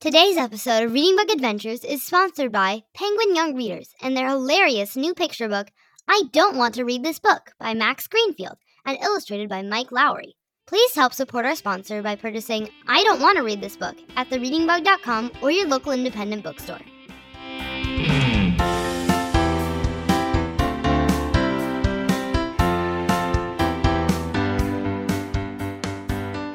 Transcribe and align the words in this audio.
Today's 0.00 0.38
episode 0.38 0.84
of 0.84 0.94
Reading 0.94 1.14
Bug 1.14 1.28
Adventures 1.30 1.84
is 1.84 2.02
sponsored 2.02 2.50
by 2.50 2.84
Penguin 2.94 3.34
Young 3.34 3.54
Readers 3.54 3.94
and 4.00 4.16
their 4.16 4.30
hilarious 4.30 4.96
new 4.96 5.12
picture 5.12 5.46
book, 5.46 5.66
I 6.08 6.22
Don't 6.32 6.56
Want 6.56 6.74
to 6.76 6.86
Read 6.86 7.04
This 7.04 7.18
Book 7.18 7.52
by 7.58 7.74
Max 7.74 8.06
Greenfield 8.06 8.56
and 8.86 8.96
illustrated 9.02 9.50
by 9.50 9.60
Mike 9.60 9.92
Lowery. 9.92 10.36
Please 10.66 10.94
help 10.94 11.12
support 11.12 11.44
our 11.44 11.54
sponsor 11.54 12.00
by 12.00 12.16
purchasing 12.16 12.70
I 12.88 13.04
Don't 13.04 13.20
Want 13.20 13.36
to 13.36 13.42
Read 13.42 13.60
This 13.60 13.76
Book 13.76 13.94
at 14.16 14.30
thereadingbug.com 14.30 15.32
or 15.42 15.50
your 15.50 15.68
local 15.68 15.92
independent 15.92 16.44
bookstore. 16.44 16.80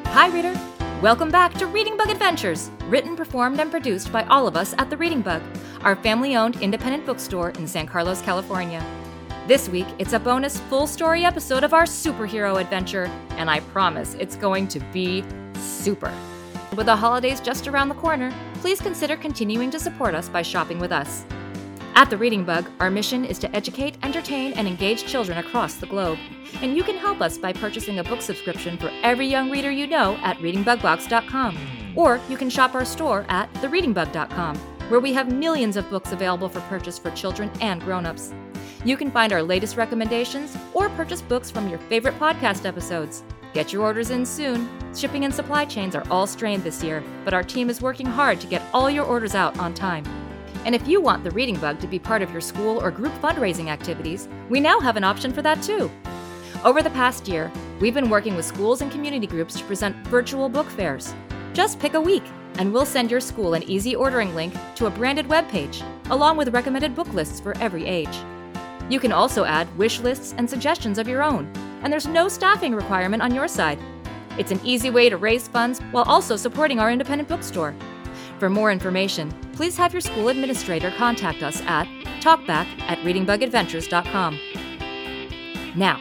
Hi, 0.08 0.30
reader! 0.34 0.75
Welcome 1.06 1.30
back 1.30 1.54
to 1.58 1.68
Reading 1.68 1.96
Bug 1.96 2.10
Adventures, 2.10 2.68
written, 2.86 3.14
performed, 3.14 3.60
and 3.60 3.70
produced 3.70 4.10
by 4.10 4.24
all 4.24 4.48
of 4.48 4.56
us 4.56 4.74
at 4.76 4.90
The 4.90 4.96
Reading 4.96 5.22
Bug, 5.22 5.40
our 5.82 5.94
family 5.94 6.34
owned 6.34 6.60
independent 6.60 7.06
bookstore 7.06 7.50
in 7.50 7.68
San 7.68 7.86
Carlos, 7.86 8.20
California. 8.22 8.84
This 9.46 9.68
week, 9.68 9.86
it's 10.00 10.14
a 10.14 10.18
bonus 10.18 10.58
full 10.62 10.88
story 10.88 11.24
episode 11.24 11.62
of 11.62 11.72
our 11.72 11.84
superhero 11.84 12.60
adventure, 12.60 13.04
and 13.36 13.48
I 13.48 13.60
promise 13.60 14.14
it's 14.14 14.34
going 14.34 14.66
to 14.66 14.80
be 14.92 15.22
super. 15.54 16.12
With 16.76 16.86
the 16.86 16.96
holidays 16.96 17.40
just 17.40 17.68
around 17.68 17.88
the 17.88 17.94
corner, 17.94 18.34
please 18.54 18.80
consider 18.80 19.16
continuing 19.16 19.70
to 19.70 19.78
support 19.78 20.12
us 20.12 20.28
by 20.28 20.42
shopping 20.42 20.80
with 20.80 20.90
us. 20.90 21.24
At 21.94 22.10
The 22.10 22.18
Reading 22.18 22.44
Bug, 22.44 22.68
our 22.80 22.90
mission 22.90 23.24
is 23.24 23.38
to 23.38 23.56
educate, 23.56 23.96
entertain, 24.02 24.52
and 24.52 24.68
engage 24.68 25.06
children 25.06 25.38
across 25.38 25.76
the 25.76 25.86
globe. 25.86 26.18
And 26.60 26.76
you 26.76 26.82
can 26.82 26.96
help 26.96 27.20
us 27.20 27.38
by 27.38 27.52
purchasing 27.52 27.98
a 27.98 28.04
book 28.04 28.20
subscription 28.20 28.76
for 28.76 28.90
every 29.02 29.26
young 29.26 29.50
reader 29.50 29.70
you 29.70 29.86
know 29.86 30.16
at 30.22 30.36
readingbugbox.com. 30.38 31.58
Or 31.94 32.20
you 32.28 32.36
can 32.36 32.50
shop 32.50 32.74
our 32.74 32.84
store 32.84 33.24
at 33.28 33.52
thereadingbug.com, 33.54 34.56
where 34.90 35.00
we 35.00 35.12
have 35.14 35.32
millions 35.32 35.76
of 35.76 35.88
books 35.88 36.12
available 36.12 36.48
for 36.48 36.60
purchase 36.62 36.98
for 36.98 37.10
children 37.12 37.50
and 37.60 37.80
grown-ups. 37.82 38.34
You 38.84 38.96
can 38.96 39.10
find 39.10 39.32
our 39.32 39.42
latest 39.42 39.76
recommendations 39.76 40.56
or 40.74 40.88
purchase 40.90 41.22
books 41.22 41.50
from 41.50 41.68
your 41.68 41.78
favorite 41.78 42.18
podcast 42.20 42.66
episodes. 42.66 43.24
Get 43.54 43.72
your 43.72 43.82
orders 43.82 44.10
in 44.10 44.26
soon. 44.26 44.68
Shipping 44.94 45.24
and 45.24 45.34
supply 45.34 45.64
chains 45.64 45.96
are 45.96 46.06
all 46.10 46.26
strained 46.26 46.62
this 46.62 46.84
year, 46.84 47.02
but 47.24 47.32
our 47.32 47.42
team 47.42 47.70
is 47.70 47.80
working 47.80 48.06
hard 48.06 48.38
to 48.42 48.46
get 48.46 48.62
all 48.74 48.90
your 48.90 49.06
orders 49.06 49.34
out 49.34 49.58
on 49.58 49.72
time. 49.72 50.04
And 50.66 50.74
if 50.74 50.88
you 50.88 51.00
want 51.00 51.22
the 51.22 51.30
Reading 51.30 51.60
Bug 51.60 51.78
to 51.78 51.86
be 51.86 52.00
part 52.00 52.22
of 52.22 52.32
your 52.32 52.40
school 52.40 52.82
or 52.82 52.90
group 52.90 53.12
fundraising 53.22 53.68
activities, 53.68 54.28
we 54.48 54.58
now 54.58 54.80
have 54.80 54.96
an 54.96 55.04
option 55.04 55.32
for 55.32 55.40
that 55.42 55.62
too. 55.62 55.88
Over 56.64 56.82
the 56.82 56.90
past 56.90 57.28
year, 57.28 57.52
we've 57.78 57.94
been 57.94 58.10
working 58.10 58.34
with 58.34 58.44
schools 58.44 58.80
and 58.80 58.90
community 58.90 59.28
groups 59.28 59.56
to 59.60 59.64
present 59.64 59.94
virtual 60.08 60.48
book 60.48 60.68
fairs. 60.68 61.14
Just 61.54 61.78
pick 61.78 61.94
a 61.94 62.00
week, 62.00 62.24
and 62.58 62.72
we'll 62.72 62.84
send 62.84 63.12
your 63.12 63.20
school 63.20 63.54
an 63.54 63.62
easy 63.62 63.94
ordering 63.94 64.34
link 64.34 64.54
to 64.74 64.86
a 64.86 64.90
branded 64.90 65.28
web 65.28 65.48
page, 65.48 65.84
along 66.10 66.36
with 66.36 66.52
recommended 66.52 66.96
book 66.96 67.14
lists 67.14 67.38
for 67.38 67.56
every 67.58 67.86
age. 67.86 68.18
You 68.90 68.98
can 68.98 69.12
also 69.12 69.44
add 69.44 69.72
wish 69.78 70.00
lists 70.00 70.34
and 70.36 70.50
suggestions 70.50 70.98
of 70.98 71.06
your 71.06 71.22
own, 71.22 71.48
and 71.84 71.92
there's 71.92 72.08
no 72.08 72.26
staffing 72.26 72.74
requirement 72.74 73.22
on 73.22 73.32
your 73.32 73.46
side. 73.46 73.78
It's 74.36 74.50
an 74.50 74.60
easy 74.64 74.90
way 74.90 75.10
to 75.10 75.16
raise 75.16 75.46
funds 75.46 75.78
while 75.92 76.04
also 76.08 76.34
supporting 76.34 76.80
our 76.80 76.90
independent 76.90 77.28
bookstore. 77.28 77.72
For 78.38 78.50
more 78.50 78.70
information, 78.70 79.30
please 79.52 79.76
have 79.76 79.92
your 79.92 80.00
school 80.00 80.28
administrator 80.28 80.90
contact 80.96 81.42
us 81.42 81.62
at 81.62 81.86
talkback 82.20 82.66
at 82.82 82.98
readingbugadventures.com. 82.98 84.38
Now, 85.74 86.00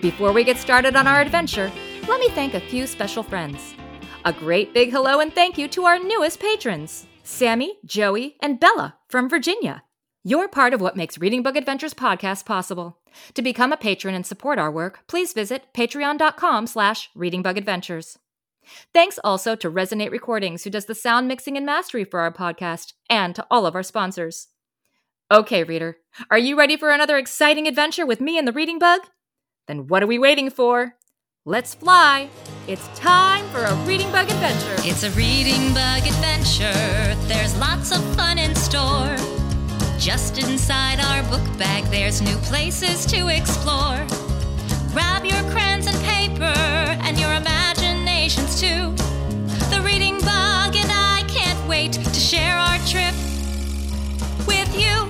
before 0.00 0.32
we 0.32 0.44
get 0.44 0.58
started 0.58 0.96
on 0.96 1.06
our 1.06 1.20
adventure, 1.20 1.70
let 2.08 2.20
me 2.20 2.28
thank 2.30 2.54
a 2.54 2.60
few 2.60 2.86
special 2.86 3.22
friends. 3.22 3.74
A 4.24 4.32
great 4.32 4.72
big 4.72 4.90
hello 4.90 5.20
and 5.20 5.34
thank 5.34 5.58
you 5.58 5.68
to 5.68 5.84
our 5.84 5.98
newest 5.98 6.40
patrons 6.40 7.06
Sammy, 7.22 7.78
Joey, 7.84 8.36
and 8.40 8.60
Bella 8.60 8.96
from 9.08 9.30
Virginia. 9.30 9.82
You're 10.22 10.48
part 10.48 10.72
of 10.72 10.80
what 10.80 10.96
makes 10.96 11.18
Reading 11.18 11.42
Bug 11.42 11.56
Adventures 11.56 11.94
podcast 11.94 12.46
possible. 12.46 12.98
To 13.34 13.42
become 13.42 13.72
a 13.72 13.76
patron 13.76 14.14
and 14.14 14.24
support 14.24 14.58
our 14.58 14.70
work, 14.70 15.00
please 15.06 15.32
visit 15.32 15.64
patreon.com 15.74 16.66
slash 16.66 17.10
readingbugadventures. 17.14 18.16
Thanks 18.92 19.18
also 19.22 19.54
to 19.56 19.70
Resonate 19.70 20.10
Recordings, 20.10 20.64
who 20.64 20.70
does 20.70 20.86
the 20.86 20.94
sound 20.94 21.28
mixing 21.28 21.56
and 21.56 21.66
mastery 21.66 22.04
for 22.04 22.20
our 22.20 22.32
podcast, 22.32 22.92
and 23.08 23.34
to 23.34 23.46
all 23.50 23.66
of 23.66 23.74
our 23.74 23.82
sponsors. 23.82 24.48
Okay, 25.30 25.64
reader, 25.64 25.96
are 26.30 26.38
you 26.38 26.56
ready 26.56 26.76
for 26.76 26.90
another 26.90 27.16
exciting 27.16 27.66
adventure 27.66 28.06
with 28.06 28.20
me 28.20 28.38
and 28.38 28.46
the 28.46 28.52
Reading 28.52 28.78
Bug? 28.78 29.00
Then 29.66 29.86
what 29.86 30.02
are 30.02 30.06
we 30.06 30.18
waiting 30.18 30.50
for? 30.50 30.96
Let's 31.46 31.74
fly! 31.74 32.28
It's 32.66 32.86
time 32.98 33.46
for 33.48 33.62
a 33.64 33.74
Reading 33.84 34.10
Bug 34.12 34.30
adventure! 34.30 34.76
It's 34.78 35.02
a 35.02 35.10
reading 35.10 35.74
bug 35.74 36.06
adventure. 36.06 37.14
There's 37.26 37.56
lots 37.58 37.90
of 37.92 38.02
fun 38.16 38.38
in 38.38 38.54
store. 38.54 39.16
Just 39.98 40.38
inside 40.38 41.00
our 41.00 41.22
book 41.30 41.58
bag, 41.58 41.84
there's 41.84 42.20
new 42.20 42.36
places 42.38 43.06
to 43.06 43.28
explore. 43.28 44.06
Grab 44.92 45.24
your 45.24 45.42
crayons 45.50 45.86
and 45.86 45.96
paper 46.04 46.44
and 46.44 47.18
your 47.18 47.30
imaginations 48.24 48.58
too. 48.60 48.94
The 49.70 49.82
reading 49.84 50.18
bug 50.20 50.74
and 50.76 50.90
I 50.90 51.24
can't 51.28 51.68
wait 51.68 51.92
to 51.92 52.14
share 52.14 52.56
our 52.56 52.78
trip 52.86 53.14
with 54.46 54.74
you. 54.74 55.08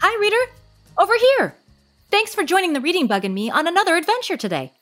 Hi, 0.00 0.20
reader! 0.20 0.36
Over 0.98 1.14
here! 1.16 1.56
Thanks 2.10 2.34
for 2.34 2.44
joining 2.44 2.74
the 2.74 2.80
Reading 2.82 3.06
Bug 3.06 3.24
and 3.24 3.34
me 3.34 3.50
on 3.50 3.66
another 3.66 3.96
adventure 3.96 4.36
today. 4.36 4.72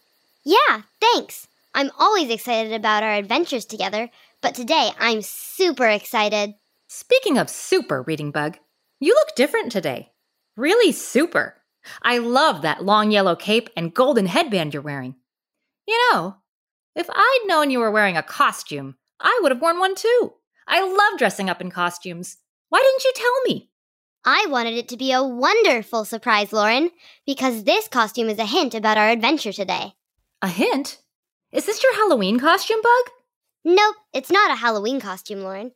Yeah, 0.45 0.83
thanks. 1.01 1.47
I'm 1.75 1.91
always 1.97 2.29
excited 2.29 2.73
about 2.73 3.05
our 3.05 3.15
adventures 3.15 3.65
together, 3.65 4.11
but 4.41 4.57
today 4.57 4.91
I'm 4.99 5.23
super 5.23 5.89
excited. 5.89 6.55
Speaking 6.89 7.39
of 7.39 7.49
super, 7.49 8.03
Reading 8.03 8.33
Bug, 8.33 8.59
you 8.99 9.15
look 9.15 9.37
different 9.37 9.71
today. 9.71 10.11
Really 10.57 10.91
super. 10.91 11.62
I 12.03 12.19
love 12.19 12.63
that 12.63 12.85
long 12.85 13.11
yellow 13.11 13.37
cape 13.37 13.71
and 13.77 13.95
golden 13.95 14.27
headband 14.27 14.75
you're 14.75 14.83
wearing. 14.83 15.17
You 15.87 15.99
know, 16.13 16.37
if 16.95 17.09
I'd 17.11 17.45
known 17.47 17.71
you 17.71 17.79
were 17.79 17.91
wearing 17.91 18.17
a 18.17 18.23
costume, 18.23 18.97
I 19.21 19.39
would 19.43 19.53
have 19.53 19.61
worn 19.61 19.79
one 19.79 19.95
too. 19.95 20.35
I 20.67 20.81
love 20.81 21.19
dressing 21.19 21.51
up 21.51 21.61
in 21.61 21.71
costumes. 21.71 22.39
Why 22.69 22.81
didn't 22.81 23.05
you 23.05 23.13
tell 23.15 23.41
me? 23.45 23.71
I 24.25 24.47
wanted 24.49 24.75
it 24.75 24.89
to 24.89 24.97
be 24.97 25.11
a 25.11 25.23
wonderful 25.23 26.05
surprise, 26.05 26.53
Lauren, 26.53 26.91
because 27.27 27.65
this 27.65 27.89
costume 27.89 28.29
is 28.29 28.39
a 28.39 28.47
hint 28.47 28.75
about 28.75 28.97
our 28.97 29.09
adventure 29.09 29.53
today. 29.53 29.95
A 30.41 30.49
hint? 30.49 30.99
Is 31.51 31.67
this 31.67 31.83
your 31.83 31.95
Halloween 31.95 32.39
costume, 32.39 32.81
Bug? 32.83 33.13
Nope, 33.65 33.97
it's 34.13 34.31
not 34.31 34.51
a 34.51 34.57
Halloween 34.57 35.01
costume, 35.01 35.41
Lauren. 35.41 35.73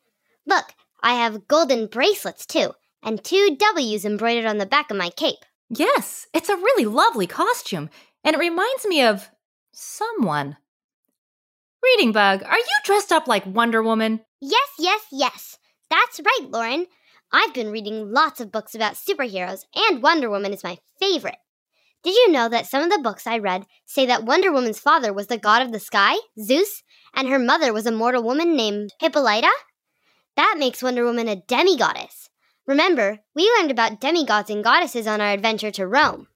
Look, 0.47 0.73
I 1.03 1.15
have 1.15 1.49
golden 1.49 1.87
bracelets 1.87 2.47
too, 2.47 2.73
and 3.03 3.23
two 3.23 3.57
W's 3.59 4.05
embroidered 4.05 4.47
on 4.47 4.59
the 4.59 4.67
back 4.67 4.91
of 4.91 4.97
my 4.97 5.11
cape. 5.11 5.45
Yes, 5.69 6.27
it's 6.33 6.49
a 6.49 6.57
really 6.57 6.85
lovely 6.87 7.27
costume, 7.27 7.91
and 8.25 8.35
it 8.35 8.39
reminds 8.39 8.87
me 8.87 9.03
of 9.03 9.31
someone. 9.73 10.57
Reading 11.83 12.13
Bug, 12.13 12.43
are 12.43 12.59
you 12.59 12.77
dressed 12.85 13.13
up 13.13 13.27
like 13.29 13.47
Wonder 13.47 13.83
Woman? 13.83 14.21
Yes, 14.41 14.69
yes, 14.79 15.03
yes. 15.13 15.59
That's 15.91 16.21
right, 16.21 16.51
Lauren. 16.51 16.87
I've 17.33 17.55
been 17.55 17.71
reading 17.71 18.13
lots 18.13 18.41
of 18.41 18.53
books 18.53 18.75
about 18.75 18.95
superheroes, 18.95 19.65
and 19.75 20.03
Wonder 20.03 20.31
Woman 20.31 20.53
is 20.53 20.65
my 20.65 20.79
favorite. 21.01 21.37
Did 22.03 22.15
you 22.15 22.31
know 22.31 22.49
that 22.49 22.67
some 22.67 22.83
of 22.83 22.91
the 22.91 23.01
books 23.03 23.27
I 23.27 23.39
read 23.39 23.67
say 23.85 24.07
that 24.07 24.25
Wonder 24.25 24.53
Woman's 24.53 24.79
father 24.79 25.13
was 25.13 25.27
the 25.29 25.39
god 25.39 25.63
of 25.63 25.73
the 25.73 25.81
sky, 25.81 26.17
Zeus, 26.41 26.83
and 27.15 27.29
her 27.29 27.39
mother 27.39 27.73
was 27.73 27.87
a 27.87 27.93
mortal 27.93 28.23
woman 28.23 28.57
named 28.57 28.93
Hippolyta? 29.01 29.51
That 30.37 30.57
makes 30.59 30.83
Wonder 30.83 31.05
Woman 31.05 31.29
a 31.29 31.37
demigoddess. 31.37 32.26
Remember, 32.67 33.21
we 33.35 33.51
learned 33.57 33.71
about 33.71 34.01
demigods 34.01 34.51
and 34.51 34.65
goddesses 34.65 35.07
on 35.07 35.21
our 35.21 35.33
adventure 35.33 35.71
to 35.73 35.87
Rome. 35.87 36.27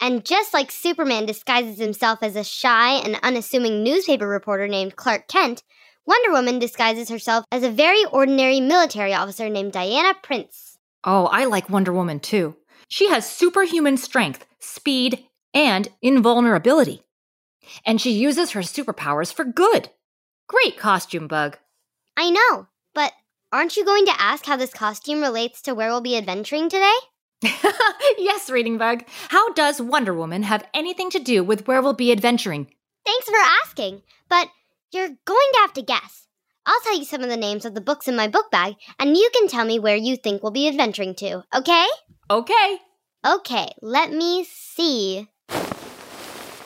And 0.00 0.24
just 0.24 0.54
like 0.54 0.70
Superman 0.70 1.26
disguises 1.26 1.78
himself 1.78 2.22
as 2.22 2.36
a 2.36 2.44
shy 2.44 2.92
and 2.92 3.18
unassuming 3.22 3.82
newspaper 3.82 4.28
reporter 4.28 4.68
named 4.68 4.96
Clark 4.96 5.28
Kent, 5.28 5.62
Wonder 6.06 6.30
Woman 6.30 6.58
disguises 6.58 7.08
herself 7.08 7.44
as 7.50 7.62
a 7.62 7.70
very 7.70 8.04
ordinary 8.06 8.60
military 8.60 9.12
officer 9.12 9.48
named 9.48 9.72
Diana 9.72 10.14
Prince. 10.22 10.78
Oh, 11.04 11.26
I 11.26 11.44
like 11.46 11.68
Wonder 11.68 11.92
Woman 11.92 12.20
too. 12.20 12.56
She 12.88 13.08
has 13.10 13.28
superhuman 13.28 13.96
strength, 13.96 14.46
speed, 14.58 15.24
and 15.52 15.88
invulnerability. 16.00 17.02
And 17.84 18.00
she 18.00 18.12
uses 18.12 18.52
her 18.52 18.60
superpowers 18.60 19.32
for 19.32 19.44
good. 19.44 19.90
Great 20.46 20.78
costume, 20.78 21.28
Bug. 21.28 21.58
I 22.16 22.30
know, 22.30 22.68
aren't 23.52 23.76
you 23.76 23.84
going 23.84 24.06
to 24.06 24.20
ask 24.20 24.46
how 24.46 24.56
this 24.56 24.72
costume 24.72 25.20
relates 25.20 25.62
to 25.62 25.74
where 25.74 25.88
we'll 25.88 26.00
be 26.00 26.16
adventuring 26.16 26.68
today? 26.68 26.94
yes, 28.18 28.50
Reading 28.50 28.78
Bug. 28.78 29.04
How 29.28 29.52
does 29.52 29.80
Wonder 29.80 30.12
Woman 30.12 30.42
have 30.42 30.66
anything 30.74 31.10
to 31.10 31.18
do 31.18 31.42
with 31.44 31.66
where 31.66 31.80
we'll 31.80 31.92
be 31.92 32.12
adventuring? 32.12 32.68
Thanks 33.06 33.28
for 33.28 33.36
asking, 33.64 34.02
but 34.28 34.48
you're 34.92 35.08
going 35.08 35.50
to 35.52 35.58
have 35.60 35.72
to 35.74 35.82
guess. 35.82 36.26
I'll 36.66 36.80
tell 36.80 36.98
you 36.98 37.04
some 37.04 37.22
of 37.22 37.30
the 37.30 37.36
names 37.36 37.64
of 37.64 37.74
the 37.74 37.80
books 37.80 38.08
in 38.08 38.16
my 38.16 38.28
book 38.28 38.50
bag, 38.50 38.74
and 38.98 39.16
you 39.16 39.30
can 39.32 39.48
tell 39.48 39.64
me 39.64 39.78
where 39.78 39.96
you 39.96 40.16
think 40.16 40.42
we'll 40.42 40.52
be 40.52 40.68
adventuring 40.68 41.14
to, 41.16 41.44
okay? 41.54 41.86
Okay. 42.30 42.78
Okay, 43.26 43.68
let 43.80 44.12
me 44.12 44.44
see. 44.44 45.28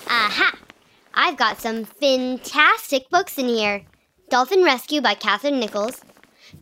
Aha! 0.09 0.59
I've 1.15 1.37
got 1.37 1.61
some 1.61 1.85
fantastic 1.85 3.09
books 3.11 3.39
in 3.39 3.47
here 3.49 3.85
Dolphin 4.31 4.65
Rescue 4.65 5.03
by 5.03 5.15
Catherine 5.15 5.61
Nichols, 5.61 6.01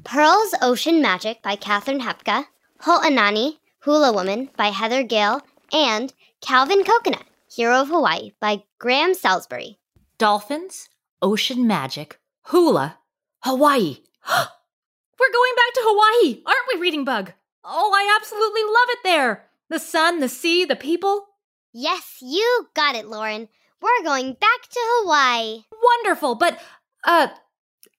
Pearl's 0.05 0.55
Ocean 0.63 1.03
Magic 1.03 1.43
by 1.43 1.57
Catherine 1.57 2.01
Hapka, 2.01 2.45
Ho'onani, 2.81 3.59
Hula 3.81 4.13
Woman 4.13 4.51
by 4.57 4.69
Heather 4.69 5.03
Gale, 5.03 5.43
and 5.73 6.13
Calvin 6.41 6.85
Coconut, 6.85 7.25
Hero 7.55 7.83
of 7.83 7.89
Hawaii 7.89 8.33
by 8.41 8.63
Graham 8.79 9.15
Salisbury. 9.15 9.79
Dolphins, 10.19 10.89
ocean 11.23 11.67
magic, 11.67 12.19
hula, 12.45 12.99
Hawaii. 13.41 13.99
We're 14.29 15.33
going 15.33 15.53
back 15.57 15.75
to 15.75 15.81
Hawaii, 15.85 16.43
aren't 16.47 16.69
we, 16.75 16.81
Reading 16.81 17.05
Bug? 17.05 17.33
Oh, 17.65 17.93
I 17.95 18.17
absolutely 18.19 18.63
love 18.63 18.89
it 18.89 18.99
there. 19.05 19.47
The 19.69 19.79
sun, 19.79 20.21
the 20.21 20.29
sea, 20.29 20.65
the 20.65 20.77
people. 20.77 21.27
Yes, 21.73 22.17
you 22.21 22.69
got 22.75 22.97
it, 22.97 23.07
Lauren. 23.07 23.49
We're 23.83 24.05
going 24.05 24.33
back 24.33 24.63
to 24.71 24.81
Hawaii. 24.83 25.65
Wonderful, 25.83 26.35
but, 26.35 26.59
uh, 27.05 27.29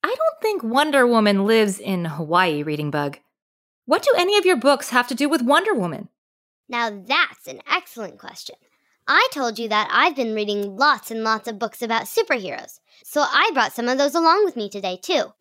I 0.04 0.16
don't 0.16 0.42
think 0.42 0.64
Wonder 0.64 1.06
Woman 1.06 1.46
lives 1.46 1.80
in 1.80 2.06
Hawaii, 2.06 2.64
Reading 2.64 2.92
Bug. 2.92 3.20
What 3.86 4.04
do 4.04 4.14
any 4.18 4.38
of 4.38 4.46
your 4.46 4.56
books 4.56 4.90
have 4.90 5.08
to 5.08 5.16
do 5.16 5.30
with 5.30 5.42
Wonder 5.42 5.74
Woman? 5.74 6.10
Now 6.68 6.90
that's 6.90 7.48
an 7.48 7.62
excellent 7.70 8.18
question. 8.18 8.56
I 9.08 9.28
told 9.32 9.60
you 9.60 9.68
that 9.70 9.90
I've 9.92 10.16
been 10.16 10.36
reading 10.36 10.78
lots 10.78 11.12
and 11.12 11.24
lots 11.24 11.48
of 11.48 11.60
books 11.60 11.82
about 11.82 12.04
superheroes, 12.04 12.80
so 13.04 13.22
I 13.22 13.52
brought 13.54 13.74
some 13.74 13.88
of 13.88 13.98
those 13.98 14.16
along 14.16 14.46
with 14.46 14.56
me 14.56 14.70
today, 14.70 14.98
too. 15.02 15.34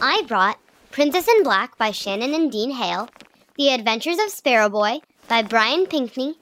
I 0.00 0.22
brought 0.26 0.58
Princess 0.90 1.28
in 1.28 1.42
Black 1.44 1.78
by 1.78 1.92
Shannon 1.92 2.34
and 2.34 2.52
Dean 2.52 2.72
Hale, 2.72 3.08
The 3.56 3.70
Adventures 3.70 4.18
of 4.18 4.30
Sparrow 4.30 4.68
Boy 4.68 4.98
by 5.28 5.42
Brian 5.42 5.86
Pinkney, 5.86 6.34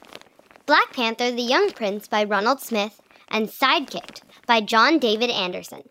Black 0.66 0.92
Panther 0.92 1.30
the 1.30 1.42
Young 1.42 1.70
Prince 1.70 2.08
by 2.08 2.24
Ronald 2.24 2.60
Smith, 2.60 3.00
and 3.28 3.48
Sidekicked 3.48 4.22
by 4.46 4.60
John 4.60 4.98
David 4.98 5.30
Anderson. 5.30 5.82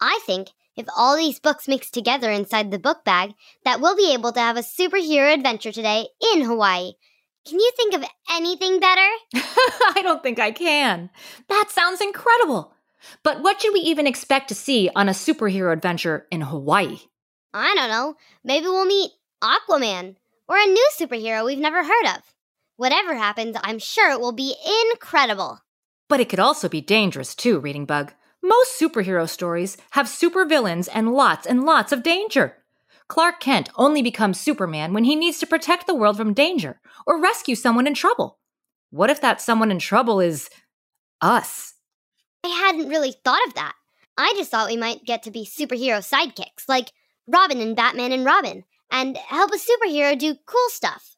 I 0.00 0.20
think 0.26 0.48
if 0.76 0.86
all 0.96 1.16
these 1.16 1.38
books 1.38 1.68
mix 1.68 1.90
together 1.90 2.30
inside 2.30 2.70
the 2.70 2.78
book 2.78 3.04
bag, 3.04 3.34
that 3.64 3.80
we'll 3.80 3.96
be 3.96 4.12
able 4.12 4.32
to 4.32 4.40
have 4.40 4.56
a 4.56 4.60
superhero 4.60 5.32
adventure 5.32 5.72
today 5.72 6.08
in 6.34 6.42
Hawaii. 6.42 6.92
Can 7.46 7.60
you 7.60 7.70
think 7.76 7.94
of 7.94 8.04
anything 8.30 8.80
better? 8.80 9.08
I 9.34 10.00
don't 10.02 10.22
think 10.22 10.38
I 10.38 10.50
can. 10.50 11.10
That 11.48 11.70
sounds 11.70 12.00
incredible. 12.00 12.72
But 13.22 13.42
what 13.42 13.60
should 13.60 13.74
we 13.74 13.80
even 13.80 14.06
expect 14.06 14.48
to 14.48 14.54
see 14.54 14.90
on 14.96 15.08
a 15.08 15.12
superhero 15.12 15.72
adventure 15.72 16.26
in 16.30 16.40
Hawaii? 16.40 16.98
I 17.52 17.74
don't 17.74 17.90
know. 17.90 18.16
Maybe 18.42 18.66
we'll 18.66 18.86
meet 18.86 19.12
Aquaman 19.42 20.16
or 20.48 20.56
a 20.56 20.66
new 20.66 20.88
superhero 20.98 21.44
we've 21.44 21.58
never 21.58 21.84
heard 21.84 22.06
of. 22.16 22.22
Whatever 22.76 23.14
happens, 23.14 23.56
I'm 23.62 23.78
sure 23.78 24.10
it 24.10 24.20
will 24.20 24.32
be 24.32 24.54
incredible. 24.90 25.60
But 26.08 26.20
it 26.20 26.28
could 26.28 26.40
also 26.40 26.68
be 26.68 26.80
dangerous 26.80 27.34
too, 27.34 27.60
Reading 27.60 27.84
Bug. 27.84 28.12
Most 28.46 28.78
superhero 28.78 29.26
stories 29.26 29.78
have 29.92 30.04
supervillains 30.04 30.86
and 30.92 31.14
lots 31.14 31.46
and 31.46 31.64
lots 31.64 31.92
of 31.92 32.02
danger. 32.02 32.58
Clark 33.08 33.40
Kent 33.40 33.70
only 33.76 34.02
becomes 34.02 34.38
Superman 34.38 34.92
when 34.92 35.04
he 35.04 35.16
needs 35.16 35.38
to 35.38 35.46
protect 35.46 35.86
the 35.86 35.94
world 35.94 36.18
from 36.18 36.34
danger 36.34 36.78
or 37.06 37.18
rescue 37.18 37.54
someone 37.54 37.86
in 37.86 37.94
trouble. 37.94 38.38
What 38.90 39.08
if 39.08 39.18
that 39.22 39.40
someone 39.40 39.70
in 39.70 39.78
trouble 39.78 40.20
is 40.20 40.50
us? 41.22 41.72
I 42.44 42.48
hadn't 42.48 42.90
really 42.90 43.14
thought 43.24 43.46
of 43.46 43.54
that. 43.54 43.76
I 44.18 44.34
just 44.36 44.50
thought 44.50 44.68
we 44.68 44.76
might 44.76 45.06
get 45.06 45.22
to 45.22 45.30
be 45.30 45.46
superhero 45.46 46.06
sidekicks, 46.06 46.68
like 46.68 46.92
Robin 47.26 47.62
and 47.62 47.74
Batman 47.74 48.12
and 48.12 48.26
Robin, 48.26 48.64
and 48.90 49.16
help 49.16 49.52
a 49.52 49.56
superhero 49.56 50.18
do 50.18 50.36
cool 50.44 50.68
stuff. 50.68 51.16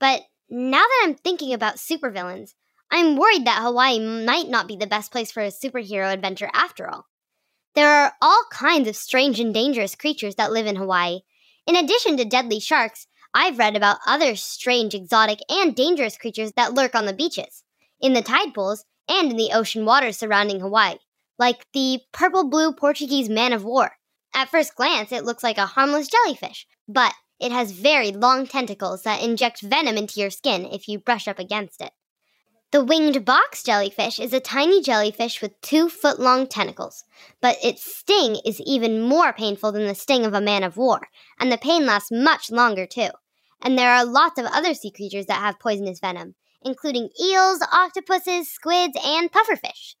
But 0.00 0.22
now 0.48 0.78
that 0.78 1.02
I'm 1.04 1.16
thinking 1.16 1.52
about 1.52 1.76
supervillains, 1.76 2.54
I'm 2.94 3.16
worried 3.16 3.46
that 3.46 3.62
Hawaii 3.62 3.98
might 3.98 4.50
not 4.50 4.68
be 4.68 4.76
the 4.76 4.86
best 4.86 5.10
place 5.10 5.32
for 5.32 5.42
a 5.42 5.46
superhero 5.46 6.12
adventure 6.12 6.50
after 6.52 6.86
all. 6.90 7.06
There 7.74 7.88
are 7.88 8.12
all 8.20 8.44
kinds 8.52 8.86
of 8.86 8.96
strange 8.96 9.40
and 9.40 9.54
dangerous 9.54 9.94
creatures 9.94 10.34
that 10.34 10.52
live 10.52 10.66
in 10.66 10.76
Hawaii. 10.76 11.20
In 11.66 11.74
addition 11.74 12.18
to 12.18 12.26
deadly 12.26 12.60
sharks, 12.60 13.06
I've 13.32 13.58
read 13.58 13.76
about 13.76 13.96
other 14.06 14.36
strange, 14.36 14.94
exotic, 14.94 15.38
and 15.48 15.74
dangerous 15.74 16.18
creatures 16.18 16.52
that 16.52 16.74
lurk 16.74 16.94
on 16.94 17.06
the 17.06 17.14
beaches, 17.14 17.64
in 17.98 18.12
the 18.12 18.20
tide 18.20 18.52
pools, 18.52 18.84
and 19.08 19.30
in 19.30 19.38
the 19.38 19.52
ocean 19.54 19.86
waters 19.86 20.18
surrounding 20.18 20.60
Hawaii, 20.60 20.96
like 21.38 21.64
the 21.72 22.00
purple 22.12 22.46
blue 22.46 22.74
Portuguese 22.74 23.30
man 23.30 23.54
of 23.54 23.64
war. 23.64 23.92
At 24.34 24.50
first 24.50 24.76
glance, 24.76 25.12
it 25.12 25.24
looks 25.24 25.42
like 25.42 25.56
a 25.56 25.64
harmless 25.64 26.08
jellyfish, 26.08 26.66
but 26.86 27.14
it 27.40 27.52
has 27.52 27.72
very 27.72 28.12
long 28.12 28.46
tentacles 28.46 29.04
that 29.04 29.22
inject 29.22 29.62
venom 29.62 29.96
into 29.96 30.20
your 30.20 30.30
skin 30.30 30.66
if 30.66 30.88
you 30.88 30.98
brush 30.98 31.26
up 31.26 31.38
against 31.38 31.80
it. 31.80 31.92
The 32.72 32.82
winged 32.82 33.26
box 33.26 33.62
jellyfish 33.62 34.18
is 34.18 34.32
a 34.32 34.40
tiny 34.40 34.80
jellyfish 34.80 35.42
with 35.42 35.60
two 35.60 35.90
foot 35.90 36.18
long 36.18 36.46
tentacles, 36.46 37.04
but 37.42 37.58
its 37.62 37.84
sting 37.84 38.38
is 38.46 38.62
even 38.62 39.02
more 39.02 39.34
painful 39.34 39.72
than 39.72 39.86
the 39.86 39.94
sting 39.94 40.24
of 40.24 40.32
a 40.32 40.40
man 40.40 40.62
of 40.62 40.78
war, 40.78 41.08
and 41.38 41.52
the 41.52 41.58
pain 41.58 41.84
lasts 41.84 42.10
much 42.10 42.50
longer 42.50 42.86
too. 42.86 43.10
And 43.60 43.76
there 43.76 43.90
are 43.90 44.06
lots 44.06 44.40
of 44.40 44.46
other 44.46 44.72
sea 44.72 44.90
creatures 44.90 45.26
that 45.26 45.40
have 45.40 45.60
poisonous 45.60 46.00
venom, 46.00 46.34
including 46.62 47.10
eels, 47.22 47.60
octopuses, 47.70 48.50
squids, 48.50 48.96
and 49.04 49.30
pufferfish. 49.30 49.96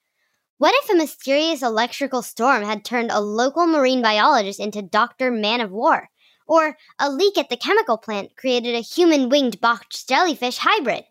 What 0.56 0.74
if 0.82 0.88
a 0.88 0.96
mysterious 0.96 1.60
electrical 1.60 2.22
storm 2.22 2.62
had 2.62 2.86
turned 2.86 3.10
a 3.10 3.20
local 3.20 3.66
marine 3.66 4.00
biologist 4.00 4.58
into 4.58 4.80
Dr. 4.80 5.30
Man 5.30 5.60
of 5.60 5.70
War? 5.70 6.08
Or 6.46 6.78
a 6.98 7.10
leak 7.10 7.36
at 7.36 7.50
the 7.50 7.58
chemical 7.58 7.98
plant 7.98 8.34
created 8.34 8.74
a 8.74 8.80
human 8.80 9.28
winged 9.28 9.60
box 9.60 10.04
jellyfish 10.04 10.56
hybrid? 10.56 11.04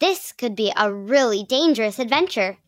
This 0.00 0.32
could 0.32 0.54
be 0.54 0.72
a 0.76 0.92
really 0.92 1.42
dangerous 1.42 1.98
adventure. 1.98 2.58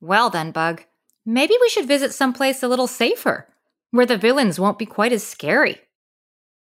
Well, 0.00 0.30
then, 0.30 0.50
Bug, 0.50 0.84
maybe 1.24 1.54
we 1.60 1.68
should 1.68 1.86
visit 1.86 2.12
someplace 2.12 2.62
a 2.62 2.68
little 2.68 2.86
safer, 2.86 3.46
where 3.90 4.06
the 4.06 4.16
villains 4.16 4.58
won't 4.58 4.78
be 4.78 4.86
quite 4.86 5.12
as 5.12 5.24
scary. 5.26 5.80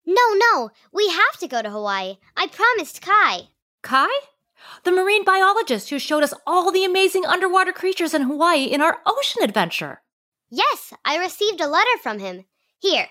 No, 0.05 0.21
no, 0.33 0.71
we 0.93 1.09
have 1.09 1.39
to 1.39 1.47
go 1.47 1.61
to 1.61 1.69
Hawaii. 1.69 2.17
I 2.35 2.47
promised 2.47 3.01
Kai. 3.01 3.49
Kai? 3.81 4.09
The 4.83 4.91
marine 4.91 5.23
biologist 5.23 5.89
who 5.89 5.99
showed 5.99 6.23
us 6.23 6.33
all 6.45 6.71
the 6.71 6.85
amazing 6.85 7.25
underwater 7.25 7.71
creatures 7.71 8.13
in 8.13 8.23
Hawaii 8.23 8.63
in 8.63 8.81
our 8.81 8.99
ocean 9.05 9.43
adventure. 9.43 10.01
Yes, 10.49 10.93
I 11.05 11.17
received 11.17 11.61
a 11.61 11.67
letter 11.67 11.97
from 12.01 12.19
him. 12.19 12.45
Here. 12.79 13.07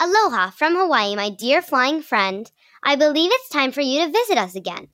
Aloha 0.00 0.50
from 0.50 0.76
Hawaii, 0.76 1.16
my 1.16 1.30
dear 1.30 1.62
flying 1.62 2.02
friend. 2.02 2.50
I 2.82 2.96
believe 2.96 3.30
it's 3.32 3.48
time 3.48 3.72
for 3.72 3.80
you 3.80 4.04
to 4.04 4.12
visit 4.12 4.38
us 4.38 4.54
again. 4.54 4.88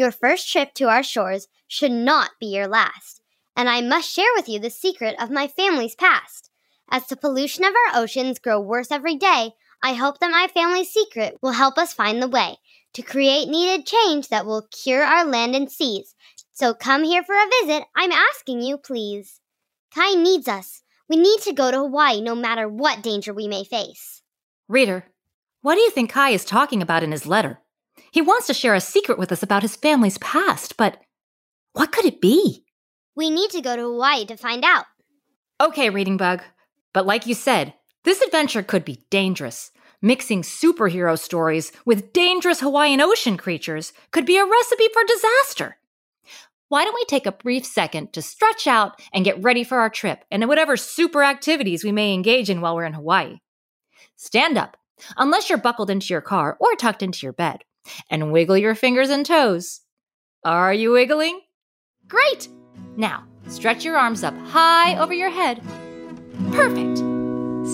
Your 0.00 0.12
first 0.12 0.50
trip 0.50 0.72
to 0.76 0.88
our 0.88 1.02
shores 1.02 1.46
should 1.68 1.92
not 1.92 2.30
be 2.40 2.46
your 2.46 2.66
last, 2.66 3.20
and 3.54 3.68
I 3.68 3.82
must 3.82 4.10
share 4.10 4.32
with 4.34 4.48
you 4.48 4.58
the 4.58 4.70
secret 4.70 5.14
of 5.20 5.30
my 5.30 5.46
family's 5.46 5.94
past. 5.94 6.50
As 6.90 7.06
the 7.06 7.18
pollution 7.18 7.66
of 7.66 7.74
our 7.74 8.00
oceans 8.00 8.38
grow 8.38 8.58
worse 8.62 8.90
every 8.90 9.16
day, 9.16 9.50
I 9.82 9.92
hope 9.92 10.18
that 10.20 10.30
my 10.30 10.48
family's 10.54 10.90
secret 10.90 11.36
will 11.42 11.52
help 11.52 11.76
us 11.76 11.92
find 11.92 12.22
the 12.22 12.30
way 12.30 12.56
to 12.94 13.02
create 13.02 13.50
needed 13.50 13.84
change 13.84 14.28
that 14.28 14.46
will 14.46 14.68
cure 14.72 15.04
our 15.04 15.26
land 15.26 15.54
and 15.54 15.70
seas. 15.70 16.14
So 16.50 16.72
come 16.72 17.04
here 17.04 17.22
for 17.22 17.34
a 17.34 17.50
visit, 17.60 17.84
I'm 17.94 18.10
asking 18.10 18.62
you, 18.62 18.78
please. 18.78 19.42
Kai 19.94 20.14
needs 20.14 20.48
us. 20.48 20.80
We 21.10 21.16
need 21.16 21.40
to 21.42 21.52
go 21.52 21.70
to 21.70 21.76
Hawaii 21.76 22.22
no 22.22 22.34
matter 22.34 22.66
what 22.66 23.02
danger 23.02 23.34
we 23.34 23.48
may 23.48 23.64
face. 23.64 24.22
Reader, 24.66 25.04
what 25.60 25.74
do 25.74 25.82
you 25.82 25.90
think 25.90 26.10
Kai 26.10 26.30
is 26.30 26.46
talking 26.46 26.80
about 26.80 27.02
in 27.02 27.12
his 27.12 27.26
letter? 27.26 27.60
He 28.12 28.20
wants 28.20 28.46
to 28.48 28.54
share 28.54 28.74
a 28.74 28.80
secret 28.80 29.18
with 29.18 29.32
us 29.32 29.42
about 29.42 29.62
his 29.62 29.76
family's 29.76 30.18
past, 30.18 30.76
but 30.76 31.00
what 31.72 31.92
could 31.92 32.04
it 32.04 32.20
be? 32.20 32.64
We 33.14 33.30
need 33.30 33.50
to 33.50 33.60
go 33.60 33.76
to 33.76 33.82
Hawaii 33.82 34.24
to 34.26 34.36
find 34.36 34.64
out. 34.64 34.86
Okay, 35.60 35.90
Reading 35.90 36.16
Bug. 36.16 36.42
But 36.92 37.06
like 37.06 37.26
you 37.26 37.34
said, 37.34 37.74
this 38.04 38.20
adventure 38.22 38.62
could 38.62 38.84
be 38.84 39.04
dangerous. 39.10 39.70
Mixing 40.02 40.42
superhero 40.42 41.18
stories 41.18 41.72
with 41.84 42.12
dangerous 42.12 42.60
Hawaiian 42.60 43.00
ocean 43.00 43.36
creatures 43.36 43.92
could 44.10 44.24
be 44.24 44.38
a 44.38 44.46
recipe 44.46 44.88
for 44.92 45.02
disaster. 45.04 45.76
Why 46.68 46.84
don't 46.84 46.94
we 46.94 47.04
take 47.04 47.26
a 47.26 47.32
brief 47.32 47.66
second 47.66 48.12
to 48.14 48.22
stretch 48.22 48.66
out 48.66 49.00
and 49.12 49.24
get 49.24 49.42
ready 49.42 49.64
for 49.64 49.78
our 49.78 49.90
trip 49.90 50.24
and 50.30 50.48
whatever 50.48 50.76
super 50.76 51.22
activities 51.22 51.84
we 51.84 51.92
may 51.92 52.14
engage 52.14 52.48
in 52.48 52.60
while 52.60 52.74
we're 52.74 52.84
in 52.84 52.94
Hawaii? 52.94 53.40
Stand 54.16 54.56
up, 54.56 54.76
unless 55.16 55.50
you're 55.50 55.58
buckled 55.58 55.90
into 55.90 56.14
your 56.14 56.20
car 56.20 56.56
or 56.60 56.74
tucked 56.76 57.02
into 57.02 57.26
your 57.26 57.32
bed, 57.32 57.64
and 58.10 58.32
wiggle 58.32 58.56
your 58.56 58.74
fingers 58.74 59.10
and 59.10 59.24
toes. 59.24 59.80
Are 60.44 60.72
you 60.72 60.92
wiggling? 60.92 61.40
Great! 62.08 62.48
Now, 62.96 63.24
stretch 63.48 63.84
your 63.84 63.96
arms 63.96 64.24
up 64.24 64.36
high 64.46 64.98
over 64.98 65.14
your 65.14 65.30
head. 65.30 65.62
Perfect! 66.52 67.09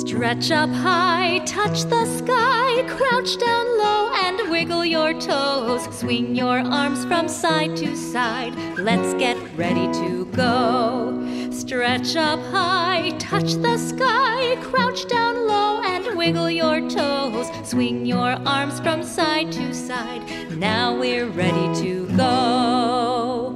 Stretch 0.00 0.50
up 0.50 0.68
high, 0.68 1.38
touch 1.46 1.84
the 1.84 2.04
sky, 2.18 2.84
crouch 2.86 3.38
down 3.38 3.78
low 3.78 4.12
and 4.12 4.50
wiggle 4.50 4.84
your 4.84 5.18
toes. 5.18 5.88
Swing 5.90 6.36
your 6.36 6.58
arms 6.58 7.06
from 7.06 7.28
side 7.28 7.74
to 7.78 7.96
side. 7.96 8.54
Let's 8.78 9.14
get 9.14 9.38
ready 9.56 9.90
to 9.94 10.26
go. 10.26 11.26
Stretch 11.50 12.14
up 12.14 12.40
high, 12.52 13.16
touch 13.18 13.54
the 13.54 13.78
sky, 13.78 14.56
crouch 14.62 15.08
down 15.08 15.46
low 15.46 15.80
and 15.82 16.16
wiggle 16.16 16.50
your 16.50 16.80
toes. 16.90 17.48
Swing 17.66 18.04
your 18.04 18.32
arms 18.46 18.78
from 18.80 19.02
side 19.02 19.50
to 19.52 19.72
side. 19.72 20.22
Now 20.58 20.94
we're 20.94 21.26
ready 21.28 21.74
to 21.82 22.06
go. 22.16 23.52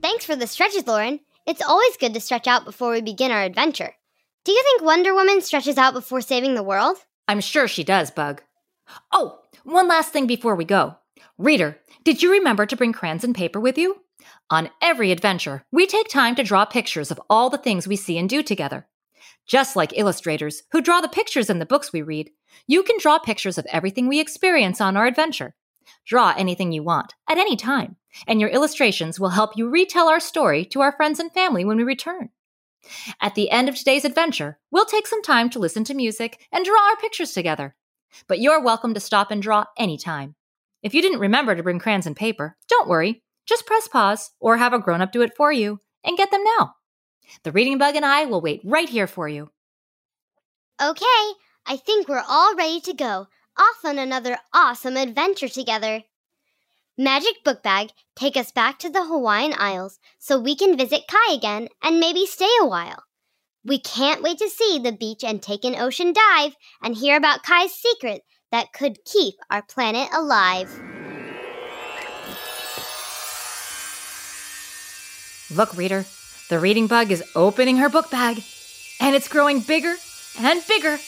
Thanks 0.00 0.24
for 0.24 0.36
the 0.36 0.46
stretches, 0.46 0.86
Lauren. 0.86 1.18
It's 1.44 1.60
always 1.60 1.96
good 1.96 2.14
to 2.14 2.20
stretch 2.20 2.46
out 2.46 2.64
before 2.64 2.92
we 2.92 3.00
begin 3.00 3.32
our 3.32 3.42
adventure. 3.42 3.94
Do 4.44 4.50
you 4.50 4.62
think 4.64 4.82
Wonder 4.82 5.14
Woman 5.14 5.40
stretches 5.40 5.78
out 5.78 5.94
before 5.94 6.20
saving 6.20 6.54
the 6.54 6.64
world? 6.64 6.96
I'm 7.28 7.40
sure 7.40 7.68
she 7.68 7.84
does, 7.84 8.10
Bug. 8.10 8.42
Oh, 9.12 9.38
one 9.62 9.86
last 9.86 10.12
thing 10.12 10.26
before 10.26 10.56
we 10.56 10.64
go. 10.64 10.96
Reader, 11.38 11.78
did 12.02 12.22
you 12.22 12.32
remember 12.32 12.66
to 12.66 12.76
bring 12.76 12.92
crayons 12.92 13.22
and 13.22 13.36
paper 13.36 13.60
with 13.60 13.78
you? 13.78 13.98
On 14.50 14.68
every 14.80 15.12
adventure, 15.12 15.64
we 15.70 15.86
take 15.86 16.08
time 16.08 16.34
to 16.34 16.42
draw 16.42 16.64
pictures 16.64 17.12
of 17.12 17.20
all 17.30 17.50
the 17.50 17.58
things 17.58 17.86
we 17.86 17.94
see 17.94 18.18
and 18.18 18.28
do 18.28 18.42
together. 18.42 18.88
Just 19.46 19.76
like 19.76 19.96
illustrators 19.96 20.64
who 20.72 20.80
draw 20.80 21.00
the 21.00 21.08
pictures 21.08 21.48
in 21.48 21.60
the 21.60 21.66
books 21.66 21.92
we 21.92 22.02
read, 22.02 22.30
you 22.66 22.82
can 22.82 22.98
draw 22.98 23.20
pictures 23.20 23.58
of 23.58 23.66
everything 23.66 24.08
we 24.08 24.18
experience 24.18 24.80
on 24.80 24.96
our 24.96 25.06
adventure. 25.06 25.54
Draw 26.04 26.34
anything 26.36 26.72
you 26.72 26.82
want, 26.82 27.14
at 27.28 27.38
any 27.38 27.54
time, 27.54 27.96
and 28.26 28.40
your 28.40 28.50
illustrations 28.50 29.20
will 29.20 29.30
help 29.30 29.56
you 29.56 29.68
retell 29.68 30.08
our 30.08 30.20
story 30.20 30.64
to 30.66 30.80
our 30.80 30.92
friends 30.92 31.20
and 31.20 31.32
family 31.32 31.64
when 31.64 31.76
we 31.76 31.84
return. 31.84 32.30
At 33.20 33.34
the 33.34 33.50
end 33.50 33.68
of 33.68 33.76
today's 33.76 34.04
adventure, 34.04 34.58
we'll 34.70 34.84
take 34.84 35.06
some 35.06 35.22
time 35.22 35.50
to 35.50 35.58
listen 35.58 35.84
to 35.84 35.94
music 35.94 36.46
and 36.52 36.64
draw 36.64 36.88
our 36.88 36.96
pictures 36.96 37.32
together. 37.32 37.74
But 38.28 38.40
you're 38.40 38.62
welcome 38.62 38.94
to 38.94 39.00
stop 39.00 39.30
and 39.30 39.42
draw 39.42 39.64
anytime. 39.78 40.34
If 40.82 40.94
you 40.94 41.02
didn't 41.02 41.20
remember 41.20 41.54
to 41.54 41.62
bring 41.62 41.78
crayons 41.78 42.06
and 42.06 42.16
paper, 42.16 42.56
don't 42.68 42.88
worry. 42.88 43.22
Just 43.46 43.66
press 43.66 43.88
pause 43.88 44.30
or 44.40 44.56
have 44.56 44.72
a 44.72 44.78
grown 44.78 45.00
up 45.00 45.12
do 45.12 45.22
it 45.22 45.36
for 45.36 45.52
you 45.52 45.80
and 46.04 46.16
get 46.16 46.30
them 46.30 46.42
now. 46.58 46.74
The 47.44 47.52
reading 47.52 47.78
bug 47.78 47.96
and 47.96 48.04
I 48.04 48.24
will 48.24 48.40
wait 48.40 48.60
right 48.64 48.88
here 48.88 49.06
for 49.06 49.28
you. 49.28 49.50
Okay, 50.80 51.32
I 51.66 51.76
think 51.76 52.08
we're 52.08 52.24
all 52.28 52.56
ready 52.56 52.80
to 52.80 52.92
go 52.92 53.26
off 53.56 53.84
on 53.84 53.98
another 53.98 54.38
awesome 54.52 54.96
adventure 54.96 55.48
together. 55.48 56.02
Magic 56.98 57.42
Book 57.42 57.62
Bag, 57.62 57.88
take 58.14 58.36
us 58.36 58.52
back 58.52 58.78
to 58.78 58.90
the 58.90 59.06
Hawaiian 59.06 59.54
Isles 59.56 59.98
so 60.18 60.38
we 60.38 60.54
can 60.54 60.76
visit 60.76 61.08
Kai 61.08 61.32
again 61.32 61.68
and 61.82 61.98
maybe 61.98 62.26
stay 62.26 62.50
a 62.60 62.66
while. 62.66 63.04
We 63.64 63.78
can't 63.78 64.22
wait 64.22 64.36
to 64.38 64.50
see 64.50 64.78
the 64.78 64.92
beach 64.92 65.24
and 65.24 65.40
take 65.40 65.64
an 65.64 65.74
ocean 65.74 66.12
dive 66.12 66.54
and 66.82 66.94
hear 66.94 67.16
about 67.16 67.44
Kai's 67.44 67.72
secret 67.72 68.20
that 68.50 68.74
could 68.74 69.06
keep 69.06 69.36
our 69.50 69.62
planet 69.62 70.10
alive. 70.12 70.68
Look, 75.50 75.74
reader, 75.74 76.04
the 76.50 76.58
reading 76.58 76.88
bug 76.88 77.10
is 77.10 77.24
opening 77.34 77.78
her 77.78 77.88
book 77.88 78.10
bag, 78.10 78.42
and 79.00 79.16
it's 79.16 79.28
growing 79.28 79.60
bigger 79.60 79.94
and 80.38 80.62
bigger, 80.66 80.98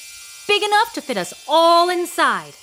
big 0.48 0.62
enough 0.62 0.94
to 0.94 1.02
fit 1.02 1.18
us 1.18 1.34
all 1.46 1.90
inside. 1.90 2.54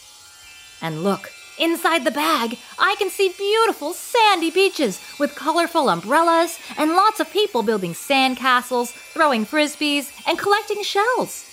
And 0.82 1.04
look, 1.04 1.32
inside 1.58 2.04
the 2.04 2.12
bag, 2.12 2.58
I 2.80 2.96
can 2.98 3.10
see 3.10 3.34
beautiful 3.38 3.94
sandy 3.94 4.52
beaches 4.52 5.00
with 5.20 5.36
colorful 5.36 5.90
umbrellas 5.90 6.60
and 6.78 6.92
lots 6.92 7.20
of 7.20 7.32
people 7.32 7.64
building 7.64 7.94
sand 7.94 8.38
castles, 8.38 8.92
throwing 8.92 9.46
frisbees, 9.46 10.12
and 10.28 10.38
collecting 10.38 10.84
shells. 10.84 11.46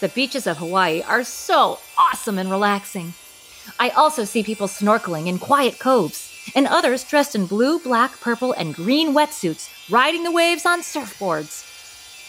The 0.00 0.08
beaches 0.08 0.46
of 0.46 0.58
Hawaii 0.58 1.02
are 1.02 1.24
so 1.24 1.78
awesome 1.96 2.38
and 2.38 2.50
relaxing. 2.50 3.14
I 3.78 3.90
also 3.90 4.24
see 4.24 4.42
people 4.42 4.66
snorkeling 4.66 5.26
in 5.26 5.38
quiet 5.38 5.78
coves, 5.78 6.30
and 6.54 6.66
others 6.66 7.04
dressed 7.04 7.34
in 7.34 7.46
blue, 7.46 7.78
black, 7.78 8.20
purple, 8.20 8.52
and 8.52 8.74
green 8.74 9.14
wetsuits 9.14 9.90
riding 9.90 10.24
the 10.24 10.30
waves 10.30 10.66
on 10.66 10.80
surfboards. 10.80 11.70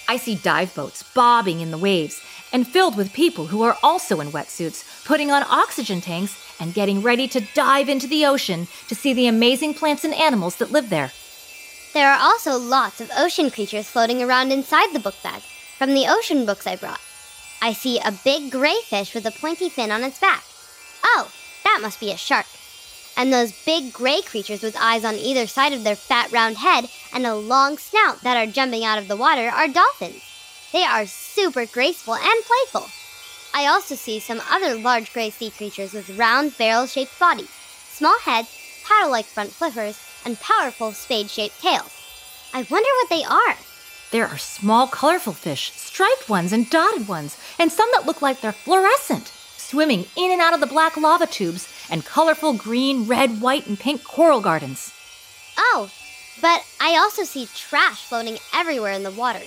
I 0.07 0.17
see 0.17 0.35
dive 0.35 0.73
boats 0.75 1.03
bobbing 1.03 1.61
in 1.61 1.71
the 1.71 1.77
waves 1.77 2.21
and 2.53 2.67
filled 2.67 2.95
with 2.95 3.11
people 3.11 3.47
who 3.47 3.63
are 3.63 3.77
also 3.83 4.19
in 4.19 4.31
wetsuits, 4.31 5.03
putting 5.03 5.31
on 5.31 5.43
oxygen 5.43 5.99
tanks 5.99 6.37
and 6.59 6.73
getting 6.73 7.01
ready 7.01 7.27
to 7.27 7.47
dive 7.53 7.89
into 7.89 8.07
the 8.07 8.25
ocean 8.25 8.67
to 8.87 8.95
see 8.95 9.13
the 9.13 9.27
amazing 9.27 9.73
plants 9.73 10.03
and 10.03 10.13
animals 10.13 10.55
that 10.57 10.71
live 10.71 10.89
there. 10.89 11.11
There 11.93 12.11
are 12.11 12.19
also 12.19 12.57
lots 12.57 12.99
of 12.99 13.09
ocean 13.15 13.49
creatures 13.49 13.89
floating 13.89 14.21
around 14.21 14.51
inside 14.51 14.93
the 14.93 14.99
book 14.99 15.15
bag 15.23 15.41
from 15.77 15.93
the 15.93 16.07
ocean 16.07 16.45
books 16.45 16.67
I 16.67 16.75
brought. 16.75 16.99
I 17.61 17.73
see 17.73 17.99
a 17.99 18.11
big 18.23 18.51
gray 18.51 18.75
fish 18.83 19.13
with 19.13 19.25
a 19.25 19.31
pointy 19.31 19.69
fin 19.69 19.91
on 19.91 20.03
its 20.03 20.19
back. 20.19 20.43
Oh, 21.03 21.31
that 21.63 21.79
must 21.81 21.99
be 21.99 22.11
a 22.11 22.17
shark. 22.17 22.45
And 23.17 23.31
those 23.31 23.53
big 23.65 23.93
gray 23.93 24.21
creatures 24.21 24.61
with 24.61 24.75
eyes 24.77 25.05
on 25.05 25.15
either 25.15 25.47
side 25.47 25.71
of 25.71 25.83
their 25.83 25.95
fat 25.95 26.31
round 26.31 26.57
head 26.57 26.89
and 27.13 27.25
a 27.25 27.35
long 27.35 27.77
snout 27.77 28.21
that 28.21 28.35
are 28.35 28.51
jumping 28.51 28.83
out 28.83 28.97
of 28.97 29.07
the 29.07 29.15
water 29.15 29.49
are 29.49 29.67
dolphins. 29.67 30.21
They 30.73 30.83
are 30.83 31.05
super 31.05 31.65
graceful 31.65 32.15
and 32.15 32.43
playful. 32.43 32.89
I 33.57 33.67
also 33.67 33.95
see 33.95 34.19
some 34.19 34.41
other 34.51 34.75
large 34.75 35.13
gray 35.13 35.29
sea 35.29 35.49
creatures 35.49 35.93
with 35.93 36.17
round 36.17 36.57
barrel 36.57 36.87
shaped 36.87 37.17
bodies, 37.17 37.49
small 37.87 38.19
heads, 38.19 38.49
paddle 38.83 39.09
like 39.09 39.25
front 39.25 39.49
flippers, 39.49 39.97
and 40.25 40.37
powerful 40.41 40.91
spade 40.91 41.29
shaped 41.29 41.61
tails. 41.61 41.89
I 42.53 42.67
wonder 42.69 42.89
what 42.99 43.09
they 43.09 43.23
are. 43.23 43.55
There 44.11 44.27
are 44.27 44.37
small, 44.37 44.87
colorful 44.87 45.31
fish, 45.31 45.71
striped 45.71 46.27
ones 46.27 46.51
and 46.51 46.69
dotted 46.69 47.07
ones, 47.07 47.37
and 47.57 47.71
some 47.71 47.87
that 47.93 48.05
look 48.05 48.21
like 48.21 48.41
they're 48.41 48.51
fluorescent, 48.51 49.27
swimming 49.55 50.05
in 50.17 50.31
and 50.31 50.41
out 50.41 50.53
of 50.53 50.59
the 50.59 50.67
black 50.67 50.97
lava 50.97 51.25
tubes 51.25 51.69
and 51.89 52.03
colorful 52.03 52.51
green, 52.51 53.07
red, 53.07 53.39
white, 53.39 53.67
and 53.67 53.79
pink 53.79 54.03
coral 54.03 54.41
gardens. 54.41 54.91
Oh, 55.57 55.89
but 56.41 56.65
I 56.81 56.97
also 56.97 57.23
see 57.23 57.47
trash 57.55 58.03
floating 58.03 58.37
everywhere 58.53 58.91
in 58.91 59.03
the 59.03 59.11
water 59.11 59.43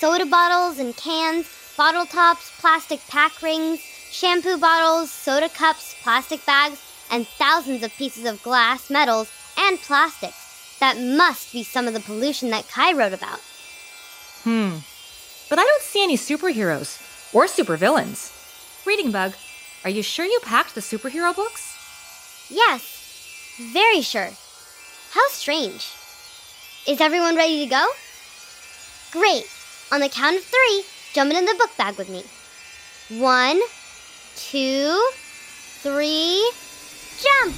soda 0.00 0.24
bottles 0.24 0.78
and 0.78 0.96
cans, 0.96 1.46
bottle 1.80 2.04
tops, 2.04 2.52
plastic 2.60 3.00
pack 3.08 3.40
rings, 3.40 3.80
shampoo 4.10 4.58
bottles, 4.58 5.10
soda 5.10 5.48
cups, 5.48 5.96
plastic 6.02 6.44
bags, 6.44 6.78
and 7.10 7.26
thousands 7.26 7.82
of 7.82 7.96
pieces 7.96 8.26
of 8.26 8.42
glass, 8.42 8.90
metals, 8.90 9.32
and 9.56 9.78
plastics. 9.78 10.76
That 10.78 10.98
must 10.98 11.54
be 11.54 11.62
some 11.62 11.88
of 11.88 11.94
the 11.94 12.00
pollution 12.00 12.50
that 12.50 12.68
Kai 12.68 12.92
wrote 12.92 13.14
about. 13.14 13.40
Hmm. 14.44 14.80
But 15.48 15.58
I 15.58 15.64
don't 15.64 15.80
see 15.80 16.02
any 16.02 16.18
superheroes 16.18 17.00
or 17.32 17.46
supervillains. 17.46 18.28
Reading 18.86 19.10
Bug, 19.10 19.32
are 19.82 19.88
you 19.88 20.02
sure 20.02 20.26
you 20.26 20.38
packed 20.42 20.74
the 20.74 20.82
superhero 20.82 21.34
books? 21.34 21.64
Yes, 22.50 23.56
very 23.72 24.02
sure. 24.02 24.28
How 25.12 25.26
strange. 25.30 25.90
Is 26.86 27.00
everyone 27.00 27.36
ready 27.36 27.64
to 27.64 27.70
go? 27.70 27.86
Great. 29.12 29.44
On 29.90 30.00
the 30.00 30.10
count 30.10 30.36
of 30.36 30.44
three, 30.44 30.84
jump 31.12 31.32
in 31.32 31.44
the 31.44 31.54
book 31.54 31.70
bag 31.76 31.96
with 31.96 32.08
me. 32.08 32.24
One, 33.18 33.60
two, 34.36 35.10
three, 35.82 36.52
jump! 37.18 37.54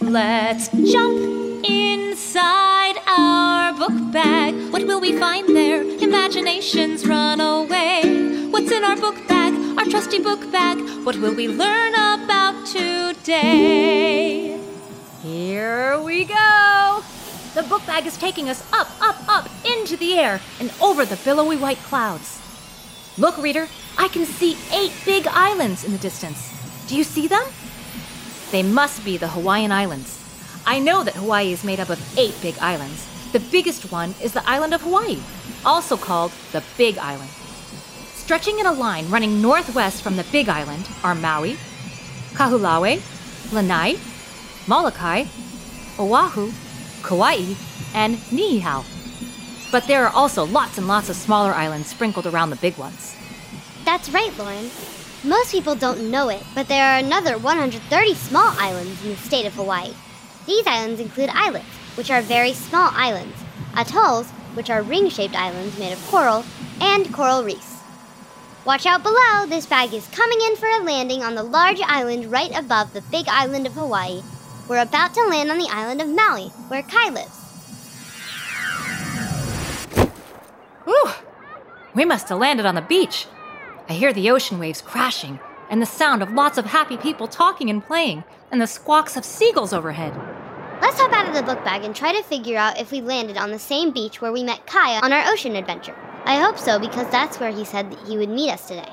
Let's 0.00 0.68
jump 0.68 1.64
inside 1.64 2.96
our 3.06 3.72
book 3.74 4.12
bag. 4.12 4.54
What 4.72 4.86
will 4.86 5.00
we 5.00 5.16
find 5.16 5.48
there? 5.54 5.82
Imaginations 5.82 7.06
run 7.06 7.40
away. 7.40 8.48
What's 8.50 8.70
in 8.72 8.84
our 8.84 8.96
book 8.96 9.16
bag? 9.28 9.54
Our 9.78 9.84
trusty 9.84 10.20
book 10.20 10.50
bag. 10.50 10.78
What 11.04 11.16
will 11.16 11.34
we 11.34 11.48
learn 11.48 11.94
about 11.94 12.66
today? 12.66 14.58
Here 15.22 16.00
we 16.00 16.24
go! 16.24 16.85
The 17.56 17.62
book 17.62 17.86
bag 17.86 18.04
is 18.04 18.18
taking 18.18 18.50
us 18.50 18.62
up, 18.70 18.86
up, 19.00 19.16
up 19.26 19.48
into 19.64 19.96
the 19.96 20.18
air 20.18 20.42
and 20.60 20.70
over 20.78 21.06
the 21.06 21.16
billowy 21.16 21.56
white 21.56 21.78
clouds. 21.78 22.38
Look, 23.16 23.38
reader, 23.38 23.66
I 23.96 24.08
can 24.08 24.26
see 24.26 24.58
eight 24.74 24.92
big 25.06 25.26
islands 25.26 25.82
in 25.82 25.92
the 25.92 25.96
distance. 25.96 26.52
Do 26.86 26.94
you 26.94 27.02
see 27.02 27.26
them? 27.26 27.42
They 28.50 28.62
must 28.62 29.06
be 29.06 29.16
the 29.16 29.28
Hawaiian 29.28 29.72
Islands. 29.72 30.22
I 30.66 30.78
know 30.80 31.02
that 31.02 31.14
Hawaii 31.14 31.50
is 31.50 31.64
made 31.64 31.80
up 31.80 31.88
of 31.88 32.18
eight 32.18 32.34
big 32.42 32.58
islands. 32.58 33.08
The 33.32 33.40
biggest 33.40 33.90
one 33.90 34.14
is 34.22 34.34
the 34.34 34.46
island 34.46 34.74
of 34.74 34.82
Hawaii, 34.82 35.20
also 35.64 35.96
called 35.96 36.32
the 36.52 36.62
Big 36.76 36.98
Island. 36.98 37.30
Stretching 38.12 38.58
in 38.58 38.66
a 38.66 38.72
line 38.72 39.08
running 39.08 39.40
northwest 39.40 40.02
from 40.02 40.16
the 40.16 40.24
Big 40.30 40.50
Island 40.50 40.90
are 41.02 41.14
Maui, 41.14 41.56
Kahoolawe, 42.34 43.00
Lanai, 43.50 43.96
Molokai, 44.66 45.24
Oahu, 45.98 46.52
Kauai, 47.06 47.54
and 47.94 48.16
Niihau. 48.34 48.84
But 49.70 49.86
there 49.86 50.04
are 50.04 50.12
also 50.12 50.44
lots 50.44 50.76
and 50.76 50.88
lots 50.88 51.08
of 51.08 51.16
smaller 51.16 51.52
islands 51.52 51.88
sprinkled 51.88 52.26
around 52.26 52.50
the 52.50 52.56
big 52.56 52.76
ones. 52.76 53.14
That's 53.84 54.10
right, 54.10 54.36
Lauren. 54.36 54.70
Most 55.24 55.52
people 55.52 55.74
don't 55.74 56.10
know 56.10 56.28
it, 56.28 56.42
but 56.54 56.68
there 56.68 56.84
are 56.84 56.98
another 56.98 57.38
130 57.38 58.14
small 58.14 58.54
islands 58.58 59.02
in 59.04 59.10
the 59.10 59.16
state 59.16 59.46
of 59.46 59.54
Hawaii. 59.54 59.94
These 60.46 60.66
islands 60.66 61.00
include 61.00 61.30
islets, 61.32 61.66
which 61.96 62.10
are 62.10 62.22
very 62.22 62.52
small 62.52 62.90
islands, 62.92 63.36
atolls, 63.76 64.28
which 64.54 64.70
are 64.70 64.82
ring 64.82 65.08
shaped 65.08 65.34
islands 65.34 65.78
made 65.78 65.92
of 65.92 66.06
coral, 66.08 66.44
and 66.80 67.12
coral 67.12 67.44
reefs. 67.44 67.76
Watch 68.64 68.84
out 68.84 69.02
below! 69.02 69.46
This 69.46 69.66
bag 69.66 69.94
is 69.94 70.08
coming 70.08 70.40
in 70.40 70.56
for 70.56 70.68
a 70.68 70.82
landing 70.82 71.22
on 71.22 71.36
the 71.36 71.42
large 71.44 71.80
island 71.82 72.30
right 72.30 72.56
above 72.56 72.92
the 72.92 73.02
big 73.02 73.26
island 73.28 73.66
of 73.66 73.74
Hawaii. 73.74 74.22
We're 74.68 74.82
about 74.82 75.14
to 75.14 75.24
land 75.26 75.50
on 75.50 75.58
the 75.58 75.68
island 75.70 76.00
of 76.00 76.08
Maui, 76.08 76.48
where 76.68 76.82
Kai 76.82 77.10
lives. 77.10 77.38
Whew! 80.84 81.10
We 81.94 82.04
must 82.04 82.28
have 82.28 82.38
landed 82.38 82.66
on 82.66 82.74
the 82.74 82.82
beach. 82.82 83.26
I 83.88 83.92
hear 83.92 84.12
the 84.12 84.28
ocean 84.30 84.58
waves 84.58 84.82
crashing, 84.82 85.38
and 85.70 85.80
the 85.80 85.86
sound 85.86 86.20
of 86.20 86.32
lots 86.32 86.58
of 86.58 86.64
happy 86.64 86.96
people 86.96 87.28
talking 87.28 87.70
and 87.70 87.84
playing, 87.84 88.24
and 88.50 88.60
the 88.60 88.66
squawks 88.66 89.16
of 89.16 89.24
seagulls 89.24 89.72
overhead. 89.72 90.12
Let's 90.82 90.98
hop 90.98 91.12
out 91.12 91.28
of 91.28 91.34
the 91.34 91.44
book 91.44 91.64
bag 91.64 91.84
and 91.84 91.94
try 91.94 92.12
to 92.12 92.22
figure 92.24 92.58
out 92.58 92.80
if 92.80 92.90
we 92.90 93.00
landed 93.00 93.36
on 93.36 93.52
the 93.52 93.58
same 93.60 93.92
beach 93.92 94.20
where 94.20 94.32
we 94.32 94.42
met 94.42 94.66
Kai 94.66 94.98
on 95.00 95.12
our 95.12 95.32
ocean 95.32 95.54
adventure. 95.54 95.94
I 96.24 96.40
hope 96.40 96.58
so 96.58 96.80
because 96.80 97.08
that's 97.12 97.38
where 97.38 97.52
he 97.52 97.64
said 97.64 97.92
that 97.92 98.00
he 98.08 98.18
would 98.18 98.30
meet 98.30 98.50
us 98.50 98.66
today. 98.66 98.92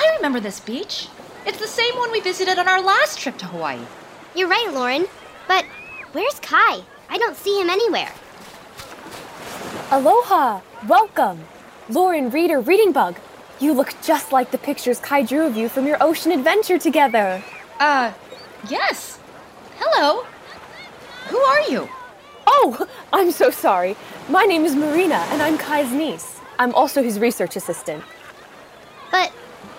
I 0.00 0.14
remember 0.16 0.40
this 0.40 0.60
beach. 0.60 1.08
It's 1.44 1.58
the 1.58 1.66
same 1.66 1.94
one 1.96 2.10
we 2.10 2.20
visited 2.20 2.58
on 2.58 2.66
our 2.66 2.80
last 2.82 3.18
trip 3.18 3.36
to 3.38 3.46
Hawaii. 3.46 3.80
You're 4.34 4.48
right, 4.48 4.72
Lauren. 4.72 5.04
But 5.46 5.66
where's 6.12 6.40
Kai? 6.40 6.80
I 7.10 7.18
don't 7.18 7.36
see 7.36 7.60
him 7.60 7.68
anywhere. 7.68 8.10
Aloha! 9.90 10.62
Welcome! 10.88 11.44
Lauren 11.90 12.30
Reader 12.30 12.60
Reading 12.60 12.92
Bug. 12.92 13.18
You 13.58 13.74
look 13.74 13.94
just 14.02 14.32
like 14.32 14.52
the 14.52 14.58
pictures 14.58 15.00
Kai 15.00 15.22
drew 15.22 15.44
of 15.44 15.54
you 15.54 15.68
from 15.68 15.86
your 15.86 16.02
ocean 16.02 16.32
adventure 16.32 16.78
together. 16.78 17.44
Uh, 17.78 18.14
yes. 18.70 19.18
Hello. 19.78 20.24
Who 21.28 21.38
are 21.38 21.60
you? 21.68 21.90
Oh, 22.46 22.86
I'm 23.12 23.30
so 23.32 23.50
sorry. 23.50 23.96
My 24.30 24.44
name 24.44 24.64
is 24.64 24.74
Marina, 24.74 25.26
and 25.28 25.42
I'm 25.42 25.58
Kai's 25.58 25.92
niece. 25.92 26.40
I'm 26.58 26.74
also 26.74 27.02
his 27.02 27.18
research 27.18 27.54
assistant. 27.56 28.02
But 29.10 29.30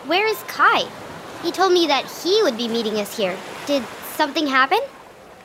where 0.07 0.27
is 0.27 0.41
Kai? 0.43 0.89
He 1.43 1.51
told 1.51 1.73
me 1.73 1.87
that 1.87 2.05
he 2.23 2.41
would 2.43 2.57
be 2.57 2.67
meeting 2.67 2.95
us 2.95 3.15
here. 3.15 3.37
Did 3.65 3.83
something 4.15 4.47
happen? 4.47 4.79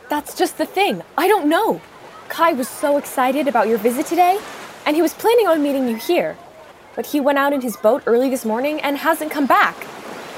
That's 0.08 0.34
just 0.36 0.58
the 0.58 0.66
thing. 0.66 1.02
I 1.16 1.28
don't 1.28 1.48
know. 1.48 1.80
Kai 2.28 2.52
was 2.52 2.68
so 2.68 2.96
excited 2.96 3.48
about 3.48 3.68
your 3.68 3.78
visit 3.78 4.06
today, 4.06 4.38
and 4.84 4.96
he 4.96 5.02
was 5.02 5.14
planning 5.14 5.46
on 5.46 5.62
meeting 5.62 5.88
you 5.88 5.96
here. 5.96 6.36
But 6.94 7.06
he 7.06 7.20
went 7.20 7.38
out 7.38 7.52
in 7.52 7.60
his 7.60 7.76
boat 7.76 8.02
early 8.06 8.30
this 8.30 8.44
morning 8.44 8.80
and 8.80 8.98
hasn't 8.98 9.30
come 9.30 9.46
back. 9.46 9.86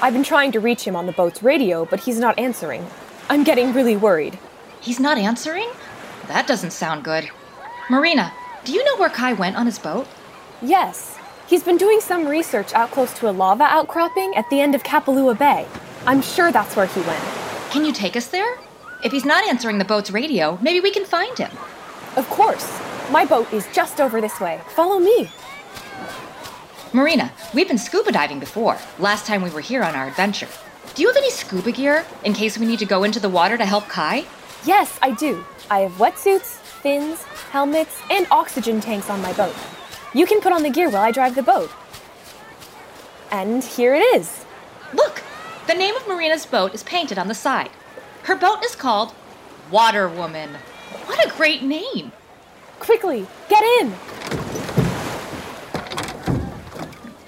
I've 0.00 0.12
been 0.12 0.22
trying 0.24 0.52
to 0.52 0.60
reach 0.60 0.84
him 0.84 0.96
on 0.96 1.06
the 1.06 1.12
boat's 1.12 1.42
radio, 1.42 1.84
but 1.84 2.00
he's 2.00 2.18
not 2.18 2.38
answering. 2.38 2.86
I'm 3.28 3.44
getting 3.44 3.72
really 3.72 3.96
worried. 3.96 4.38
He's 4.80 5.00
not 5.00 5.18
answering? 5.18 5.68
That 6.28 6.46
doesn't 6.46 6.70
sound 6.70 7.04
good. 7.04 7.28
Marina, 7.90 8.32
do 8.64 8.72
you 8.72 8.84
know 8.84 8.96
where 8.96 9.10
Kai 9.10 9.32
went 9.32 9.56
on 9.56 9.66
his 9.66 9.78
boat? 9.78 10.06
Yes, 10.62 11.17
he's 11.48 11.62
been 11.64 11.76
doing 11.76 12.00
some 12.00 12.28
research 12.28 12.72
out 12.74 12.90
close 12.90 13.12
to 13.18 13.28
a 13.28 13.32
lava 13.32 13.64
outcropping 13.64 14.34
at 14.36 14.48
the 14.50 14.60
end 14.60 14.74
of 14.74 14.82
Kapalua 14.82 15.38
Bay. 15.38 15.66
I'm 16.06 16.22
sure 16.22 16.52
that's 16.52 16.76
where 16.76 16.86
he 16.86 17.00
went. 17.00 17.22
Can 17.70 17.84
you 17.84 17.92
take 17.92 18.16
us 18.16 18.28
there? 18.28 18.58
If 19.02 19.12
he's 19.12 19.24
not 19.24 19.44
answering 19.44 19.78
the 19.78 19.84
boat's 19.84 20.10
radio, 20.10 20.58
maybe 20.60 20.80
we 20.80 20.90
can 20.90 21.04
find 21.04 21.36
him. 21.36 21.50
Of 22.16 22.28
course. 22.30 22.80
My 23.10 23.24
boat 23.24 23.52
is 23.52 23.66
just 23.72 24.00
over 24.00 24.20
this 24.20 24.40
way. 24.40 24.60
Follow 24.68 24.98
me. 24.98 25.30
Marina, 26.92 27.32
we've 27.54 27.68
been 27.68 27.78
scuba 27.78 28.12
diving 28.12 28.40
before, 28.40 28.78
last 28.98 29.26
time 29.26 29.42
we 29.42 29.50
were 29.50 29.60
here 29.60 29.82
on 29.82 29.94
our 29.94 30.08
adventure. 30.08 30.48
Do 30.94 31.02
you 31.02 31.08
have 31.08 31.16
any 31.16 31.30
scuba 31.30 31.70
gear 31.70 32.04
in 32.24 32.32
case 32.32 32.58
we 32.58 32.66
need 32.66 32.78
to 32.78 32.86
go 32.86 33.04
into 33.04 33.20
the 33.20 33.28
water 33.28 33.56
to 33.56 33.64
help 33.64 33.88
Kai? 33.88 34.24
Yes, 34.64 34.98
I 35.02 35.12
do. 35.12 35.44
I 35.70 35.80
have 35.80 35.92
wetsuits, 35.92 36.56
fins, 36.82 37.22
helmets, 37.52 38.00
and 38.10 38.26
oxygen 38.30 38.80
tanks 38.80 39.10
on 39.10 39.20
my 39.22 39.32
boat. 39.34 39.54
You 40.14 40.26
can 40.26 40.40
put 40.40 40.52
on 40.52 40.62
the 40.62 40.70
gear 40.70 40.88
while 40.88 41.02
I 41.02 41.10
drive 41.10 41.34
the 41.34 41.42
boat. 41.42 41.70
And 43.30 43.62
here 43.62 43.94
it 43.94 44.00
is. 44.00 44.44
Look! 44.94 45.22
The 45.66 45.74
name 45.74 45.94
of 45.96 46.08
Marina's 46.08 46.46
boat 46.46 46.72
is 46.72 46.82
painted 46.82 47.18
on 47.18 47.28
the 47.28 47.34
side. 47.34 47.70
Her 48.22 48.34
boat 48.34 48.64
is 48.64 48.74
called 48.74 49.14
Water 49.70 50.08
Woman. 50.08 50.54
What 51.04 51.24
a 51.24 51.36
great 51.36 51.62
name! 51.62 52.12
Quickly, 52.80 53.26
get 53.50 53.62
in! 53.80 53.92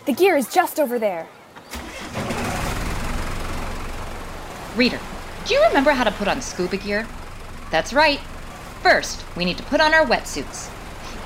The 0.06 0.14
gear 0.14 0.36
is 0.36 0.52
just 0.52 0.80
over 0.80 0.98
there. 0.98 1.28
Reader, 4.74 5.00
do 5.44 5.54
you 5.54 5.62
remember 5.64 5.90
how 5.90 6.04
to 6.04 6.10
put 6.12 6.28
on 6.28 6.40
scuba 6.40 6.78
gear? 6.78 7.06
That's 7.70 7.92
right. 7.92 8.20
First, 8.82 9.24
we 9.36 9.44
need 9.44 9.58
to 9.58 9.62
put 9.64 9.82
on 9.82 9.92
our 9.92 10.06
wetsuits. 10.06 10.70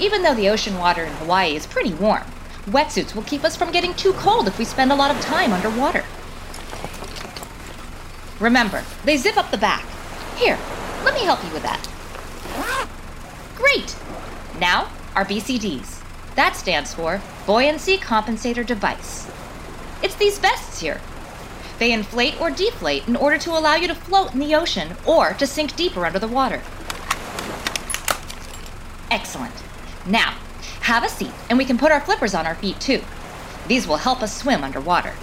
Even 0.00 0.22
though 0.22 0.34
the 0.34 0.48
ocean 0.48 0.78
water 0.78 1.04
in 1.04 1.12
Hawaii 1.14 1.54
is 1.54 1.66
pretty 1.66 1.94
warm, 1.94 2.24
wetsuits 2.66 3.14
will 3.14 3.22
keep 3.22 3.44
us 3.44 3.56
from 3.56 3.70
getting 3.70 3.94
too 3.94 4.12
cold 4.14 4.48
if 4.48 4.58
we 4.58 4.64
spend 4.64 4.90
a 4.90 4.96
lot 4.96 5.14
of 5.14 5.20
time 5.20 5.52
underwater. 5.52 6.04
Remember, 8.40 8.82
they 9.04 9.16
zip 9.16 9.36
up 9.36 9.50
the 9.50 9.58
back. 9.58 9.84
Here, 10.36 10.58
let 11.04 11.14
me 11.14 11.24
help 11.24 11.44
you 11.44 11.52
with 11.52 11.62
that. 11.62 11.88
Great! 13.56 13.96
Now, 14.58 14.90
our 15.14 15.24
BCDs. 15.24 16.02
That 16.34 16.56
stands 16.56 16.92
for 16.92 17.20
Buoyancy 17.46 17.96
Compensator 17.96 18.66
Device. 18.66 19.30
It's 20.02 20.16
these 20.16 20.38
vests 20.38 20.80
here. 20.80 21.00
They 21.78 21.92
inflate 21.92 22.40
or 22.40 22.50
deflate 22.50 23.06
in 23.06 23.16
order 23.16 23.38
to 23.38 23.50
allow 23.50 23.76
you 23.76 23.86
to 23.88 23.94
float 23.94 24.34
in 24.34 24.40
the 24.40 24.54
ocean 24.54 24.96
or 25.06 25.32
to 25.34 25.46
sink 25.46 25.76
deeper 25.76 26.04
under 26.04 26.18
the 26.18 26.28
water. 26.28 26.62
Excellent. 29.10 29.63
Now, 30.06 30.36
have 30.80 31.04
a 31.04 31.08
seat 31.08 31.32
and 31.48 31.58
we 31.58 31.64
can 31.64 31.78
put 31.78 31.92
our 31.92 32.00
flippers 32.00 32.34
on 32.34 32.46
our 32.46 32.54
feet 32.54 32.80
too. 32.80 33.02
These 33.66 33.86
will 33.86 33.96
help 33.96 34.22
us 34.22 34.36
swim 34.36 34.62
underwater. 34.62 35.14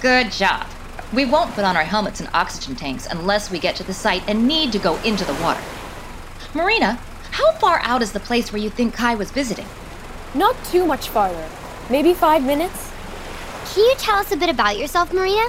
Good 0.00 0.30
job. 0.30 0.66
We 1.12 1.24
won't 1.24 1.52
put 1.54 1.64
on 1.64 1.76
our 1.76 1.84
helmets 1.84 2.20
and 2.20 2.30
oxygen 2.32 2.76
tanks 2.76 3.06
unless 3.06 3.50
we 3.50 3.58
get 3.58 3.74
to 3.76 3.82
the 3.82 3.92
site 3.92 4.22
and 4.28 4.46
need 4.46 4.70
to 4.72 4.78
go 4.78 4.96
into 5.02 5.24
the 5.24 5.34
water. 5.34 5.60
Marina, 6.54 7.00
how 7.32 7.52
far 7.52 7.80
out 7.82 8.02
is 8.02 8.12
the 8.12 8.20
place 8.20 8.52
where 8.52 8.62
you 8.62 8.70
think 8.70 8.94
Kai 8.94 9.14
was 9.14 9.30
visiting? 9.30 9.66
Not 10.34 10.56
too 10.64 10.86
much 10.86 11.08
farther. 11.08 11.48
Maybe 11.90 12.14
five 12.14 12.44
minutes? 12.44 12.92
Can 13.72 13.84
you 13.84 13.94
tell 13.98 14.18
us 14.18 14.30
a 14.30 14.36
bit 14.36 14.48
about 14.48 14.78
yourself, 14.78 15.12
Marina? 15.12 15.48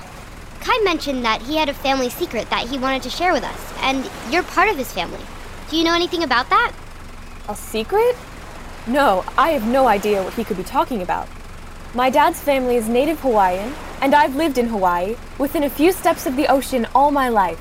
Kai 0.59 0.77
mentioned 0.83 1.23
that 1.25 1.43
he 1.43 1.57
had 1.57 1.69
a 1.69 1.73
family 1.73 2.09
secret 2.09 2.49
that 2.49 2.67
he 2.67 2.77
wanted 2.77 3.03
to 3.03 3.09
share 3.09 3.33
with 3.33 3.43
us, 3.43 3.73
and 3.81 4.09
you're 4.31 4.43
part 4.43 4.69
of 4.69 4.77
his 4.77 4.91
family. 4.91 5.23
Do 5.71 5.77
you 5.77 5.85
know 5.85 5.95
anything 5.95 6.21
about 6.21 6.49
that? 6.49 6.73
A 7.47 7.55
secret? 7.55 8.17
No, 8.87 9.23
I 9.37 9.51
have 9.51 9.65
no 9.65 9.87
idea 9.87 10.21
what 10.21 10.33
he 10.33 10.43
could 10.43 10.57
be 10.57 10.63
talking 10.63 11.01
about. 11.01 11.29
My 11.93 12.09
dad's 12.09 12.41
family 12.41 12.75
is 12.75 12.89
native 12.89 13.21
Hawaiian, 13.21 13.73
and 14.01 14.13
I've 14.13 14.35
lived 14.35 14.57
in 14.57 14.67
Hawaii, 14.67 15.15
within 15.37 15.63
a 15.63 15.69
few 15.69 15.93
steps 15.93 16.25
of 16.25 16.35
the 16.35 16.47
ocean 16.47 16.87
all 16.93 17.09
my 17.09 17.29
life. 17.29 17.57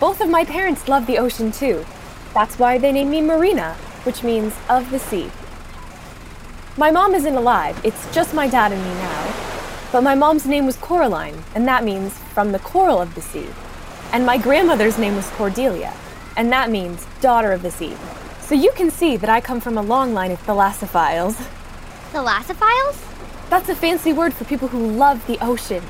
Both 0.00 0.22
of 0.22 0.30
my 0.30 0.42
parents 0.42 0.88
love 0.88 1.06
the 1.06 1.18
ocean 1.18 1.52
too. 1.52 1.84
That's 2.32 2.58
why 2.58 2.78
they 2.78 2.92
named 2.92 3.10
me 3.10 3.20
Marina, 3.20 3.74
which 4.04 4.22
means 4.22 4.54
of 4.70 4.90
the 4.90 4.98
sea. 4.98 5.30
My 6.78 6.90
mom 6.90 7.14
isn't 7.14 7.36
alive, 7.36 7.78
it's 7.84 8.10
just 8.14 8.32
my 8.32 8.48
dad 8.48 8.72
and 8.72 8.82
me 8.82 8.94
now. 8.94 9.34
But 9.92 10.02
my 10.02 10.14
mom's 10.14 10.46
name 10.46 10.64
was 10.64 10.76
Coraline, 10.76 11.44
and 11.54 11.68
that 11.68 11.84
means 11.84 12.16
from 12.32 12.52
the 12.52 12.58
coral 12.60 13.02
of 13.02 13.14
the 13.14 13.20
sea. 13.20 13.48
And 14.14 14.24
my 14.24 14.38
grandmother's 14.38 14.96
name 14.96 15.14
was 15.14 15.28
Cordelia, 15.32 15.92
and 16.40 16.50
that 16.50 16.70
means 16.70 17.06
daughter 17.20 17.52
of 17.52 17.60
the 17.60 17.70
sea. 17.70 17.94
So 18.40 18.54
you 18.54 18.72
can 18.72 18.90
see 18.90 19.18
that 19.18 19.28
I 19.28 19.42
come 19.42 19.60
from 19.60 19.76
a 19.76 19.82
long 19.82 20.14
line 20.14 20.30
of 20.30 20.40
thalassophiles. 20.46 21.34
Thalassophiles? 22.12 22.96
That's 23.50 23.68
a 23.68 23.74
fancy 23.74 24.14
word 24.14 24.32
for 24.32 24.46
people 24.46 24.68
who 24.68 24.90
love 24.90 25.26
the 25.26 25.36
ocean. 25.44 25.82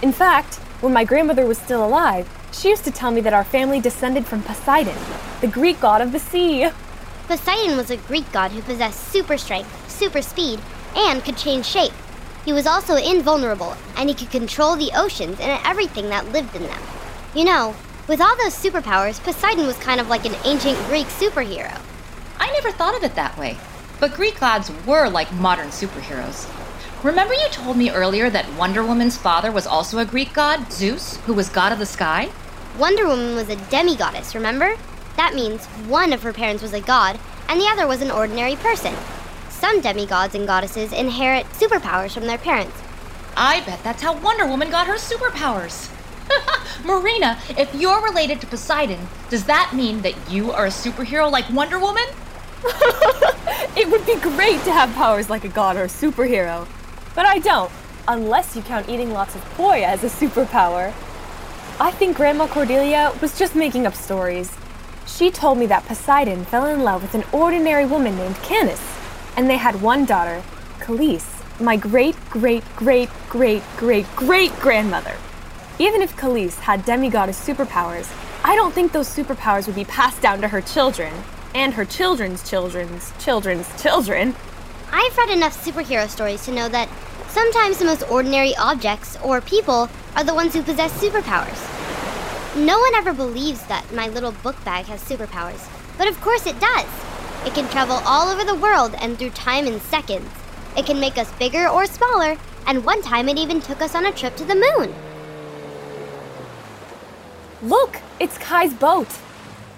In 0.00 0.12
fact, 0.12 0.54
when 0.80 0.94
my 0.94 1.04
grandmother 1.04 1.44
was 1.44 1.58
still 1.58 1.84
alive, 1.84 2.26
she 2.52 2.70
used 2.70 2.84
to 2.84 2.90
tell 2.90 3.10
me 3.10 3.20
that 3.20 3.34
our 3.34 3.44
family 3.44 3.80
descended 3.80 4.24
from 4.24 4.42
Poseidon, 4.42 4.96
the 5.42 5.46
Greek 5.46 5.78
god 5.78 6.00
of 6.00 6.12
the 6.12 6.18
sea. 6.18 6.70
Poseidon 7.26 7.76
was 7.76 7.90
a 7.90 7.98
Greek 7.98 8.32
god 8.32 8.52
who 8.52 8.62
possessed 8.62 9.12
super 9.12 9.36
strength, 9.36 9.90
super 9.90 10.22
speed, 10.22 10.58
and 10.96 11.22
could 11.22 11.36
change 11.36 11.66
shape. 11.66 11.92
He 12.46 12.54
was 12.54 12.66
also 12.66 12.96
invulnerable, 12.96 13.76
and 13.94 14.08
he 14.08 14.14
could 14.14 14.30
control 14.30 14.74
the 14.74 14.92
oceans 14.96 15.38
and 15.38 15.60
everything 15.66 16.08
that 16.08 16.32
lived 16.32 16.56
in 16.56 16.62
them. 16.62 16.80
You 17.34 17.44
know, 17.44 17.76
with 18.08 18.22
all 18.22 18.34
those 18.38 18.54
superpowers, 18.54 19.22
Poseidon 19.22 19.66
was 19.66 19.76
kind 19.76 20.00
of 20.00 20.08
like 20.08 20.24
an 20.24 20.34
ancient 20.44 20.78
Greek 20.86 21.06
superhero. 21.06 21.78
I 22.38 22.50
never 22.52 22.72
thought 22.72 22.96
of 22.96 23.04
it 23.04 23.14
that 23.16 23.36
way. 23.36 23.58
But 24.00 24.14
Greek 24.14 24.40
gods 24.40 24.72
were 24.86 25.08
like 25.10 25.30
modern 25.34 25.68
superheroes. 25.68 26.48
Remember 27.04 27.34
you 27.34 27.48
told 27.50 27.76
me 27.76 27.90
earlier 27.90 28.30
that 28.30 28.52
Wonder 28.54 28.82
Woman's 28.82 29.18
father 29.18 29.52
was 29.52 29.66
also 29.66 29.98
a 29.98 30.06
Greek 30.06 30.32
god, 30.32 30.72
Zeus, 30.72 31.18
who 31.26 31.34
was 31.34 31.50
god 31.50 31.70
of 31.70 31.78
the 31.78 31.86
sky? 31.86 32.30
Wonder 32.78 33.06
Woman 33.06 33.34
was 33.34 33.50
a 33.50 33.56
demigoddess, 33.56 34.34
remember? 34.34 34.74
That 35.16 35.34
means 35.34 35.66
one 35.86 36.12
of 36.12 36.22
her 36.22 36.32
parents 36.32 36.62
was 36.62 36.72
a 36.72 36.80
god, 36.80 37.18
and 37.48 37.60
the 37.60 37.66
other 37.66 37.86
was 37.86 38.00
an 38.00 38.10
ordinary 38.10 38.56
person. 38.56 38.94
Some 39.50 39.80
demigods 39.80 40.34
and 40.34 40.46
goddesses 40.46 40.92
inherit 40.92 41.46
superpowers 41.50 42.12
from 42.12 42.26
their 42.26 42.38
parents. 42.38 42.80
I 43.36 43.60
bet 43.66 43.82
that's 43.84 44.02
how 44.02 44.16
Wonder 44.16 44.46
Woman 44.46 44.70
got 44.70 44.86
her 44.86 44.94
superpowers. 44.94 45.92
Marina, 46.84 47.38
if 47.56 47.74
you're 47.74 48.02
related 48.02 48.40
to 48.40 48.46
Poseidon, 48.46 49.08
does 49.30 49.44
that 49.44 49.72
mean 49.74 50.02
that 50.02 50.30
you 50.30 50.52
are 50.52 50.66
a 50.66 50.70
superhero 50.70 51.30
like 51.30 51.48
Wonder 51.50 51.78
Woman? 51.78 52.04
it 53.76 53.88
would 53.90 54.04
be 54.06 54.16
great 54.20 54.62
to 54.64 54.72
have 54.72 54.92
powers 54.94 55.30
like 55.30 55.44
a 55.44 55.48
god 55.48 55.76
or 55.76 55.84
a 55.84 55.88
superhero, 55.88 56.66
but 57.14 57.26
I 57.26 57.38
don't, 57.38 57.70
unless 58.06 58.56
you 58.56 58.62
count 58.62 58.88
eating 58.88 59.12
lots 59.12 59.34
of 59.34 59.44
poi 59.50 59.82
as 59.82 60.02
a 60.04 60.08
superpower. 60.08 60.92
I 61.80 61.92
think 61.92 62.16
Grandma 62.16 62.48
Cordelia 62.48 63.12
was 63.22 63.38
just 63.38 63.54
making 63.54 63.86
up 63.86 63.94
stories. 63.94 64.56
She 65.06 65.30
told 65.30 65.58
me 65.58 65.66
that 65.66 65.86
Poseidon 65.86 66.44
fell 66.44 66.66
in 66.66 66.82
love 66.82 67.02
with 67.02 67.14
an 67.14 67.24
ordinary 67.32 67.86
woman 67.86 68.16
named 68.16 68.36
Canis, 68.36 68.82
and 69.36 69.48
they 69.48 69.56
had 69.56 69.80
one 69.80 70.04
daughter, 70.04 70.42
Calise, 70.80 71.38
my 71.60 71.76
great 71.76 72.16
great 72.30 72.64
great 72.76 73.08
great 73.28 73.62
great 73.76 74.06
great 74.16 74.52
grandmother. 74.60 75.16
Even 75.80 76.02
if 76.02 76.16
Calise 76.16 76.58
had 76.58 76.84
demigoddess 76.84 77.38
superpowers, 77.38 78.12
I 78.42 78.56
don't 78.56 78.74
think 78.74 78.90
those 78.90 79.08
superpowers 79.08 79.66
would 79.66 79.76
be 79.76 79.84
passed 79.84 80.20
down 80.20 80.40
to 80.40 80.48
her 80.48 80.60
children, 80.60 81.14
and 81.54 81.72
her 81.74 81.84
children's 81.84 82.48
children's 82.48 83.12
children's 83.18 83.80
children. 83.80 84.34
I've 84.90 85.16
read 85.16 85.30
enough 85.30 85.56
superhero 85.64 86.08
stories 86.08 86.44
to 86.46 86.52
know 86.52 86.68
that 86.68 86.88
sometimes 87.28 87.78
the 87.78 87.84
most 87.84 88.02
ordinary 88.10 88.56
objects 88.56 89.16
or 89.22 89.40
people 89.40 89.88
are 90.16 90.24
the 90.24 90.34
ones 90.34 90.52
who 90.52 90.62
possess 90.64 90.92
superpowers. 91.00 91.62
No 92.56 92.80
one 92.80 92.94
ever 92.96 93.12
believes 93.12 93.64
that 93.66 93.92
my 93.94 94.08
little 94.08 94.32
book 94.32 94.56
bag 94.64 94.86
has 94.86 95.04
superpowers, 95.04 95.68
but 95.96 96.08
of 96.08 96.20
course 96.20 96.44
it 96.44 96.58
does. 96.58 96.88
It 97.46 97.54
can 97.54 97.68
travel 97.68 98.00
all 98.04 98.28
over 98.28 98.42
the 98.42 98.56
world 98.56 98.96
and 99.00 99.16
through 99.16 99.30
time 99.30 99.68
in 99.68 99.78
seconds. 99.78 100.28
It 100.76 100.86
can 100.86 100.98
make 100.98 101.18
us 101.18 101.30
bigger 101.38 101.68
or 101.68 101.86
smaller, 101.86 102.36
and 102.66 102.84
one 102.84 103.00
time 103.00 103.28
it 103.28 103.38
even 103.38 103.60
took 103.60 103.80
us 103.80 103.94
on 103.94 104.06
a 104.06 104.12
trip 104.12 104.34
to 104.36 104.44
the 104.44 104.56
moon. 104.76 104.92
Look, 107.62 108.00
it's 108.20 108.38
Kai's 108.38 108.72
boat. 108.72 109.08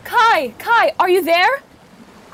Kai, 0.04 0.52
Kai, 0.58 0.92
are 1.00 1.08
you 1.08 1.24
there? 1.24 1.62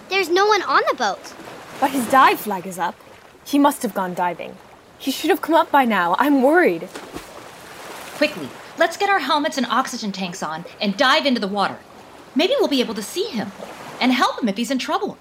There's 0.08 0.28
no 0.28 0.46
one 0.46 0.62
on 0.62 0.82
the 0.90 0.96
boat. 0.96 1.34
But 1.80 1.92
his 1.92 2.10
dive 2.10 2.40
flag 2.40 2.66
is 2.66 2.80
up. 2.80 2.96
He 3.44 3.56
must 3.56 3.82
have 3.82 3.94
gone 3.94 4.12
diving. 4.12 4.56
He 4.98 5.12
should 5.12 5.30
have 5.30 5.42
come 5.42 5.54
up 5.54 5.70
by 5.70 5.84
now. 5.84 6.16
I'm 6.18 6.42
worried. 6.42 6.88
Quickly, 8.16 8.48
let's 8.76 8.96
get 8.96 9.08
our 9.08 9.20
helmets 9.20 9.56
and 9.56 9.66
oxygen 9.66 10.10
tanks 10.10 10.42
on 10.42 10.64
and 10.80 10.96
dive 10.96 11.26
into 11.26 11.40
the 11.40 11.46
water. 11.46 11.78
Maybe 12.34 12.54
we'll 12.58 12.66
be 12.66 12.80
able 12.80 12.94
to 12.94 13.02
see 13.02 13.26
him 13.26 13.52
and 14.00 14.12
help 14.12 14.42
him 14.42 14.48
if 14.48 14.56
he's 14.56 14.72
in 14.72 14.80
trouble. 14.80 15.16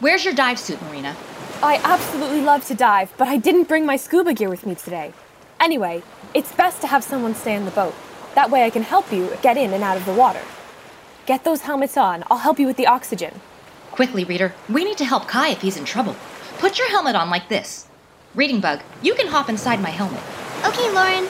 Where's 0.00 0.24
your 0.24 0.34
dive 0.34 0.58
suit, 0.58 0.82
Marina? 0.82 1.16
I 1.62 1.80
absolutely 1.82 2.42
love 2.42 2.66
to 2.66 2.74
dive, 2.74 3.14
but 3.16 3.28
I 3.28 3.38
didn't 3.38 3.68
bring 3.68 3.86
my 3.86 3.96
scuba 3.96 4.34
gear 4.34 4.50
with 4.50 4.66
me 4.66 4.74
today. 4.74 5.14
Anyway, 5.58 6.02
it's 6.34 6.52
best 6.52 6.82
to 6.82 6.88
have 6.88 7.02
someone 7.02 7.34
stay 7.34 7.54
in 7.54 7.64
the 7.64 7.70
boat. 7.70 7.94
That 8.34 8.50
way 8.50 8.64
I 8.64 8.70
can 8.70 8.82
help 8.82 9.12
you 9.12 9.36
get 9.42 9.56
in 9.56 9.72
and 9.72 9.84
out 9.84 9.96
of 9.96 10.06
the 10.06 10.14
water. 10.14 10.42
Get 11.26 11.44
those 11.44 11.62
helmets 11.62 11.96
on. 11.96 12.24
I'll 12.30 12.38
help 12.38 12.58
you 12.58 12.66
with 12.66 12.76
the 12.76 12.86
oxygen. 12.86 13.40
Quickly, 13.90 14.24
reader, 14.24 14.54
we 14.68 14.84
need 14.84 14.96
to 14.98 15.04
help 15.04 15.28
Kai 15.28 15.50
if 15.50 15.60
he's 15.60 15.76
in 15.76 15.84
trouble. 15.84 16.16
Put 16.58 16.78
your 16.78 16.88
helmet 16.90 17.14
on 17.14 17.28
like 17.28 17.48
this. 17.48 17.86
Reading 18.34 18.60
Bug, 18.60 18.80
you 19.02 19.14
can 19.14 19.26
hop 19.26 19.50
inside 19.50 19.80
my 19.80 19.90
helmet. 19.90 20.22
Okay, 20.64 20.90
Lauren. 20.90 21.28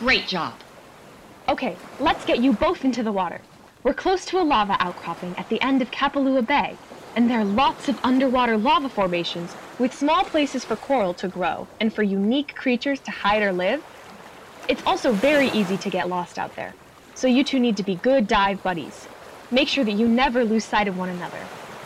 Great 0.00 0.26
job. 0.26 0.54
Okay, 1.48 1.76
let's 2.00 2.24
get 2.24 2.40
you 2.40 2.52
both 2.52 2.84
into 2.84 3.04
the 3.04 3.12
water. 3.12 3.40
We're 3.84 3.94
close 3.94 4.24
to 4.26 4.40
a 4.40 4.42
lava 4.42 4.76
outcropping 4.80 5.36
at 5.36 5.48
the 5.48 5.60
end 5.62 5.80
of 5.80 5.92
Kapalua 5.92 6.44
Bay, 6.44 6.76
and 7.14 7.28
there 7.28 7.40
are 7.40 7.44
lots 7.44 7.88
of 7.88 7.98
underwater 8.02 8.56
lava 8.56 8.88
formations 8.88 9.54
with 9.78 9.92
small 9.94 10.24
places 10.24 10.64
for 10.64 10.76
coral 10.76 11.14
to 11.14 11.28
grow 11.28 11.66
and 11.80 11.92
for 11.92 12.02
unique 12.02 12.54
creatures 12.54 13.00
to 13.00 13.10
hide 13.10 13.42
or 13.42 13.52
live. 13.52 13.82
It's 14.68 14.82
also 14.86 15.12
very 15.12 15.48
easy 15.48 15.76
to 15.76 15.90
get 15.90 16.08
lost 16.08 16.38
out 16.38 16.54
there, 16.56 16.74
so 17.14 17.26
you 17.26 17.44
two 17.44 17.60
need 17.60 17.76
to 17.76 17.82
be 17.82 17.96
good 17.96 18.26
dive 18.26 18.62
buddies. 18.62 19.08
Make 19.50 19.68
sure 19.68 19.84
that 19.84 19.92
you 19.92 20.08
never 20.08 20.44
lose 20.44 20.64
sight 20.64 20.88
of 20.88 20.96
one 20.96 21.10
another, 21.10 21.40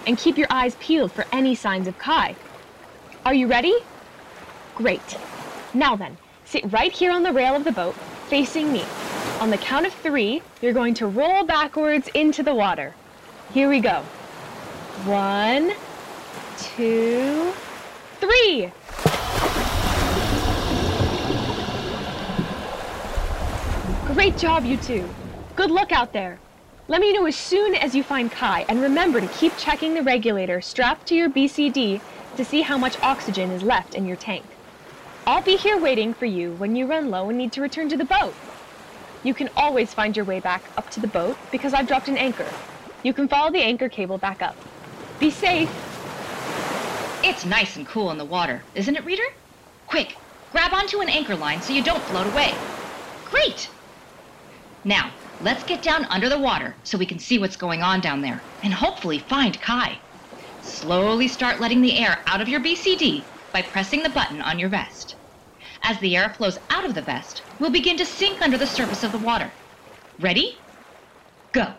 and 0.06 0.16
keep 0.16 0.38
your 0.38 0.46
eyes 0.50 0.76
peeled 0.78 1.10
for 1.10 1.24
any 1.32 1.54
signs 1.54 1.88
of 1.88 1.98
Kai. 1.98 2.36
Are 3.24 3.34
you 3.34 3.48
ready? 3.48 3.74
Great. 4.74 5.16
Now 5.74 5.96
then, 5.96 6.16
sit 6.44 6.70
right 6.72 6.92
here 6.92 7.10
on 7.10 7.22
the 7.22 7.32
rail 7.32 7.56
of 7.56 7.64
the 7.64 7.72
boat, 7.72 7.94
facing 8.28 8.72
me. 8.72 8.84
On 9.40 9.50
the 9.50 9.58
count 9.58 9.84
of 9.84 9.92
three, 9.92 10.42
you're 10.62 10.72
going 10.72 10.94
to 10.94 11.06
roll 11.06 11.44
backwards 11.44 12.08
into 12.14 12.42
the 12.42 12.54
water. 12.54 12.94
Here 13.52 13.68
we 13.68 13.80
go. 13.80 14.04
One, 15.04 15.72
two, 16.59 17.52
three. 18.18 18.72
Great 24.06 24.38
job, 24.38 24.64
you 24.64 24.78
two. 24.78 25.09
Good 25.54 25.70
luck 25.70 25.92
out 25.92 26.12
there. 26.14 26.40
Let 26.88 27.02
me 27.02 27.12
know 27.12 27.26
as 27.26 27.37
soon 27.37 27.74
as 27.74 27.94
you 27.94 28.02
find 28.02 28.32
Kai, 28.32 28.64
and 28.68 28.80
remember 28.80 29.20
to 29.20 29.28
keep 29.28 29.56
checking 29.59 29.94
the 29.94 30.02
regulator 30.02 30.61
strapped 30.62 31.06
to 31.09 31.14
your 31.14 31.28
BCD 31.28 32.00
to 32.37 32.44
see 32.44 32.62
how 32.62 32.78
much 32.78 32.98
oxygen 33.02 33.50
is 33.50 33.62
left 33.62 33.94
in 33.94 34.06
your 34.06 34.16
tank. 34.16 34.44
I'll 35.26 35.42
be 35.42 35.56
here 35.56 35.78
waiting 35.78 36.14
for 36.14 36.26
you 36.26 36.54
when 36.54 36.74
you 36.74 36.87
run 36.87 37.11
low 37.11 37.28
and 37.28 37.37
need 37.37 37.52
to 37.52 37.61
return 37.61 37.90
to 37.90 37.96
the 37.96 38.04
boat. 38.04 38.35
You 39.22 39.35
can 39.35 39.50
always 39.56 39.92
find 39.92 40.16
your 40.16 40.24
way 40.24 40.40
back 40.40 40.62
up 40.78 40.88
to 40.90 41.00
the 41.00 41.06
boat 41.06 41.37
because 41.52 41.74
I've 41.74 41.87
dropped 41.87 42.09
an 42.09 42.16
anchor. 42.16 42.48
You 43.02 43.12
can 43.12 43.28
follow 43.28 43.52
the 43.52 43.62
anchor 43.62 43.88
cable 43.88 44.18
back 44.18 44.40
up. 44.40 44.56
Be 45.18 45.31
safe. 45.31 45.70
It's 47.24 47.44
nice 47.44 47.76
and 47.76 47.87
cool 47.87 48.11
in 48.11 48.18
the 48.18 48.24
water, 48.24 48.62
isn't 48.74 48.96
it, 48.96 49.05
reader? 49.05 49.24
Quick, 49.87 50.16
grab 50.52 50.72
onto 50.72 51.00
an 51.00 51.09
anchor 51.09 51.37
line 51.37 51.62
so 51.62 51.72
you 51.72 51.83
don't 51.83 52.02
float 52.05 52.26
away. 52.26 52.55
Great! 53.24 53.68
Now, 54.85 55.11
let's 55.42 55.64
get 55.64 55.83
down 55.83 56.05
under 56.07 56.29
the 56.29 56.38
water 56.38 56.74
so 56.85 56.98
we 56.98 57.07
can 57.07 57.18
see 57.18 57.38
what's 57.38 57.57
going 57.57 57.83
on 57.83 58.00
down 58.00 58.20
there 58.20 58.40
and 58.62 58.72
hopefully 58.72 59.18
find 59.18 59.61
Kai. 59.61 59.98
Slowly 60.62 61.29
start 61.29 61.61
letting 61.61 61.81
the 61.81 61.98
air 61.98 62.18
out 62.26 62.40
of 62.40 62.48
your 62.48 62.61
BCD 62.61 63.22
by 63.52 63.62
pressing 63.62 64.02
the 64.02 64.11
button 64.11 64.42
on 64.42 64.59
your 64.59 64.68
vest. 64.68 65.16
As 65.83 65.98
the 65.98 66.16
air 66.16 66.31
flows 66.31 66.59
out 66.70 66.85
of 66.85 66.94
the 66.94 67.02
vest, 67.02 67.42
we'll 67.59 67.70
begin 67.70 67.96
to 67.96 68.05
sink 68.05 68.42
under 68.42 68.59
the 68.59 68.66
surface 68.66 69.02
of 69.02 69.12
the 69.12 69.18
water. 69.18 69.50
Ready? 70.20 70.59
Go. 71.52 71.72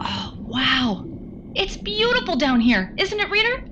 Oh, 0.00 0.34
wow. 0.40 1.04
It's 1.54 1.76
beautiful 1.76 2.36
down 2.36 2.60
here, 2.60 2.94
isn't 2.96 3.20
it, 3.20 3.30
reader? 3.30 3.64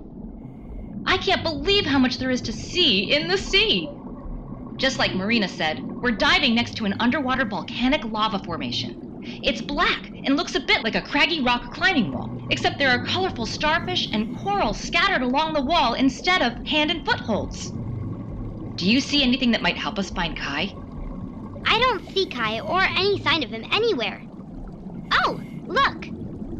I 1.06 1.16
can't 1.16 1.42
believe 1.42 1.86
how 1.86 1.98
much 1.98 2.18
there 2.18 2.30
is 2.30 2.42
to 2.42 2.52
see 2.52 3.12
in 3.12 3.26
the 3.26 3.38
sea. 3.38 3.88
Just 4.76 4.98
like 4.98 5.14
Marina 5.14 5.48
said, 5.48 5.82
we're 5.82 6.10
diving 6.10 6.54
next 6.54 6.76
to 6.76 6.84
an 6.84 6.96
underwater 7.00 7.46
volcanic 7.46 8.04
lava 8.04 8.38
formation. 8.40 9.20
It's 9.42 9.62
black 9.62 10.08
and 10.08 10.36
looks 10.36 10.54
a 10.54 10.60
bit 10.60 10.84
like 10.84 10.94
a 10.94 11.02
craggy 11.02 11.40
rock 11.40 11.72
climbing 11.72 12.12
wall, 12.12 12.30
except 12.50 12.78
there 12.78 12.90
are 12.90 13.06
colorful 13.06 13.46
starfish 13.46 14.10
and 14.12 14.36
coral 14.38 14.74
scattered 14.74 15.22
along 15.22 15.54
the 15.54 15.62
wall 15.62 15.94
instead 15.94 16.42
of 16.42 16.66
hand 16.66 16.90
and 16.90 17.06
footholds. 17.06 17.70
Do 18.76 18.90
you 18.90 19.00
see 19.00 19.22
anything 19.22 19.52
that 19.52 19.62
might 19.62 19.78
help 19.78 19.98
us 19.98 20.10
find 20.10 20.36
Kai? 20.36 20.74
I 21.64 21.78
don't 21.78 22.10
see 22.10 22.26
Kai 22.26 22.60
or 22.60 22.82
any 22.82 23.22
sign 23.22 23.42
of 23.42 23.50
him 23.50 23.64
anywhere. 23.72 24.22
Oh, 25.12 25.40
look! 25.66 26.09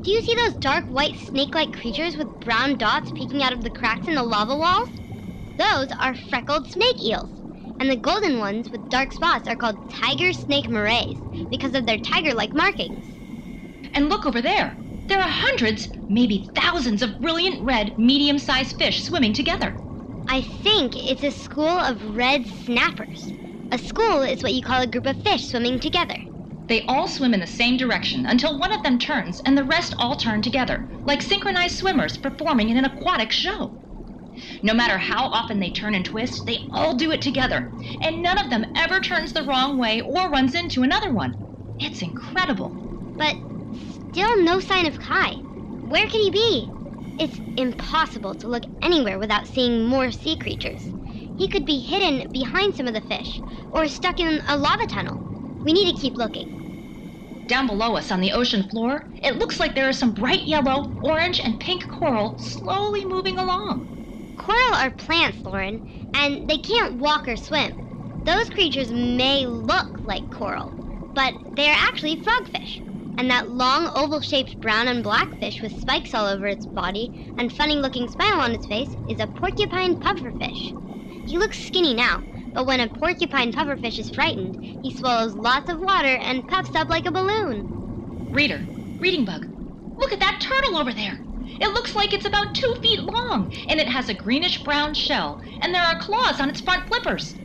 Do 0.02 0.10
you 0.10 0.22
see 0.22 0.34
those 0.46 0.56
dark 0.56 0.86
white 0.88 1.16
snake 1.16 1.54
like 1.54 1.72
creatures 1.72 2.16
with 2.16 2.38
brown 2.40 2.76
dots 2.76 3.12
peeking 3.12 3.42
out 3.42 3.52
of 3.52 3.62
the 3.62 3.70
cracks 3.70 4.08
in 4.08 4.14
the 4.14 4.22
lava 4.22 4.56
walls? 4.56 4.88
Those 5.58 5.88
are 5.98 6.14
freckled 6.14 6.68
snake 6.68 7.00
eels. 7.02 7.42
And 7.78 7.90
the 7.90 7.96
golden 7.96 8.38
ones 8.38 8.70
with 8.70 8.88
dark 8.88 9.12
spots 9.12 9.48
are 9.48 9.56
called 9.56 9.78
tiger 9.90 10.32
snake 10.32 10.68
morays 10.68 11.20
because 11.50 11.74
of 11.74 11.86
their 11.86 11.98
tiger 11.98 12.34
like 12.34 12.54
markings. 12.54 13.18
And 13.92 14.08
look 14.08 14.24
over 14.24 14.40
there. 14.40 14.78
There 15.08 15.20
are 15.20 15.28
hundreds, 15.28 15.88
maybe 16.08 16.48
thousands 16.54 17.02
of 17.02 17.18
brilliant 17.20 17.62
red, 17.62 17.98
medium 17.98 18.38
sized 18.38 18.76
fish 18.76 19.02
swimming 19.02 19.34
together. 19.34 19.76
I 20.28 20.42
think 20.42 20.96
it's 20.96 21.22
a 21.24 21.30
school 21.30 21.68
of 21.68 22.16
red 22.16 22.46
snappers. 22.46 23.34
A 23.70 23.78
school 23.78 24.22
is 24.22 24.42
what 24.42 24.54
you 24.54 24.62
call 24.62 24.82
a 24.82 24.86
group 24.86 25.06
of 25.06 25.18
fish 25.18 25.46
swimming 25.48 25.78
together. 25.78 26.16
They 26.70 26.87
all 26.87 27.09
swim 27.09 27.35
in 27.35 27.40
the 27.40 27.48
same 27.48 27.76
direction 27.76 28.24
until 28.24 28.56
one 28.56 28.72
of 28.72 28.85
them 28.85 28.96
turns 28.96 29.40
and 29.40 29.59
the 29.59 29.64
rest 29.64 29.92
all 29.98 30.14
turn 30.14 30.40
together, 30.40 30.88
like 31.04 31.20
synchronized 31.20 31.74
swimmers 31.76 32.16
performing 32.16 32.70
in 32.70 32.76
an 32.76 32.85
aquatic 32.85 33.33
show. 33.33 33.74
No 34.62 34.72
matter 34.72 34.98
how 34.98 35.26
often 35.26 35.59
they 35.59 35.72
turn 35.72 35.96
and 35.96 36.04
twist, 36.04 36.46
they 36.46 36.68
all 36.70 36.94
do 36.94 37.11
it 37.11 37.20
together, 37.22 37.72
and 38.00 38.22
none 38.22 38.38
of 38.38 38.50
them 38.50 38.66
ever 38.76 39.00
turns 39.00 39.33
the 39.33 39.42
wrong 39.42 39.78
way 39.78 40.00
or 40.00 40.30
runs 40.30 40.54
into 40.54 40.85
another 40.85 41.12
one. 41.12 41.35
It's 41.80 42.02
incredible. 42.02 42.78
But 43.18 43.38
still 44.12 44.44
no 44.44 44.61
sign 44.61 44.87
of 44.87 45.00
Kai. 45.00 45.38
Where 45.83 46.06
could 46.06 46.20
he 46.20 46.30
be? 46.30 46.70
It's 47.18 47.40
impossible 47.56 48.37
to 48.37 48.46
look 48.46 48.66
anywhere 48.80 49.18
without 49.18 49.48
seeing 49.48 49.87
more 49.87 50.12
sea 50.12 50.37
creatures. 50.37 50.87
He 51.37 51.48
could 51.48 51.66
be 51.66 51.80
hidden 51.80 52.28
behind 52.30 52.76
some 52.76 52.87
of 52.87 52.94
the 52.94 53.00
fish, 53.00 53.42
or 53.72 53.88
stuck 53.88 54.20
in 54.20 54.40
a 54.46 54.56
lava 54.56 54.87
tunnel. 54.87 55.24
We 55.64 55.72
need 55.72 55.92
to 55.92 56.00
keep 56.00 56.16
looking. 56.16 56.59
Down 57.50 57.66
below 57.66 57.96
us 57.96 58.12
on 58.12 58.20
the 58.20 58.30
ocean 58.30 58.62
floor, 58.68 59.10
it 59.24 59.36
looks 59.36 59.58
like 59.58 59.74
there 59.74 59.88
is 59.88 59.98
some 59.98 60.14
bright 60.14 60.46
yellow, 60.46 60.94
orange, 61.00 61.40
and 61.40 61.58
pink 61.58 61.88
coral 61.88 62.36
slowly 62.38 63.04
moving 63.04 63.38
along. 63.38 63.88
Coral 64.36 64.74
are 64.74 64.92
plants, 64.92 65.44
Lauren, 65.44 65.82
and 66.14 66.48
they 66.48 66.58
can't 66.58 66.98
walk 66.98 67.26
or 67.26 67.36
swim. 67.36 67.74
Those 68.24 68.48
creatures 68.50 68.92
may 68.92 69.46
look 69.46 69.98
like 70.04 70.30
coral, 70.30 70.76
but 71.12 71.34
they 71.56 71.68
are 71.68 71.76
actually 71.76 72.18
frogfish. 72.18 72.82
And 73.18 73.28
that 73.32 73.48
long 73.50 73.90
oval 73.96 74.20
shaped 74.20 74.60
brown 74.60 74.86
and 74.86 75.02
black 75.02 75.36
fish 75.40 75.60
with 75.60 75.72
spikes 75.72 76.14
all 76.14 76.28
over 76.28 76.46
its 76.46 76.66
body 76.66 77.10
and 77.36 77.52
funny 77.52 77.74
looking 77.74 78.06
smile 78.06 78.40
on 78.40 78.52
its 78.52 78.66
face 78.66 78.94
is 79.08 79.18
a 79.18 79.26
porcupine 79.26 79.96
pufferfish. 79.96 80.74
He 81.26 81.36
looks 81.36 81.58
skinny 81.58 81.94
now, 81.94 82.22
but 82.52 82.66
when 82.66 82.80
a 82.80 82.88
porcupine 82.88 83.52
pufferfish 83.52 83.98
is 83.98 84.10
frightened, 84.10 84.58
he 84.80 84.90
swallows 84.90 85.34
lots 85.34 85.68
of 85.68 85.80
water 85.80 86.16
and 86.16 86.46
puffs 86.46 86.74
up 86.74 86.88
like 86.88 87.06
a 87.06 87.12
balloon. 87.12 87.68
Reader, 88.32 88.66
reading 88.98 89.24
bug, 89.24 89.46
look 89.98 90.12
at 90.12 90.20
that 90.20 90.40
turtle 90.40 90.78
over 90.78 90.92
there. 90.92 91.20
It 91.60 91.72
looks 91.72 91.94
like 91.94 92.12
it's 92.12 92.24
about 92.24 92.54
two 92.54 92.74
feet 92.82 93.00
long, 93.30 93.52
and 93.68 93.78
it 93.80 93.88
has 93.88 94.08
a 94.08 94.14
greenish 94.14 94.64
brown 94.64 94.94
shell, 94.94 95.40
and 95.60 95.74
there 95.74 95.84
are 95.84 95.96
claws 95.96 96.40
on 96.40 96.48
its 96.48 96.60
front 96.60 96.86
flippers. 96.88 97.36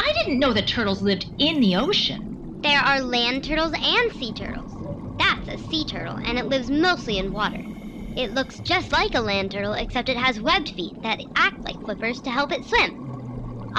I 0.00 0.12
didn't 0.24 0.40
know 0.40 0.52
that 0.52 0.66
turtles 0.66 1.02
lived 1.02 1.26
in 1.38 1.60
the 1.60 1.76
ocean. 1.76 2.28
There 2.62 2.80
are 2.80 3.00
land 3.00 3.44
turtles 3.44 3.72
and 3.82 4.12
sea 4.12 4.32
turtles. 4.32 4.76
That's 5.18 5.48
a 5.48 5.58
sea 5.58 5.84
turtle, 5.84 6.18
and 6.22 6.38
it 6.38 6.46
lives 6.46 6.70
mostly 6.70 7.18
in 7.18 7.32
water. 7.32 7.64
It 8.14 8.34
looks 8.34 8.60
just 8.60 8.92
like 8.92 9.14
a 9.14 9.20
land 9.20 9.52
turtle, 9.52 9.74
except 9.74 10.08
it 10.08 10.16
has 10.16 10.40
webbed 10.40 10.68
feet 10.70 10.96
that 11.02 11.20
act 11.36 11.64
like 11.64 11.82
flippers 11.84 12.20
to 12.22 12.30
help 12.30 12.52
it 12.52 12.64
swim. 12.64 13.07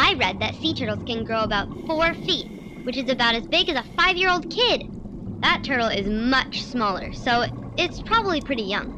I 0.02 0.14
read 0.14 0.40
that 0.40 0.56
sea 0.56 0.74
turtles 0.74 1.04
can 1.06 1.26
grow 1.26 1.44
about 1.44 1.68
four 1.86 2.14
feet, 2.14 2.48
which 2.84 2.96
is 2.96 3.10
about 3.10 3.36
as 3.36 3.46
big 3.48 3.68
as 3.68 3.76
a 3.76 3.84
five 3.84 4.16
year 4.16 4.30
old 4.32 4.50
kid. 4.50 4.86
That 5.42 5.62
turtle 5.66 5.90
is 5.90 6.08
much 6.08 6.64
smaller, 6.64 7.12
so 7.12 7.48
it's 7.76 8.02
probably 8.02 8.40
pretty 8.40 8.64
young. 8.64 8.94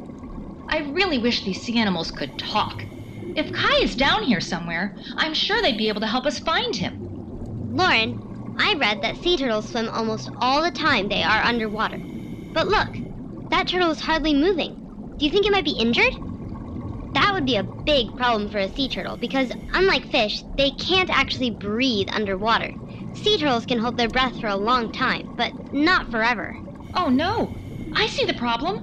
I 0.69 0.77
really 0.77 1.17
wish 1.17 1.43
these 1.43 1.59
sea 1.59 1.79
animals 1.79 2.11
could 2.11 2.37
talk. 2.37 2.85
If 3.33 3.51
Kai 3.51 3.79
is 3.81 3.95
down 3.95 4.25
here 4.25 4.39
somewhere, 4.39 4.95
I'm 5.17 5.33
sure 5.33 5.59
they'd 5.63 5.75
be 5.75 5.87
able 5.87 6.01
to 6.01 6.07
help 6.07 6.27
us 6.27 6.37
find 6.37 6.75
him. 6.75 7.01
Lauren, 7.71 8.19
I 8.59 8.75
read 8.79 9.01
that 9.01 9.17
sea 9.17 9.37
turtles 9.37 9.69
swim 9.71 9.89
almost 9.89 10.29
all 10.39 10.61
the 10.61 10.69
time 10.69 11.09
they 11.09 11.23
are 11.23 11.41
underwater. 11.41 12.05
But 12.53 12.67
look, 12.67 12.89
that 13.49 13.67
turtle 13.67 13.89
is 13.89 14.01
hardly 14.01 14.35
moving. 14.35 14.77
Do 15.17 15.25
you 15.25 15.31
think 15.31 15.47
it 15.47 15.51
might 15.51 15.65
be 15.65 15.71
injured? 15.79 16.13
That 17.13 17.31
would 17.33 17.45
be 17.45 17.55
a 17.55 17.69
big 17.85 18.15
problem 18.15 18.49
for 18.49 18.59
a 18.59 18.69
sea 18.69 18.87
turtle 18.87 19.17
because, 19.17 19.51
unlike 19.73 20.05
fish, 20.05 20.43
they 20.57 20.71
can't 20.71 21.09
actually 21.09 21.49
breathe 21.49 22.07
underwater. 22.11 22.73
Sea 23.13 23.37
turtles 23.37 23.65
can 23.65 23.79
hold 23.79 23.97
their 23.97 24.07
breath 24.07 24.39
for 24.39 24.47
a 24.47 24.55
long 24.55 24.89
time, 24.89 25.33
but 25.35 25.53
not 25.73 26.09
forever. 26.09 26.57
Oh 26.93 27.09
no! 27.09 27.55
I 27.95 28.07
see 28.07 28.25
the 28.25 28.33
problem. 28.33 28.75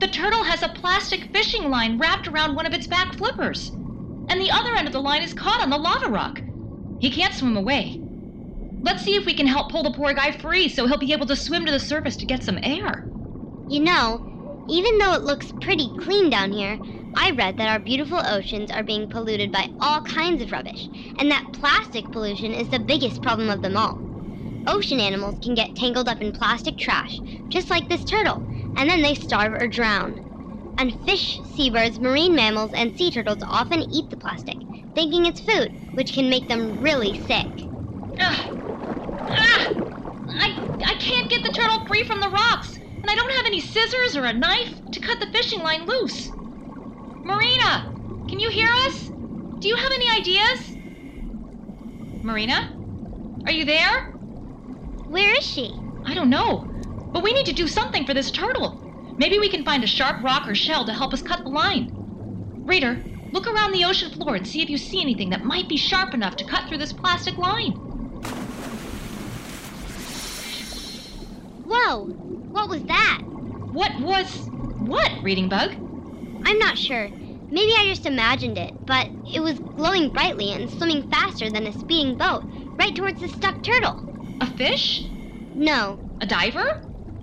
The 0.00 0.08
turtle 0.08 0.44
has 0.44 0.62
a 0.62 0.68
plastic 0.68 1.28
fishing 1.32 1.70
line 1.70 1.98
wrapped 1.98 2.28
around 2.28 2.54
one 2.56 2.66
of 2.66 2.74
its 2.74 2.86
back 2.86 3.14
flippers, 3.14 3.70
and 4.28 4.40
the 4.40 4.50
other 4.50 4.74
end 4.76 4.86
of 4.86 4.92
the 4.92 5.00
line 5.00 5.22
is 5.22 5.32
caught 5.32 5.62
on 5.62 5.70
the 5.70 5.78
lava 5.78 6.10
rock. 6.10 6.42
He 6.98 7.10
can't 7.10 7.32
swim 7.32 7.56
away. 7.56 8.00
Let's 8.82 9.02
see 9.02 9.14
if 9.14 9.26
we 9.26 9.34
can 9.34 9.46
help 9.46 9.70
pull 9.70 9.82
the 9.82 9.92
poor 9.92 10.12
guy 10.12 10.32
free 10.32 10.68
so 10.68 10.86
he'll 10.86 10.98
be 10.98 11.12
able 11.12 11.26
to 11.26 11.36
swim 11.36 11.64
to 11.66 11.72
the 11.72 11.80
surface 11.80 12.16
to 12.16 12.26
get 12.26 12.42
some 12.42 12.58
air. 12.62 13.06
You 13.68 13.80
know, 13.80 14.26
even 14.68 14.98
though 14.98 15.14
it 15.14 15.22
looks 15.22 15.52
pretty 15.60 15.94
clean 15.98 16.30
down 16.30 16.52
here, 16.52 16.78
I 17.14 17.30
read 17.32 17.58
that 17.58 17.68
our 17.68 17.78
beautiful 17.78 18.22
oceans 18.24 18.70
are 18.70 18.82
being 18.82 19.06
polluted 19.06 19.52
by 19.52 19.68
all 19.78 20.00
kinds 20.00 20.40
of 20.42 20.50
rubbish, 20.50 20.88
and 21.18 21.30
that 21.30 21.48
plastic 21.52 22.10
pollution 22.10 22.54
is 22.54 22.70
the 22.70 22.78
biggest 22.78 23.20
problem 23.20 23.50
of 23.50 23.60
them 23.60 23.76
all. 23.76 24.02
Ocean 24.66 24.98
animals 24.98 25.38
can 25.42 25.54
get 25.54 25.74
tangled 25.74 26.08
up 26.08 26.22
in 26.22 26.32
plastic 26.32 26.78
trash, 26.78 27.20
just 27.50 27.68
like 27.68 27.88
this 27.88 28.04
turtle, 28.04 28.44
and 28.74 28.88
then 28.88 29.02
they 29.02 29.14
starve 29.14 29.52
or 29.52 29.68
drown. 29.68 30.20
And 30.78 30.96
fish, 31.00 31.42
seabirds, 31.44 31.98
marine 32.00 32.34
mammals, 32.34 32.72
and 32.72 32.96
sea 32.96 33.10
turtles 33.10 33.42
often 33.42 33.84
eat 33.90 34.08
the 34.08 34.16
plastic, 34.16 34.56
thinking 34.94 35.26
it's 35.26 35.40
food, 35.40 35.74
which 35.94 36.14
can 36.14 36.30
make 36.30 36.48
them 36.48 36.80
really 36.80 37.14
sick. 37.14 37.68
Ah! 38.18 38.48
Ah! 39.28 39.70
I, 40.28 40.50
I 40.84 40.94
can't 40.94 41.30
get 41.30 41.42
the 41.44 41.50
turtle 41.50 41.80
free 41.86 42.04
from 42.04 42.20
the 42.20 42.30
rocks, 42.30 42.78
and 43.02 43.10
I 43.10 43.14
don't 43.14 43.32
have 43.36 43.46
any 43.46 43.60
scissors 43.60 44.16
or 44.16 44.24
a 44.24 44.32
knife 44.32 44.80
to 44.92 45.00
cut 45.00 45.20
the 45.20 45.26
fishing 45.26 45.62
line 45.62 45.86
loose. 45.86 46.32
Marina, 47.24 47.92
can 48.28 48.40
you 48.40 48.50
hear 48.50 48.68
us? 48.68 49.10
Do 49.60 49.68
you 49.68 49.76
have 49.76 49.92
any 49.92 50.10
ideas? 50.10 50.76
Marina? 52.22 52.76
Are 53.46 53.52
you 53.52 53.64
there? 53.64 54.06
Where 55.06 55.36
is 55.36 55.44
she? 55.46 55.72
I 56.04 56.14
don't 56.14 56.30
know, 56.30 56.68
but 57.12 57.22
we 57.22 57.32
need 57.32 57.46
to 57.46 57.52
do 57.52 57.68
something 57.68 58.04
for 58.04 58.12
this 58.12 58.30
turtle. 58.30 58.80
Maybe 59.16 59.38
we 59.38 59.48
can 59.48 59.64
find 59.64 59.84
a 59.84 59.86
sharp 59.86 60.22
rock 60.24 60.48
or 60.48 60.54
shell 60.54 60.84
to 60.84 60.92
help 60.92 61.12
us 61.12 61.22
cut 61.22 61.44
the 61.44 61.50
line. 61.50 61.92
Reader, 62.64 63.04
look 63.30 63.46
around 63.46 63.72
the 63.72 63.84
ocean 63.84 64.10
floor 64.10 64.34
and 64.34 64.46
see 64.46 64.62
if 64.62 64.70
you 64.70 64.78
see 64.78 65.00
anything 65.00 65.30
that 65.30 65.44
might 65.44 65.68
be 65.68 65.76
sharp 65.76 66.14
enough 66.14 66.36
to 66.36 66.44
cut 66.44 66.68
through 66.68 66.78
this 66.78 66.92
plastic 66.92 67.36
line. 67.38 67.72
Whoa! 71.66 72.04
What 72.06 72.68
was 72.68 72.82
that? 72.84 73.22
What 73.72 73.98
was. 74.00 74.48
what, 74.80 75.10
Reading 75.22 75.48
Bug? 75.48 75.74
I'm 76.44 76.58
not 76.58 76.78
sure. 76.78 77.10
Maybe 77.50 77.72
I 77.72 77.86
just 77.88 78.06
imagined 78.06 78.58
it, 78.58 78.74
but 78.86 79.10
it 79.32 79.40
was 79.40 79.60
glowing 79.76 80.10
brightly 80.10 80.50
and 80.52 80.70
swimming 80.70 81.02
faster 81.02 81.50
than 81.50 81.66
a 81.66 81.72
speeding 81.72 82.14
boat, 82.16 82.44
right 82.78 82.94
towards 82.94 83.20
the 83.20 83.28
stuck 83.28 83.62
turtle. 83.62 84.04
A 84.40 84.46
fish? 84.46 85.12
No, 85.54 86.00
A 86.20 86.26
diver? 86.26 86.64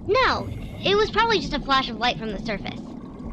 no, 0.08 0.50
it 0.84 0.96
was 0.96 1.12
probably 1.12 1.40
just 1.40 1.54
a 1.54 1.60
flash 1.60 1.90
of 1.90 1.98
light 1.98 2.18
from 2.18 2.32
the 2.32 2.40
surface. 2.40 2.82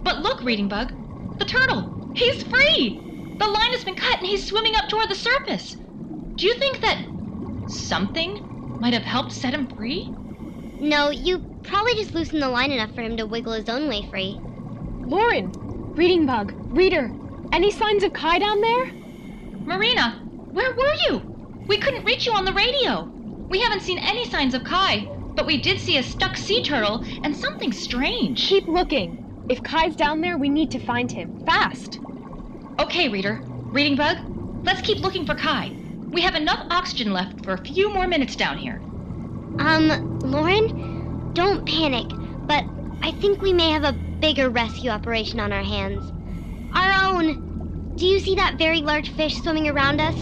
But 0.04 0.20
look, 0.20 0.42
Reading 0.42 0.68
Bug, 0.68 0.92
the 1.38 1.44
turtle! 1.44 1.90
He's 2.14 2.42
free! 2.42 3.04
The 3.38 3.44
line 3.46 3.72
has 3.76 3.84
been 3.84 3.94
cut 3.94 4.18
and 4.20 4.26
he's 4.28 4.46
swimming 4.46 4.72
up 4.76 4.88
toward 4.88 5.08
the 5.10 5.14
surface. 5.14 5.76
Do 6.36 6.46
you 6.46 6.54
think 6.58 6.80
that 6.80 6.98
something 7.66 8.38
might 8.78 8.94
have 8.94 9.04
helped 9.04 9.32
set 9.32 9.54
him 9.54 9.66
free? 9.66 10.12
No, 10.80 11.10
you 11.10 11.44
probably 11.62 11.94
just 11.96 12.14
loosened 12.14 12.42
the 12.42 12.48
line 12.48 12.70
enough 12.70 12.94
for 12.94 13.02
him 13.02 13.16
to 13.18 13.26
wiggle 13.26 13.52
his 13.52 13.68
own 13.68 13.88
way 13.88 14.02
free. 14.02 14.40
Lauren! 15.04 15.54
Reading 15.96 16.26
bug! 16.26 16.52
Reader! 16.76 17.10
Any 17.52 17.70
signs 17.70 18.02
of 18.02 18.12
Kai 18.12 18.38
down 18.38 18.60
there? 18.60 18.92
Marina, 19.64 20.20
where 20.52 20.74
were 20.74 20.94
you? 21.08 21.22
We 21.66 21.78
couldn't 21.78 22.04
reach 22.04 22.26
you 22.26 22.32
on 22.32 22.44
the 22.44 22.52
radio. 22.52 23.04
We 23.48 23.62
haven't 23.62 23.80
seen 23.80 23.98
any 23.98 24.28
signs 24.28 24.52
of 24.52 24.62
Kai, 24.62 25.08
but 25.34 25.46
we 25.46 25.56
did 25.56 25.80
see 25.80 25.96
a 25.96 26.02
stuck 26.02 26.36
sea 26.36 26.62
turtle 26.62 27.02
and 27.22 27.34
something 27.34 27.72
strange. 27.72 28.46
Keep 28.46 28.68
looking. 28.68 29.46
If 29.48 29.62
Kai's 29.62 29.96
down 29.96 30.20
there, 30.20 30.36
we 30.36 30.50
need 30.50 30.70
to 30.72 30.78
find 30.84 31.10
him. 31.10 31.42
Fast! 31.46 31.98
Okay, 32.78 33.08
reader. 33.08 33.40
Reading 33.46 33.96
bug, 33.96 34.18
let's 34.64 34.82
keep 34.82 34.98
looking 34.98 35.24
for 35.24 35.34
Kai. 35.34 35.74
We 36.10 36.20
have 36.20 36.34
enough 36.34 36.66
oxygen 36.70 37.14
left 37.14 37.42
for 37.42 37.54
a 37.54 37.64
few 37.64 37.88
more 37.88 38.06
minutes 38.06 38.36
down 38.36 38.58
here. 38.58 38.82
Um, 39.60 40.18
Lauren, 40.18 41.32
don't 41.32 41.66
panic, 41.66 42.08
but 42.46 42.64
I 43.00 43.12
think 43.12 43.40
we 43.40 43.54
may 43.54 43.70
have 43.70 43.84
a 43.84 44.05
bigger 44.20 44.50
rescue 44.50 44.90
operation 44.90 45.40
on 45.40 45.52
our 45.52 45.62
hands. 45.62 46.12
Our 46.74 47.14
own! 47.14 47.94
Do 47.96 48.06
you 48.06 48.20
see 48.20 48.34
that 48.34 48.58
very 48.58 48.80
large 48.80 49.10
fish 49.10 49.36
swimming 49.36 49.68
around 49.68 50.00
us? 50.00 50.14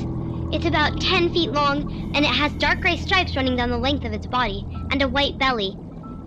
It's 0.52 0.66
about 0.66 1.00
10 1.00 1.30
feet 1.30 1.50
long, 1.50 2.12
and 2.14 2.24
it 2.24 2.30
has 2.30 2.52
dark 2.54 2.80
gray 2.80 2.96
stripes 2.96 3.34
running 3.34 3.56
down 3.56 3.70
the 3.70 3.78
length 3.78 4.04
of 4.04 4.12
its 4.12 4.26
body, 4.26 4.64
and 4.90 5.02
a 5.02 5.08
white 5.08 5.38
belly. 5.38 5.76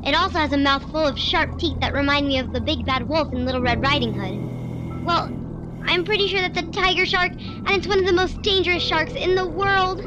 It 0.04 0.16
also 0.16 0.40
has 0.40 0.54
a 0.54 0.58
mouth 0.58 0.84
full 0.92 1.08
of 1.08 1.18
sharp 1.18 1.58
teeth 1.58 1.80
that 1.80 1.94
remind 1.94 2.28
me 2.28 2.38
of 2.40 2.52
the 2.52 2.62
big 2.62 2.86
bad 2.86 3.08
wolf 3.08 3.32
in 3.32 3.46
Little 3.46 3.62
Red 3.62 3.82
Riding 3.82 4.14
Hood. 4.14 5.06
Well, 5.06 5.32
I'm 5.86 6.04
pretty 6.04 6.28
sure 6.28 6.42
that's 6.42 6.58
a 6.58 6.72
tiger 6.72 7.06
shark, 7.06 7.32
and 7.32 7.70
it's 7.70 7.88
one 7.88 8.00
of 8.00 8.06
the 8.06 8.14
most 8.14 8.42
dangerous 8.42 8.84
sharks 8.84 9.14
in 9.14 9.36
the 9.36 9.48
world. 9.48 10.02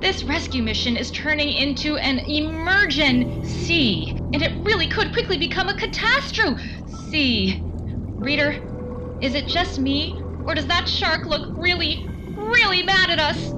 This 0.00 0.24
rescue 0.24 0.62
mission 0.62 0.96
is 0.96 1.10
turning 1.10 1.50
into 1.50 1.96
an 1.96 2.20
emergency, 2.20 4.18
and 4.34 4.42
it 4.42 4.52
really 4.64 4.88
could 4.88 5.12
quickly 5.12 5.38
become 5.38 5.68
a 5.68 5.74
catastrophe. 5.76 6.60
See, 7.08 7.62
reader, 8.16 8.60
is 9.20 9.36
it 9.36 9.46
just 9.46 9.78
me, 9.78 10.20
or 10.44 10.56
does 10.56 10.66
that 10.66 10.88
shark 10.88 11.24
look 11.24 11.56
really, 11.56 12.04
really 12.36 12.82
mad 12.82 13.10
at 13.10 13.20
us? 13.20 13.54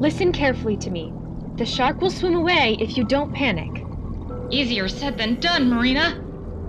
Listen 0.00 0.30
carefully 0.30 0.76
to 0.76 0.90
me. 0.90 1.12
The 1.56 1.66
shark 1.66 2.00
will 2.00 2.12
swim 2.12 2.36
away 2.36 2.76
if 2.78 2.96
you 2.96 3.02
don't 3.02 3.34
panic. 3.34 3.84
Easier 4.50 4.86
said 4.86 5.18
than 5.18 5.40
done, 5.40 5.68
Marina. 5.68 6.24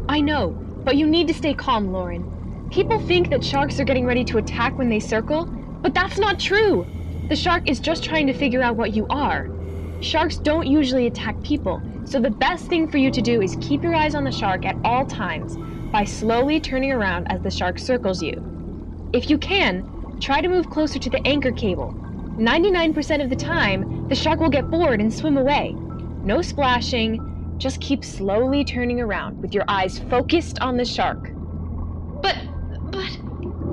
I 0.10 0.22
know, 0.22 0.50
but 0.84 0.98
you 0.98 1.06
need 1.06 1.28
to 1.28 1.34
stay 1.36 1.54
calm, 1.54 1.94
Lauren. 1.94 2.68
People 2.72 3.00
think 3.00 3.30
that 3.30 3.44
sharks 3.44 3.80
are 3.80 3.86
getting 3.86 4.08
ready 4.08 4.24
to 4.24 4.40
attack 4.40 4.76
when 4.76 4.90
they 4.90 5.00
circle, 5.00 5.46
but 5.84 5.94
that's 5.94 6.18
not 6.18 6.40
true. 6.40 6.84
The 7.30 7.36
shark 7.36 7.70
is 7.70 7.80
just 7.80 8.04
trying 8.04 8.26
to 8.26 8.34
figure 8.34 8.64
out 8.64 8.76
what 8.76 8.96
you 8.96 9.06
are. 9.12 9.48
Sharks 10.06 10.38
don't 10.38 10.68
usually 10.68 11.08
attack 11.08 11.42
people, 11.42 11.82
so 12.06 12.20
the 12.20 12.30
best 12.30 12.68
thing 12.68 12.88
for 12.88 12.98
you 12.98 13.10
to 13.10 13.24
do 13.24 13.42
is 13.42 13.58
keep 13.60 13.82
your 13.82 13.96
eyes 13.96 14.14
on 14.14 14.24
the 14.24 14.32
shark 14.32 14.64
at 14.64 14.78
all 14.84 15.04
times 15.04 15.58
by 15.92 16.04
slowly 16.04 16.60
turning 16.60 16.92
around 16.92 17.26
as 17.32 17.42
the 17.42 17.50
shark 17.50 17.80
circles 17.80 18.22
you. 18.22 19.10
If 19.14 19.32
you 19.32 19.40
can, 19.40 20.20
try 20.22 20.42
to 20.42 20.48
move 20.48 20.70
closer 20.70 21.00
to 21.00 21.10
the 21.10 21.26
anchor 21.26 21.52
cable. 21.52 21.92
99% 22.38 23.24
of 23.24 23.32
the 23.32 23.36
time, 23.36 24.08
the 24.08 24.14
shark 24.14 24.40
will 24.40 24.50
get 24.50 24.70
bored 24.70 25.02
and 25.02 25.12
swim 25.12 25.38
away. 25.38 25.76
No 26.24 26.44
splashing, 26.44 27.58
Just 27.58 27.82
keep 27.82 28.06
slowly 28.06 28.64
turning 28.64 29.02
around 29.02 29.42
with 29.42 29.56
your 29.56 29.66
eyes 29.68 29.98
focused 29.98 30.60
on 30.60 30.78
the 30.78 30.86
shark. 30.86 31.32
But, 32.22 32.38
but, 32.92 33.18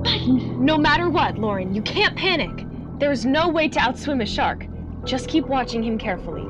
but. 0.03 0.27
No 0.27 0.79
matter 0.79 1.11
what, 1.11 1.37
Lauren, 1.37 1.75
you 1.75 1.83
can't 1.83 2.15
panic. 2.17 2.65
There's 2.97 3.23
no 3.23 3.49
way 3.49 3.67
to 3.69 3.79
outswim 3.79 4.23
a 4.23 4.25
shark. 4.25 4.65
Just 5.05 5.27
keep 5.27 5.45
watching 5.47 5.83
him 5.83 5.97
carefully. 5.97 6.43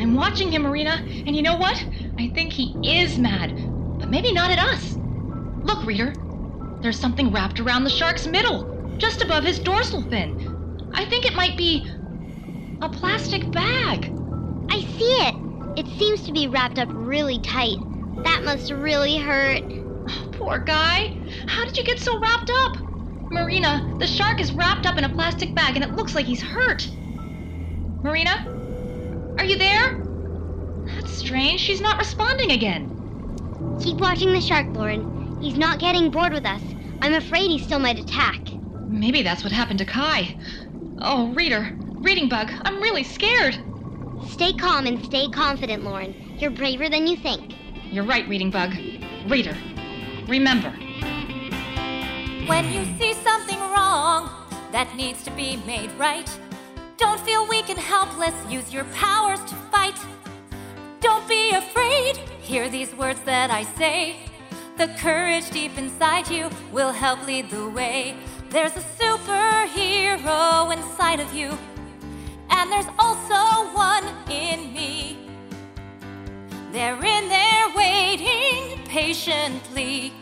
I'm 0.00 0.14
watching 0.14 0.50
him, 0.50 0.62
Marina, 0.62 1.02
and 1.26 1.36
you 1.36 1.42
know 1.42 1.56
what? 1.56 1.76
I 2.18 2.30
think 2.34 2.52
he 2.52 2.74
is 2.82 3.18
mad, 3.18 3.54
but 3.98 4.08
maybe 4.08 4.32
not 4.32 4.50
at 4.50 4.58
us. 4.58 4.96
Look, 5.62 5.84
Reader, 5.84 6.14
there's 6.80 6.98
something 6.98 7.30
wrapped 7.30 7.60
around 7.60 7.84
the 7.84 7.90
shark's 7.90 8.26
middle, 8.26 8.94
just 8.96 9.22
above 9.22 9.44
his 9.44 9.58
dorsal 9.58 10.02
fin. 10.08 10.90
I 10.94 11.04
think 11.04 11.26
it 11.26 11.34
might 11.34 11.58
be 11.58 11.86
a 12.80 12.88
plastic 12.88 13.50
bag. 13.50 14.10
I 14.70 14.80
see 14.96 15.12
it. 15.28 15.34
It 15.76 15.86
seems 15.98 16.22
to 16.22 16.32
be 16.32 16.48
wrapped 16.48 16.78
up 16.78 16.88
really 16.90 17.38
tight. 17.40 17.76
That 18.24 18.42
must 18.42 18.70
really 18.70 19.18
hurt. 19.18 19.62
Oh, 20.08 20.28
poor 20.32 20.58
guy. 20.58 21.14
How 21.46 21.66
did 21.66 21.76
you 21.76 21.84
get 21.84 22.00
so 22.00 22.18
wrapped 22.18 22.50
up? 22.50 22.78
Marina, 23.30 23.94
the 23.98 24.06
shark 24.06 24.40
is 24.40 24.52
wrapped 24.52 24.86
up 24.86 24.96
in 24.96 25.04
a 25.04 25.08
plastic 25.10 25.54
bag 25.54 25.76
and 25.76 25.84
it 25.84 25.94
looks 25.94 26.14
like 26.14 26.24
he's 26.24 26.42
hurt. 26.42 26.88
Marina? 28.02 28.46
Are 29.38 29.44
you 29.44 29.56
there? 29.56 30.02
That's 30.86 31.12
strange. 31.12 31.60
She's 31.60 31.80
not 31.80 31.98
responding 31.98 32.52
again. 32.52 32.96
Keep 33.80 33.98
watching 33.98 34.32
the 34.32 34.40
shark, 34.40 34.66
Lauren. 34.68 35.38
He's 35.40 35.58
not 35.58 35.78
getting 35.78 36.10
bored 36.10 36.32
with 36.32 36.46
us. 36.46 36.62
I'm 37.02 37.14
afraid 37.14 37.50
he 37.50 37.58
still 37.58 37.78
might 37.78 37.98
attack. 37.98 38.40
Maybe 38.88 39.22
that's 39.22 39.42
what 39.42 39.52
happened 39.52 39.78
to 39.78 39.84
Kai. 39.84 40.36
Oh, 41.00 41.28
Reader, 41.32 41.76
Reading 41.78 42.28
Bug, 42.28 42.50
I'm 42.62 42.80
really 42.80 43.04
scared. 43.04 43.58
Stay 44.28 44.52
calm 44.52 44.86
and 44.86 45.04
stay 45.04 45.28
confident, 45.28 45.84
Lauren. 45.84 46.14
You're 46.38 46.50
braver 46.50 46.88
than 46.88 47.06
you 47.06 47.16
think. 47.16 47.54
You're 47.90 48.04
right, 48.04 48.28
Reading 48.28 48.50
Bug. 48.50 48.72
Reader, 49.26 49.56
remember. 50.26 50.70
When 52.46 52.72
you 52.72 52.84
see 52.98 53.14
something 53.14 53.58
wrong 53.58 54.30
that 54.72 54.94
needs 54.96 55.22
to 55.24 55.30
be 55.32 55.56
made 55.66 55.92
right, 55.92 56.28
don't 57.00 57.18
feel 57.20 57.48
weak 57.48 57.70
and 57.70 57.78
helpless. 57.78 58.34
Use 58.50 58.70
your 58.72 58.84
powers 58.84 59.40
to 59.46 59.54
fight. 59.72 59.98
Don't 61.00 61.26
be 61.26 61.50
afraid. 61.52 62.18
Hear 62.42 62.68
these 62.68 62.94
words 62.94 63.20
that 63.22 63.50
I 63.50 63.62
say. 63.62 64.16
The 64.76 64.88
courage 64.98 65.50
deep 65.50 65.78
inside 65.78 66.28
you 66.28 66.50
will 66.70 66.92
help 66.92 67.26
lead 67.26 67.48
the 67.48 67.70
way. 67.70 68.16
There's 68.50 68.76
a 68.76 68.84
superhero 69.00 70.76
inside 70.76 71.20
of 71.20 71.32
you, 71.32 71.56
and 72.50 72.70
there's 72.70 72.90
also 72.98 73.40
one 73.74 74.04
in 74.28 74.74
me. 74.74 75.16
They're 76.70 77.02
in 77.02 77.28
there 77.28 77.66
waiting 77.74 78.84
patiently 78.84 80.12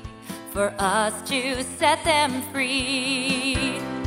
for 0.53 0.73
us 0.79 1.29
to 1.29 1.65
set 1.65 2.05
them 2.05 2.43
free. 2.53 3.98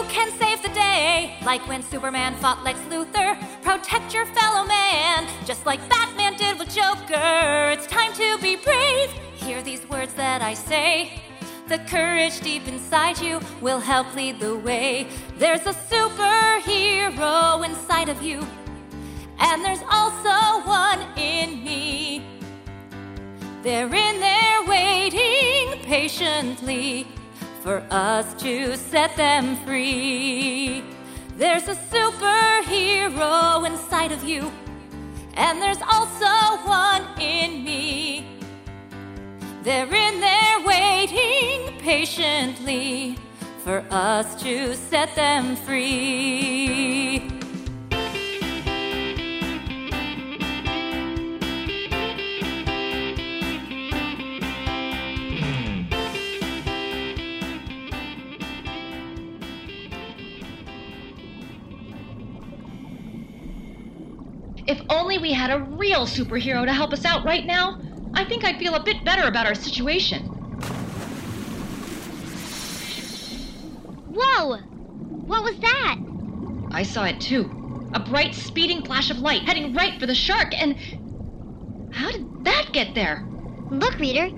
You 0.00 0.06
can 0.06 0.32
save 0.38 0.62
the 0.62 0.70
day, 0.70 1.36
like 1.44 1.60
when 1.68 1.82
Superman 1.82 2.34
fought 2.36 2.64
Lex 2.64 2.80
Luthor. 2.88 3.36
Protect 3.60 4.14
your 4.14 4.24
fellow 4.24 4.66
man, 4.66 5.28
just 5.44 5.66
like 5.66 5.78
Batman 5.90 6.38
did 6.38 6.58
with 6.58 6.74
Joker. 6.74 7.68
It's 7.70 7.86
time 7.86 8.14
to 8.14 8.38
be 8.38 8.56
brave. 8.56 9.10
Hear 9.34 9.62
these 9.62 9.86
words 9.90 10.14
that 10.14 10.40
I 10.40 10.54
say. 10.54 11.20
The 11.68 11.80
courage 11.80 12.40
deep 12.40 12.66
inside 12.66 13.20
you 13.20 13.42
will 13.60 13.78
help 13.78 14.14
lead 14.14 14.40
the 14.40 14.56
way. 14.56 15.06
There's 15.36 15.66
a 15.66 15.74
superhero 15.74 17.62
inside 17.62 18.08
of 18.08 18.22
you, 18.22 18.46
and 19.38 19.62
there's 19.62 19.82
also 19.90 20.66
one 20.66 21.00
in 21.18 21.62
me. 21.62 22.24
They're 23.62 23.94
in 23.94 24.20
there 24.20 24.62
waiting 24.64 25.78
patiently 25.82 27.06
for 27.60 27.84
us 27.90 28.34
to 28.42 28.76
set 28.76 29.14
them 29.16 29.56
free. 29.64 30.82
There's 31.36 31.68
a 31.68 31.74
superhero 31.74 33.66
inside 33.66 34.12
of 34.12 34.24
you, 34.24 34.50
and 35.34 35.60
there's 35.60 35.80
also 35.82 36.26
one 36.66 37.02
in 37.20 37.64
me. 37.64 38.26
They're 39.62 39.94
in 39.94 40.20
there 40.20 40.60
waiting 40.64 41.78
patiently 41.80 43.16
for 43.62 43.84
us 43.90 44.42
to 44.42 44.74
set 44.74 45.14
them 45.14 45.54
free. 45.56 47.30
If 64.70 64.80
only 64.88 65.18
we 65.18 65.32
had 65.32 65.50
a 65.50 65.58
real 65.58 66.06
superhero 66.06 66.64
to 66.64 66.72
help 66.72 66.92
us 66.92 67.04
out 67.04 67.24
right 67.24 67.44
now, 67.44 67.80
I 68.14 68.24
think 68.24 68.44
I'd 68.44 68.60
feel 68.60 68.76
a 68.76 68.84
bit 68.84 69.04
better 69.04 69.26
about 69.26 69.44
our 69.44 69.54
situation. 69.56 70.22
Whoa! 74.14 74.58
What 75.26 75.42
was 75.42 75.58
that? 75.58 75.96
I 76.70 76.84
saw 76.84 77.04
it 77.06 77.20
too. 77.20 77.90
A 77.94 77.98
bright, 77.98 78.32
speeding 78.32 78.84
flash 78.84 79.10
of 79.10 79.18
light 79.18 79.42
heading 79.42 79.74
right 79.74 79.98
for 79.98 80.06
the 80.06 80.14
shark, 80.14 80.54
and. 80.56 80.76
How 81.92 82.12
did 82.12 82.44
that 82.44 82.68
get 82.72 82.94
there? 82.94 83.26
Look, 83.72 83.98
Reader. 83.98 84.30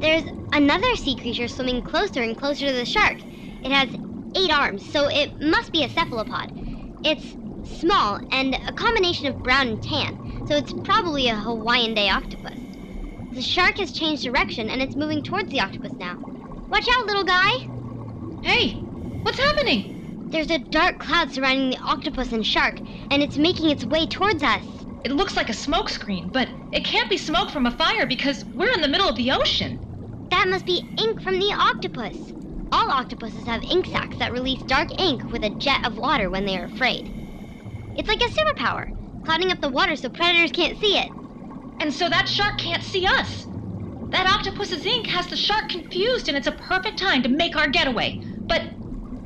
There's 0.00 0.24
another 0.52 0.96
sea 0.96 1.16
creature 1.16 1.48
swimming 1.48 1.80
closer 1.80 2.20
and 2.20 2.36
closer 2.36 2.66
to 2.66 2.74
the 2.74 2.84
shark. 2.84 3.16
It 3.64 3.72
has 3.72 3.88
eight 4.36 4.50
arms, 4.50 4.84
so 4.92 5.08
it 5.08 5.40
must 5.40 5.72
be 5.72 5.82
a 5.82 5.88
cephalopod. 5.88 6.52
It's 7.02 7.24
small 7.78 8.20
and 8.32 8.58
a 8.66 8.72
combination 8.72 9.28
of 9.28 9.42
brown 9.42 9.68
and 9.68 9.82
tan, 9.82 10.18
so 10.44 10.56
it's 10.56 10.72
probably 10.82 11.28
a 11.28 11.36
Hawaiian 11.36 11.94
day 11.94 12.08
octopus. 12.08 12.58
The 13.30 13.40
shark 13.40 13.78
has 13.78 13.92
changed 13.92 14.24
direction 14.24 14.68
and 14.68 14.82
it's 14.82 14.96
moving 14.96 15.22
towards 15.22 15.50
the 15.50 15.60
octopus 15.60 15.92
now. 16.00 16.18
Watch 16.70 16.88
out, 16.88 17.06
little 17.06 17.24
guy! 17.24 17.50
Hey, 18.42 18.82
what's 19.22 19.38
happening? 19.38 19.86
There's 20.32 20.50
a 20.50 20.58
dark 20.58 20.98
cloud 20.98 21.30
surrounding 21.30 21.70
the 21.70 21.78
octopus 21.78 22.32
and 22.32 22.44
shark, 22.44 22.80
and 23.10 23.22
it's 23.22 23.36
making 23.36 23.70
its 23.70 23.84
way 23.84 24.06
towards 24.06 24.42
us. 24.42 24.86
It 25.04 25.12
looks 25.12 25.36
like 25.36 25.48
a 25.48 25.54
smoke 25.54 25.88
screen, 25.88 26.30
but 26.32 26.48
it 26.72 26.84
can't 26.84 27.08
be 27.08 27.16
smoke 27.16 27.48
from 27.48 27.64
a 27.66 27.70
fire 27.70 28.06
because 28.06 28.44
we're 28.52 28.74
in 28.74 28.80
the 28.82 28.88
middle 28.88 29.08
of 29.08 29.16
the 29.16 29.30
ocean. 29.30 29.80
That 30.30 30.48
must 30.50 30.66
be 30.66 30.82
ink 30.98 31.20
from 31.20 31.38
the 31.38 31.54
octopus. 31.56 32.32
All 32.72 32.90
octopuses 32.90 33.46
have 33.46 33.62
ink 33.70 33.86
sacs 33.86 34.18
that 34.18 34.32
release 34.32 34.62
dark 34.64 34.88
ink 34.98 35.30
with 35.30 35.44
a 35.44 35.50
jet 35.50 35.80
of 35.84 35.96
water 35.96 36.28
when 36.28 36.44
they 36.44 36.58
are 36.58 36.64
afraid. 36.64 37.10
It's 37.98 38.08
like 38.08 38.20
a 38.20 38.30
superpower, 38.30 39.24
clouding 39.24 39.50
up 39.50 39.60
the 39.60 39.68
water 39.68 39.96
so 39.96 40.08
predators 40.08 40.52
can't 40.52 40.78
see 40.78 40.96
it. 40.96 41.10
And 41.80 41.92
so 41.92 42.08
that 42.08 42.28
shark 42.28 42.56
can't 42.58 42.82
see 42.82 43.04
us. 43.06 43.44
That 44.10 44.26
octopus's 44.26 44.86
ink 44.86 45.08
has 45.08 45.26
the 45.26 45.36
shark 45.36 45.68
confused, 45.68 46.28
and 46.28 46.36
it's 46.36 46.46
a 46.46 46.52
perfect 46.52 46.98
time 46.98 47.24
to 47.24 47.28
make 47.28 47.56
our 47.56 47.68
getaway. 47.68 48.22
But 48.46 48.62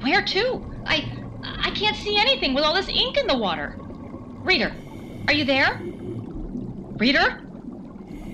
where 0.01 0.23
to? 0.23 0.65
I 0.87 1.05
I 1.45 1.71
can't 1.71 1.97
see 1.97 2.19
anything 2.19 2.55
with 2.55 2.65
all 2.65 2.75
this 2.75 2.89
ink 2.89 3.19
in 3.19 3.27
the 3.27 3.37
water. 3.37 3.77
Reader, 4.43 4.73
are 5.29 5.35
you 5.35 5.45
there? 5.45 5.79
Reader? 6.97 7.43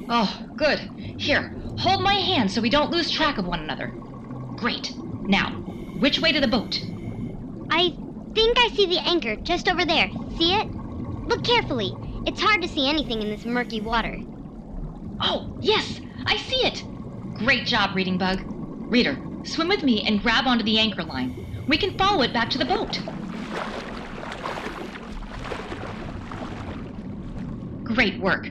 Oh, 0.08 0.46
good. 0.56 0.78
Here, 1.18 1.52
hold 1.78 2.02
my 2.02 2.14
hand 2.14 2.50
so 2.50 2.60
we 2.60 2.70
don't 2.70 2.92
lose 2.92 3.10
track 3.10 3.38
of 3.38 3.46
one 3.46 3.60
another. 3.60 3.88
Great. 4.56 4.92
Now, 4.96 5.50
which 5.98 6.20
way 6.20 6.32
to 6.32 6.40
the 6.40 6.48
boat? 6.48 6.80
I 7.70 7.96
think 8.38 8.56
I 8.56 8.68
see 8.68 8.86
the 8.86 9.00
anchor 9.00 9.34
just 9.34 9.68
over 9.68 9.84
there. 9.84 10.08
See 10.36 10.54
it? 10.54 10.72
Look 11.26 11.42
carefully. 11.42 11.92
It's 12.24 12.40
hard 12.40 12.62
to 12.62 12.68
see 12.68 12.88
anything 12.88 13.20
in 13.20 13.30
this 13.30 13.44
murky 13.44 13.80
water. 13.80 14.16
Oh, 15.20 15.56
yes, 15.60 16.00
I 16.24 16.36
see 16.36 16.64
it. 16.64 16.84
Great 17.34 17.66
job, 17.66 17.96
Reading 17.96 18.16
Bug. 18.16 18.40
Reader, 18.46 19.18
swim 19.42 19.66
with 19.66 19.82
me 19.82 20.06
and 20.06 20.22
grab 20.22 20.46
onto 20.46 20.64
the 20.64 20.78
anchor 20.78 21.02
line. 21.02 21.64
We 21.66 21.78
can 21.78 21.98
follow 21.98 22.22
it 22.22 22.32
back 22.32 22.48
to 22.50 22.58
the 22.58 22.64
boat. 22.64 23.00
Great 27.82 28.20
work. 28.20 28.50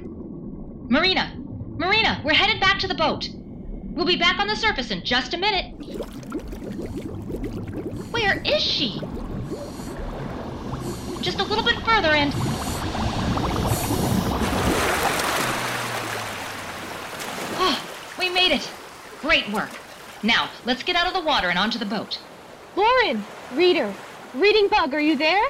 Marina! 0.89 1.33
Marina, 1.77 2.21
we're 2.25 2.33
headed 2.33 2.59
back 2.59 2.79
to 2.79 2.89
the 2.89 2.95
boat. 2.95 3.29
We'll 3.31 4.05
be 4.05 4.17
back 4.17 4.37
on 4.37 4.47
the 4.47 4.55
surface 4.55 4.91
in 4.91 5.05
just 5.05 5.33
a 5.33 5.37
minute. 5.37 5.73
Where 8.11 8.41
is 8.43 8.61
she? 8.61 8.99
Just 11.27 11.41
a 11.41 11.43
little 11.43 11.65
bit 11.65 11.75
further 11.79 12.07
and. 12.07 12.31
Oh, 17.57 17.77
we 18.17 18.29
made 18.29 18.53
it. 18.53 18.71
Great 19.19 19.49
work. 19.49 19.71
Now, 20.23 20.49
let's 20.63 20.83
get 20.83 20.95
out 20.95 21.05
of 21.05 21.13
the 21.13 21.19
water 21.19 21.49
and 21.49 21.59
onto 21.59 21.77
the 21.77 21.85
boat. 21.85 22.19
Lauren! 22.77 23.25
Reader! 23.53 23.93
Reading 24.35 24.69
Bug, 24.69 24.93
are 24.93 25.01
you 25.01 25.17
there? 25.17 25.43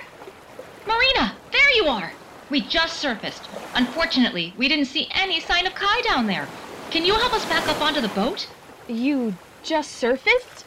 Marina, 0.88 1.36
there 1.52 1.72
you 1.76 1.86
are! 1.86 2.12
We 2.50 2.62
just 2.62 2.98
surfaced. 2.98 3.48
Unfortunately, 3.76 4.56
we 4.58 4.68
didn't 4.68 4.86
see 4.86 5.08
any 5.12 5.40
sign 5.40 5.68
of 5.68 5.76
Kai 5.76 6.02
down 6.02 6.26
there. 6.26 6.48
Can 6.90 7.06
you 7.06 7.14
help 7.14 7.34
us 7.34 7.46
back 7.46 7.68
up 7.68 7.82
onto 7.82 8.02
the 8.02 8.08
boat? 8.08 8.48
You 8.88 9.36
just 9.62 9.92
surfaced? 9.92 10.66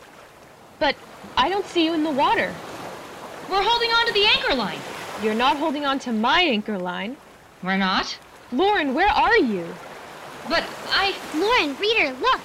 But 0.78 0.94
I 1.36 1.48
don't 1.48 1.66
see 1.66 1.84
you 1.84 1.94
in 1.94 2.04
the 2.04 2.12
water. 2.12 2.54
We're 3.50 3.64
holding 3.64 3.90
on 3.90 4.06
to 4.06 4.12
the 4.12 4.26
anchor 4.26 4.54
line. 4.54 4.78
You're 5.22 5.34
not 5.34 5.58
holding 5.58 5.84
on 5.84 5.98
to 6.00 6.12
my 6.12 6.40
anchor 6.40 6.78
line. 6.78 7.14
We're 7.62 7.76
not? 7.76 8.18
Lauren, 8.52 8.94
where 8.94 9.08
are 9.08 9.36
you? 9.36 9.66
But 10.48 10.64
I. 10.88 11.14
Lauren, 11.34 11.76
reader, 11.76 12.14
look! 12.20 12.40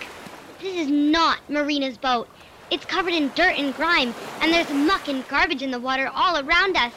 This 0.62 0.76
is 0.76 0.90
not 0.90 1.40
Marina's 1.50 1.98
boat. 1.98 2.28
It's 2.70 2.84
covered 2.84 3.14
in 3.14 3.32
dirt 3.34 3.58
and 3.58 3.74
grime, 3.74 4.14
and 4.42 4.52
there's 4.52 4.70
muck 4.70 5.08
and 5.08 5.26
garbage 5.30 5.62
in 5.62 5.72
the 5.72 5.80
water 5.80 6.12
all 6.14 6.38
around 6.38 6.76
us. 6.76 6.92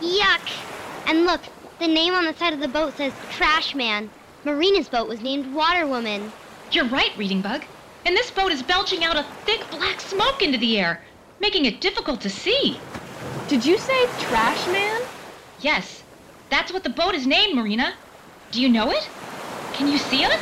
Yuck! 0.00 0.50
And 1.08 1.24
look, 1.24 1.40
the 1.80 1.88
name 1.88 2.14
on 2.14 2.24
the 2.24 2.34
side 2.34 2.52
of 2.52 2.60
the 2.60 2.68
boat 2.68 2.96
says 2.96 3.12
Trash 3.32 3.74
Man. 3.74 4.10
Marina's 4.44 4.88
boat 4.88 5.08
was 5.08 5.20
named 5.20 5.52
Water 5.52 5.84
Woman. 5.84 6.30
You're 6.70 6.84
right, 6.84 7.10
Reading 7.16 7.40
Bug. 7.40 7.64
And 8.06 8.16
this 8.16 8.30
boat 8.30 8.52
is 8.52 8.62
belching 8.62 9.02
out 9.02 9.16
a 9.16 9.26
thick 9.44 9.68
black 9.72 10.00
smoke 10.00 10.42
into 10.42 10.58
the 10.58 10.78
air, 10.78 11.02
making 11.40 11.64
it 11.64 11.80
difficult 11.80 12.20
to 12.20 12.30
see. 12.30 12.78
Did 13.48 13.64
you 13.64 13.78
say 13.78 14.06
Trash 14.18 14.66
Man? 14.66 15.00
Yes, 15.60 16.02
that's 16.50 16.70
what 16.70 16.84
the 16.84 16.90
boat 16.90 17.14
is 17.14 17.26
named, 17.26 17.56
Marina. 17.56 17.94
Do 18.50 18.60
you 18.60 18.68
know 18.68 18.90
it? 18.90 19.08
Can 19.72 19.88
you 19.88 19.96
see 19.96 20.22
us? 20.22 20.38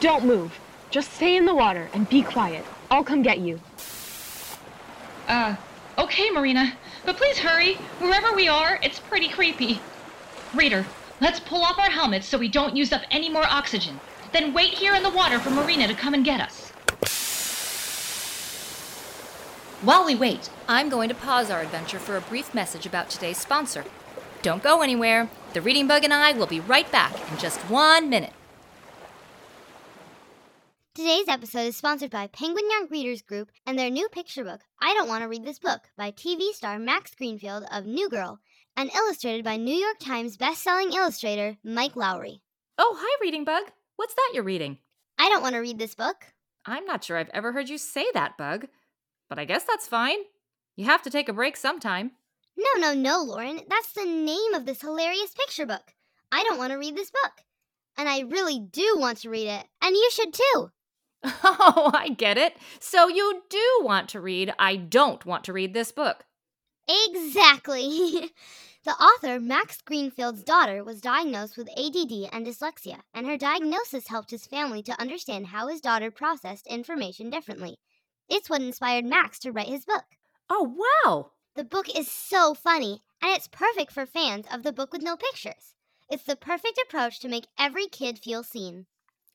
Don't 0.00 0.24
move. 0.24 0.58
Just 0.90 1.12
stay 1.12 1.36
in 1.36 1.44
the 1.44 1.54
water 1.54 1.90
and 1.92 2.08
be 2.08 2.22
quiet. 2.22 2.64
I'll 2.90 3.04
come 3.04 3.20
get 3.20 3.40
you. 3.40 3.60
Uh, 5.28 5.56
okay, 5.98 6.30
Marina. 6.30 6.72
But 7.04 7.18
please 7.18 7.38
hurry. 7.38 7.74
Wherever 7.98 8.34
we 8.34 8.48
are, 8.48 8.78
it's 8.82 8.98
pretty 8.98 9.28
creepy. 9.28 9.78
Reader, 10.54 10.86
let's 11.20 11.40
pull 11.40 11.62
off 11.62 11.78
our 11.78 11.90
helmets 11.90 12.26
so 12.26 12.38
we 12.38 12.48
don't 12.48 12.74
use 12.74 12.94
up 12.94 13.02
any 13.10 13.28
more 13.28 13.44
oxygen. 13.46 14.00
Then 14.32 14.54
wait 14.54 14.72
here 14.72 14.94
in 14.94 15.02
the 15.02 15.10
water 15.10 15.38
for 15.38 15.50
Marina 15.50 15.86
to 15.86 15.94
come 15.94 16.14
and 16.14 16.24
get 16.24 16.40
us. 16.40 16.67
While 19.82 20.04
we 20.04 20.16
wait, 20.16 20.50
I'm 20.66 20.88
going 20.88 21.08
to 21.08 21.14
pause 21.14 21.52
our 21.52 21.60
adventure 21.60 22.00
for 22.00 22.16
a 22.16 22.20
brief 22.20 22.52
message 22.52 22.84
about 22.84 23.10
today's 23.10 23.38
sponsor. 23.38 23.84
Don't 24.42 24.60
go 24.60 24.82
anywhere. 24.82 25.30
The 25.52 25.62
Reading 25.62 25.86
Bug 25.86 26.02
and 26.02 26.12
I 26.12 26.32
will 26.32 26.48
be 26.48 26.58
right 26.58 26.90
back 26.90 27.14
in 27.30 27.38
just 27.38 27.60
one 27.70 28.10
minute. 28.10 28.32
Today's 30.96 31.28
episode 31.28 31.68
is 31.68 31.76
sponsored 31.76 32.10
by 32.10 32.26
Penguin 32.26 32.68
Young 32.68 32.88
Readers 32.90 33.22
Group 33.22 33.52
and 33.66 33.78
their 33.78 33.88
new 33.88 34.08
picture 34.08 34.42
book, 34.42 34.62
I 34.82 34.94
Don't 34.94 35.08
Want 35.08 35.22
to 35.22 35.28
Read 35.28 35.44
This 35.44 35.60
Book, 35.60 35.82
by 35.96 36.10
TV 36.10 36.50
star 36.50 36.80
Max 36.80 37.14
Greenfield 37.14 37.62
of 37.70 37.86
New 37.86 38.08
Girl, 38.08 38.40
and 38.76 38.90
illustrated 38.92 39.44
by 39.44 39.58
New 39.58 39.76
York 39.76 40.00
Times 40.00 40.36
bestselling 40.36 40.92
illustrator 40.92 41.56
Mike 41.62 41.94
Lowery. 41.94 42.42
Oh, 42.78 42.96
hi, 42.98 43.18
Reading 43.22 43.44
Bug. 43.44 43.62
What's 43.94 44.14
that 44.14 44.32
you're 44.34 44.42
reading? 44.42 44.78
I 45.18 45.28
don't 45.28 45.42
want 45.42 45.54
to 45.54 45.60
read 45.60 45.78
this 45.78 45.94
book. 45.94 46.16
I'm 46.66 46.84
not 46.84 47.04
sure 47.04 47.16
I've 47.16 47.30
ever 47.32 47.52
heard 47.52 47.68
you 47.68 47.78
say 47.78 48.06
that, 48.14 48.36
Bug. 48.36 48.66
But 49.28 49.38
I 49.38 49.44
guess 49.44 49.64
that's 49.64 49.88
fine. 49.88 50.18
You 50.76 50.84
have 50.86 51.02
to 51.02 51.10
take 51.10 51.28
a 51.28 51.32
break 51.32 51.56
sometime. 51.56 52.12
No, 52.56 52.80
no, 52.80 52.94
no, 52.94 53.22
Lauren. 53.22 53.60
That's 53.68 53.92
the 53.92 54.04
name 54.04 54.54
of 54.54 54.66
this 54.66 54.80
hilarious 54.80 55.32
picture 55.32 55.66
book. 55.66 55.94
I 56.32 56.44
don't 56.44 56.58
want 56.58 56.72
to 56.72 56.78
read 56.78 56.96
this 56.96 57.10
book. 57.10 57.32
And 57.96 58.08
I 58.08 58.20
really 58.20 58.60
do 58.60 58.96
want 58.98 59.18
to 59.18 59.30
read 59.30 59.48
it. 59.48 59.66
And 59.82 59.94
you 59.94 60.08
should 60.12 60.32
too. 60.32 60.70
Oh, 61.44 61.90
I 61.92 62.08
get 62.10 62.38
it. 62.38 62.56
So 62.80 63.08
you 63.08 63.42
do 63.50 63.80
want 63.82 64.08
to 64.10 64.20
read 64.20 64.54
I 64.58 64.76
Don't 64.76 65.24
Want 65.26 65.44
to 65.44 65.52
Read 65.52 65.74
This 65.74 65.92
Book. 65.92 66.24
Exactly. 66.88 68.30
the 68.84 68.92
author, 68.92 69.38
Max 69.38 69.82
Greenfield's 69.82 70.42
daughter, 70.42 70.82
was 70.82 71.00
diagnosed 71.00 71.56
with 71.56 71.68
ADD 71.70 72.30
and 72.32 72.46
dyslexia, 72.46 73.00
and 73.12 73.26
her 73.26 73.36
diagnosis 73.36 74.08
helped 74.08 74.30
his 74.30 74.46
family 74.46 74.82
to 74.84 75.00
understand 75.00 75.48
how 75.48 75.68
his 75.68 75.80
daughter 75.80 76.10
processed 76.10 76.66
information 76.66 77.28
differently. 77.28 77.76
It's 78.28 78.50
what 78.50 78.60
inspired 78.60 79.04
Max 79.04 79.38
to 79.40 79.52
write 79.52 79.68
his 79.68 79.84
book. 79.84 80.04
Oh, 80.50 80.76
wow. 81.04 81.30
The 81.56 81.64
book 81.64 81.86
is 81.96 82.10
so 82.10 82.54
funny, 82.54 83.02
and 83.22 83.34
it's 83.34 83.48
perfect 83.48 83.90
for 83.92 84.06
fans 84.06 84.46
of 84.52 84.62
the 84.62 84.72
book 84.72 84.92
with 84.92 85.02
no 85.02 85.16
pictures. 85.16 85.74
It's 86.10 86.22
the 86.22 86.36
perfect 86.36 86.80
approach 86.86 87.20
to 87.20 87.28
make 87.28 87.46
every 87.58 87.86
kid 87.86 88.18
feel 88.18 88.42
seen. 88.42 88.86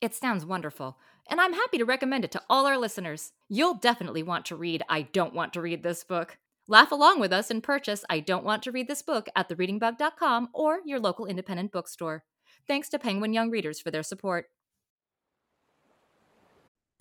It 0.01 0.13
sounds 0.13 0.45
wonderful, 0.45 0.97
and 1.29 1.39
I'm 1.39 1.53
happy 1.53 1.77
to 1.77 1.85
recommend 1.85 2.25
it 2.25 2.31
to 2.31 2.41
all 2.49 2.65
our 2.65 2.77
listeners. 2.77 3.31
You'll 3.47 3.75
definitely 3.75 4.23
want 4.23 4.45
to 4.47 4.55
read 4.55 4.83
I 4.89 5.03
Don't 5.03 5.33
Want 5.33 5.53
to 5.53 5.61
Read 5.61 5.83
This 5.83 6.03
Book. 6.03 6.37
Laugh 6.67 6.91
along 6.91 7.19
with 7.19 7.33
us 7.33 7.51
and 7.51 7.61
purchase 7.61 8.05
I 8.09 8.19
Don't 8.19 8.45
Want 8.45 8.63
to 8.63 8.71
Read 8.71 8.87
This 8.87 9.01
Book 9.01 9.27
at 9.35 9.49
thereadingbug.com 9.49 10.49
or 10.53 10.79
your 10.85 10.99
local 10.99 11.25
independent 11.25 11.71
bookstore. 11.71 12.23
Thanks 12.67 12.89
to 12.89 12.99
Penguin 12.99 13.33
Young 13.33 13.49
Readers 13.49 13.79
for 13.79 13.91
their 13.91 14.03
support. 14.03 14.47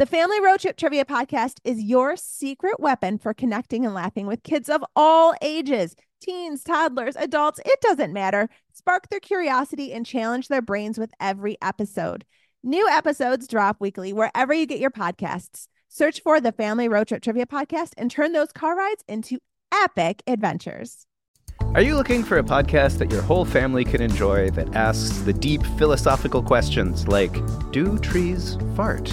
The 0.00 0.06
Family 0.06 0.40
Road 0.40 0.60
Trip 0.60 0.78
Trivia 0.78 1.04
Podcast 1.04 1.58
is 1.62 1.82
your 1.82 2.16
secret 2.16 2.80
weapon 2.80 3.18
for 3.18 3.34
connecting 3.34 3.84
and 3.84 3.92
laughing 3.92 4.26
with 4.26 4.42
kids 4.42 4.70
of 4.70 4.82
all 4.96 5.34
ages 5.42 5.94
teens, 6.22 6.64
toddlers, 6.64 7.16
adults, 7.16 7.60
it 7.66 7.82
doesn't 7.82 8.10
matter. 8.10 8.48
Spark 8.72 9.10
their 9.10 9.20
curiosity 9.20 9.92
and 9.92 10.06
challenge 10.06 10.48
their 10.48 10.62
brains 10.62 10.98
with 10.98 11.12
every 11.20 11.58
episode. 11.60 12.24
New 12.62 12.88
episodes 12.88 13.46
drop 13.46 13.76
weekly 13.78 14.14
wherever 14.14 14.54
you 14.54 14.64
get 14.64 14.80
your 14.80 14.90
podcasts. 14.90 15.66
Search 15.90 16.22
for 16.22 16.40
the 16.40 16.52
Family 16.52 16.88
Road 16.88 17.08
Trip 17.08 17.22
Trivia 17.22 17.44
Podcast 17.44 17.90
and 17.98 18.10
turn 18.10 18.32
those 18.32 18.52
car 18.52 18.74
rides 18.74 19.04
into 19.06 19.38
epic 19.70 20.22
adventures. 20.26 21.04
Are 21.74 21.82
you 21.82 21.94
looking 21.94 22.24
for 22.24 22.38
a 22.38 22.42
podcast 22.42 22.96
that 23.00 23.12
your 23.12 23.20
whole 23.20 23.44
family 23.44 23.84
can 23.84 24.00
enjoy 24.00 24.48
that 24.52 24.74
asks 24.74 25.18
the 25.18 25.34
deep 25.34 25.62
philosophical 25.76 26.42
questions 26.42 27.06
like 27.06 27.36
Do 27.70 27.98
trees 27.98 28.56
fart? 28.74 29.12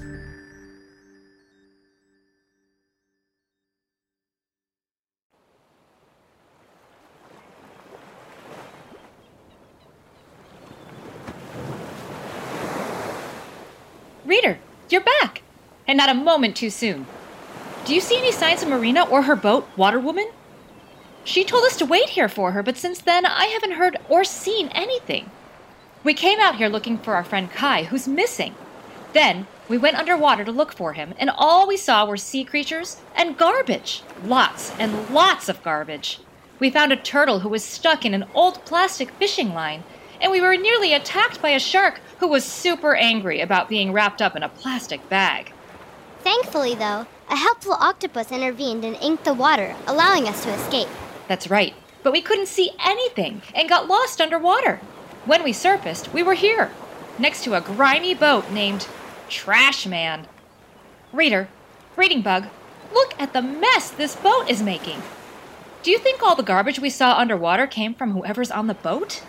Reader, 14.31 14.59
you're 14.89 15.03
back! 15.19 15.41
And 15.85 15.97
not 15.97 16.07
a 16.07 16.13
moment 16.13 16.55
too 16.55 16.69
soon. 16.69 17.05
Do 17.83 17.93
you 17.93 17.99
see 17.99 18.17
any 18.17 18.31
signs 18.31 18.63
of 18.63 18.69
Marina 18.69 19.03
or 19.03 19.23
her 19.23 19.35
boat, 19.35 19.67
Water 19.75 19.99
Woman? 19.99 20.31
She 21.25 21.43
told 21.43 21.65
us 21.65 21.75
to 21.75 21.85
wait 21.85 22.11
here 22.11 22.29
for 22.29 22.53
her, 22.53 22.63
but 22.63 22.77
since 22.77 23.01
then 23.01 23.25
I 23.25 23.47
haven't 23.47 23.73
heard 23.73 23.97
or 24.07 24.23
seen 24.23 24.69
anything. 24.69 25.29
We 26.05 26.13
came 26.13 26.39
out 26.39 26.55
here 26.55 26.69
looking 26.69 26.97
for 26.97 27.13
our 27.13 27.25
friend 27.25 27.51
Kai, 27.51 27.83
who's 27.83 28.07
missing. 28.07 28.55
Then 29.11 29.47
we 29.67 29.77
went 29.77 29.97
underwater 29.97 30.45
to 30.45 30.51
look 30.53 30.71
for 30.71 30.93
him, 30.93 31.13
and 31.19 31.29
all 31.29 31.67
we 31.67 31.75
saw 31.75 32.05
were 32.05 32.15
sea 32.15 32.45
creatures 32.45 33.01
and 33.13 33.37
garbage. 33.37 34.01
Lots 34.23 34.71
and 34.79 35.09
lots 35.09 35.49
of 35.49 35.61
garbage. 35.61 36.21
We 36.57 36.69
found 36.69 36.93
a 36.93 36.95
turtle 36.95 37.39
who 37.39 37.49
was 37.49 37.65
stuck 37.65 38.05
in 38.05 38.13
an 38.13 38.23
old 38.33 38.63
plastic 38.63 39.11
fishing 39.11 39.53
line, 39.53 39.83
and 40.21 40.31
we 40.31 40.39
were 40.39 40.55
nearly 40.55 40.93
attacked 40.93 41.41
by 41.41 41.49
a 41.49 41.59
shark 41.59 41.99
who 42.19 42.27
was 42.27 42.45
super 42.45 42.95
angry 42.95 43.41
about 43.41 43.67
being 43.67 43.91
wrapped 43.91 44.21
up 44.21 44.35
in 44.35 44.43
a 44.43 44.49
plastic 44.49 45.09
bag. 45.09 45.51
Thankfully, 46.19 46.75
though, 46.75 47.07
a 47.29 47.35
helpful 47.35 47.73
octopus 47.73 48.31
intervened 48.31 48.85
and 48.85 48.95
inked 48.97 49.25
the 49.25 49.33
water, 49.33 49.75
allowing 49.87 50.27
us 50.27 50.43
to 50.43 50.53
escape. 50.53 50.87
That's 51.27 51.49
right, 51.49 51.73
but 52.03 52.11
we 52.11 52.21
couldn't 52.21 52.47
see 52.47 52.71
anything 52.79 53.41
and 53.55 53.67
got 53.67 53.87
lost 53.87 54.21
underwater. 54.21 54.77
When 55.25 55.43
we 55.43 55.53
surfaced, 55.53 56.13
we 56.13 56.23
were 56.23 56.35
here. 56.35 56.71
next 57.19 57.43
to 57.43 57.53
a 57.53 57.61
grimy 57.61 58.13
boat 58.15 58.49
named 58.51 58.87
Trash 59.29 59.85
Man. 59.85 60.27
Reader, 61.13 61.47
Reading 61.95 62.21
Bug, 62.21 62.47
look 62.93 63.13
at 63.19 63.33
the 63.33 63.41
mess 63.41 63.91
this 63.91 64.15
boat 64.15 64.49
is 64.49 64.61
making. 64.61 65.01
Do 65.83 65.91
you 65.91 65.97
think 65.97 66.21
all 66.21 66.35
the 66.35 66.43
garbage 66.43 66.79
we 66.79 66.89
saw 66.89 67.17
underwater 67.17 67.67
came 67.67 67.93
from 67.93 68.11
whoever's 68.11 68.51
on 68.51 68.67
the 68.67 68.73
boat? 68.73 69.23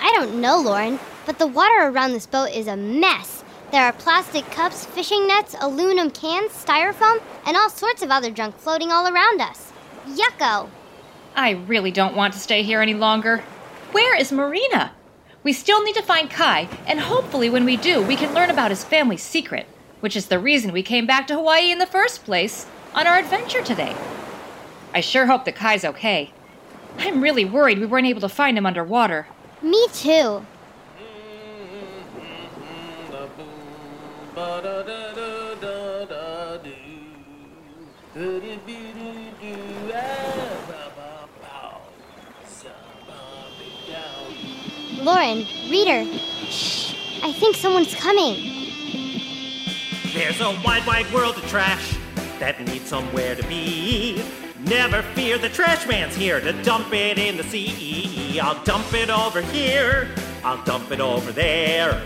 I 0.00 0.12
don't 0.12 0.40
know, 0.40 0.60
Lauren, 0.60 0.98
but 1.26 1.38
the 1.38 1.46
water 1.46 1.88
around 1.88 2.12
this 2.12 2.26
boat 2.26 2.50
is 2.50 2.66
a 2.66 2.76
mess. 2.76 3.44
There 3.70 3.82
are 3.82 3.92
plastic 3.92 4.50
cups, 4.50 4.86
fishing 4.86 5.26
nets, 5.26 5.54
aluminum 5.60 6.10
cans, 6.10 6.52
styrofoam, 6.52 7.20
and 7.44 7.56
all 7.56 7.68
sorts 7.68 8.02
of 8.02 8.10
other 8.10 8.30
junk 8.30 8.56
floating 8.56 8.90
all 8.90 9.06
around 9.06 9.40
us. 9.40 9.72
Yucko! 10.06 10.70
I 11.36 11.50
really 11.50 11.90
don't 11.90 12.16
want 12.16 12.32
to 12.32 12.40
stay 12.40 12.62
here 12.62 12.80
any 12.80 12.94
longer. 12.94 13.44
Where 13.92 14.16
is 14.16 14.32
Marina? 14.32 14.92
We 15.42 15.52
still 15.52 15.82
need 15.82 15.94
to 15.94 16.02
find 16.02 16.30
Kai, 16.30 16.68
and 16.86 17.00
hopefully, 17.00 17.50
when 17.50 17.64
we 17.64 17.76
do, 17.76 18.02
we 18.02 18.16
can 18.16 18.34
learn 18.34 18.50
about 18.50 18.70
his 18.70 18.84
family's 18.84 19.22
secret, 19.22 19.66
which 20.00 20.16
is 20.16 20.26
the 20.26 20.38
reason 20.38 20.72
we 20.72 20.82
came 20.82 21.06
back 21.06 21.26
to 21.26 21.34
Hawaii 21.34 21.70
in 21.70 21.78
the 21.78 21.86
first 21.86 22.24
place 22.24 22.66
on 22.94 23.06
our 23.06 23.18
adventure 23.18 23.62
today. 23.62 23.94
I 24.94 25.00
sure 25.00 25.26
hope 25.26 25.44
that 25.44 25.56
Kai's 25.56 25.84
okay. 25.84 26.32
I'm 26.98 27.20
really 27.20 27.44
worried 27.44 27.78
we 27.78 27.86
weren't 27.86 28.06
able 28.06 28.20
to 28.22 28.28
find 28.28 28.58
him 28.58 28.66
underwater. 28.66 29.28
Me 29.62 29.88
too. 29.92 30.44
Lauren, 45.00 45.38
reader, 45.70 46.04
shh. 46.50 46.94
I 47.22 47.32
think 47.32 47.56
someone's 47.56 47.94
coming. 47.94 48.34
There's 50.12 50.40
a 50.40 50.50
wide, 50.64 50.86
wide 50.86 51.12
world 51.12 51.36
of 51.36 51.46
trash 51.48 51.96
that 52.38 52.60
needs 52.60 52.88
somewhere 52.88 53.34
to 53.34 53.42
be. 53.48 54.22
Never 54.60 55.02
fear, 55.14 55.38
the 55.38 55.48
trash 55.48 55.86
man's 55.86 56.16
here 56.16 56.40
to 56.40 56.52
dump 56.64 56.92
it 56.92 57.16
in 57.16 57.36
the 57.36 57.44
sea. 57.44 58.40
I'll 58.40 58.62
dump 58.64 58.92
it 58.92 59.08
over 59.08 59.40
here, 59.40 60.08
I'll 60.42 60.62
dump 60.64 60.90
it 60.90 61.00
over 61.00 61.30
there. 61.30 62.02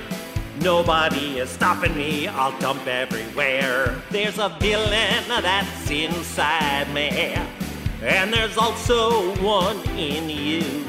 Nobody 0.60 1.38
is 1.38 1.48
stopping 1.48 1.96
me, 1.96 2.28
I'll 2.28 2.56
dump 2.60 2.86
everywhere. 2.86 4.02
There's 4.10 4.38
a 4.38 4.50
villain 4.60 5.24
that's 5.28 5.90
inside 5.90 6.92
me, 6.92 7.34
and 8.02 8.32
there's 8.32 8.58
also 8.58 9.34
one 9.42 9.80
in 9.96 10.28
you. 10.28 10.84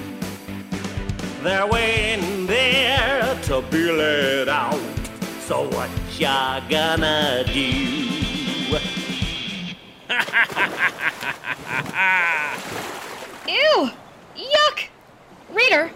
They're 1.43 1.65
waiting 1.65 2.45
there 2.45 3.39
to 3.43 3.61
be 3.71 3.89
let 3.89 4.49
out. 4.49 4.79
So 5.39 5.69
what 5.69 5.89
ya 6.19 6.59
gonna 6.69 7.45
do? 7.45 8.79
Ew! 13.47 13.91
Yuck! 14.35 14.87
Reader, 15.49 15.91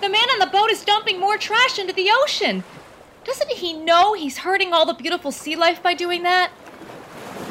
the 0.00 0.08
man 0.08 0.28
on 0.30 0.38
the 0.38 0.50
boat 0.52 0.70
is 0.70 0.84
dumping 0.84 1.18
more 1.20 1.38
trash 1.38 1.78
into 1.78 1.92
the 1.92 2.10
ocean. 2.10 2.64
Doesn't 3.24 3.50
he 3.50 3.72
know 3.72 4.14
he's 4.14 4.38
hurting 4.38 4.72
all 4.72 4.86
the 4.86 4.94
beautiful 4.94 5.32
sea 5.32 5.56
life 5.56 5.82
by 5.82 5.94
doing 5.94 6.22
that? 6.22 6.50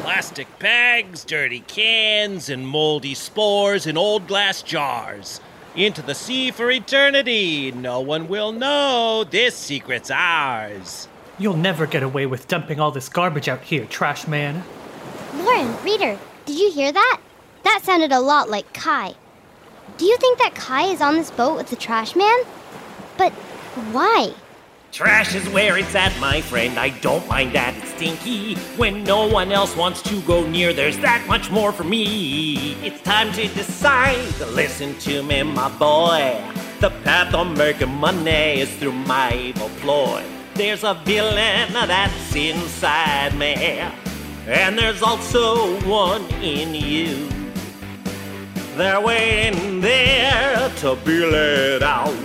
Plastic 0.02 0.60
bags, 0.60 1.24
dirty 1.24 1.60
cans, 1.62 2.50
and 2.50 2.68
moldy 2.68 3.14
spores 3.14 3.86
in 3.86 3.98
old 3.98 4.28
glass 4.28 4.62
jars. 4.62 5.42
Into 5.76 6.02
the 6.02 6.16
sea 6.16 6.50
for 6.52 6.72
eternity. 6.72 7.72
No 7.72 8.00
one 8.00 8.28
will 8.28 8.52
know. 8.52 9.24
This 9.30 9.56
secret's 9.56 10.10
ours. 10.10 11.08
You'll 11.38 11.58
never 11.58 11.86
get 11.86 12.02
away 12.02 12.26
with 12.26 12.48
dumping 12.48 12.80
all 12.80 12.90
this 12.92 13.10
garbage 13.10 13.48
out 13.48 13.62
here, 13.62 13.86
trash 13.86 14.28
man. 14.28 14.64
Lauren, 15.38 15.84
reader, 15.84 16.18
did 16.46 16.58
you 16.58 16.72
hear 16.72 16.92
that? 16.92 17.20
That 17.64 17.82
sounded 17.84 18.12
a 18.12 18.20
lot 18.20 18.50
like 18.50 18.74
Kai. 18.74 19.14
Do 19.98 20.06
you 20.06 20.18
think 20.18 20.40
that 20.40 20.56
Kai 20.56 20.88
is 20.88 21.02
on 21.02 21.16
this 21.16 21.30
boat 21.30 21.58
with 21.58 21.70
the 21.70 21.76
trash 21.76 22.16
man? 22.16 22.40
But 23.18 23.32
why? 23.92 24.34
Trash 24.92 25.36
is 25.36 25.48
where 25.50 25.78
it's 25.78 25.94
at, 25.94 26.18
my 26.20 26.42
friend. 26.42 26.80
I 26.80 26.90
don't 26.90 27.28
mind 27.28 27.54
that 27.54 27.76
it's 27.78 27.90
stinky. 27.90 28.56
When 28.78 29.04
no 29.04 29.28
one 29.28 29.52
else 29.52 29.76
wants 29.76 30.02
to 30.04 30.22
go 30.22 30.48
near, 30.48 30.74
there's 30.74 30.98
that 31.00 31.28
much 31.28 31.52
more 31.52 31.72
for 31.72 31.84
me. 31.84 32.74
It's 32.84 33.02
time 33.04 33.32
to 33.34 33.48
decide. 33.48 34.40
Listen 34.54 34.98
to 35.00 35.22
me, 35.22 35.44
my 35.44 35.70
boy. 35.78 36.42
The 36.80 36.90
path 37.04 37.34
of 37.34 37.56
making 37.58 37.94
money 37.94 38.62
is 38.62 38.76
through 38.78 38.94
my 38.94 39.34
evil 39.34 39.70
ploy. 39.82 40.24
There's 40.56 40.84
a 40.84 40.96
villain 41.06 41.74
that's 41.74 42.36
inside 42.36 43.36
me, 43.36 43.84
and 44.48 44.78
there's 44.78 45.02
also 45.02 45.80
one 45.82 46.24
in 46.42 46.74
you. 46.74 47.28
They're 48.76 49.02
waiting 49.02 49.82
there 49.82 50.70
to 50.78 50.96
be 51.04 51.26
let 51.26 51.84
out. 51.84 52.16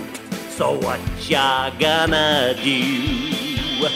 So 0.49 0.79
what 0.79 0.99
ya 1.29 1.69
gonna 1.79 2.55
do? 2.63 3.87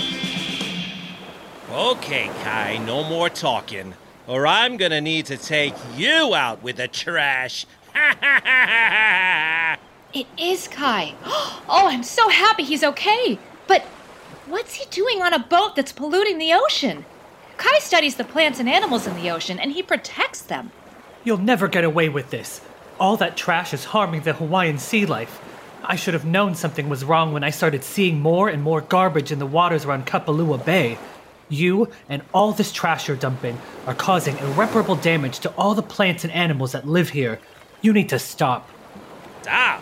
Okay, 1.72 2.30
Kai, 2.44 2.78
no 2.86 3.04
more 3.04 3.30
talking, 3.30 3.94
or 4.28 4.46
I'm 4.46 4.78
gonna 4.78 5.02
need 5.02 5.26
to 5.28 5.38
take 5.38 5.76
you 5.96 6.36
out 6.36 6.62
with 6.64 6.78
the 6.78 6.88
trash. 6.88 7.66
It 10.14 10.26
is 10.38 10.68
Kai. 10.68 11.14
Oh, 11.70 11.90
I'm 11.90 12.04
so 12.04 12.30
happy 12.30 12.64
he's 12.64 12.84
okay. 12.84 13.38
But 13.68 13.82
what's 14.46 14.76
he 14.76 14.86
doing 14.90 15.22
on 15.22 15.34
a 15.34 15.40
boat 15.40 15.76
that's 15.76 15.92
polluting 15.92 16.38
the 16.38 16.54
ocean? 16.54 17.06
Kai 17.58 17.80
studies 17.80 18.16
the 18.16 18.24
plants 18.24 18.60
and 18.60 18.70
animals 18.70 19.08
in 19.08 19.16
the 19.16 19.30
ocean, 19.32 19.60
and 19.60 19.72
he 19.72 19.82
protects 19.82 20.42
them. 20.42 20.72
You'll 21.24 21.38
never 21.38 21.68
get 21.68 21.84
away 21.84 22.08
with 22.08 22.30
this. 22.30 22.62
All 23.00 23.18
that 23.18 23.36
trash 23.36 23.74
is 23.74 23.86
harming 23.86 24.22
the 24.22 24.34
Hawaiian 24.34 24.78
sea 24.78 25.06
life. 25.06 25.42
I 25.84 25.96
should 25.96 26.14
have 26.14 26.26
known 26.26 26.56
something 26.56 26.90
was 26.90 27.04
wrong 27.04 27.34
when 27.34 27.44
I 27.44 27.50
started 27.50 27.84
seeing 27.84 28.20
more 28.20 28.50
and 28.50 28.62
more 28.62 28.82
garbage 28.82 29.32
in 29.32 29.40
the 29.40 29.46
waters 29.46 29.86
around 29.86 30.06
Kapalua 30.06 30.64
Bay. 30.64 30.98
You 31.50 31.90
and 32.10 32.22
all 32.34 32.52
this 32.52 32.72
trash 32.72 33.08
you're 33.08 33.18
dumping 33.18 33.58
are 33.86 33.94
causing 33.94 34.38
irreparable 34.38 34.96
damage 34.96 35.40
to 35.40 35.50
all 35.52 35.76
the 35.76 35.82
plants 35.82 36.24
and 36.24 36.34
animals 36.34 36.74
that 36.74 36.88
live 36.88 37.10
here. 37.10 37.40
You 37.82 37.94
need 37.94 38.10
to 38.10 38.20
stop. 38.20 38.70
Stop! 39.42 39.82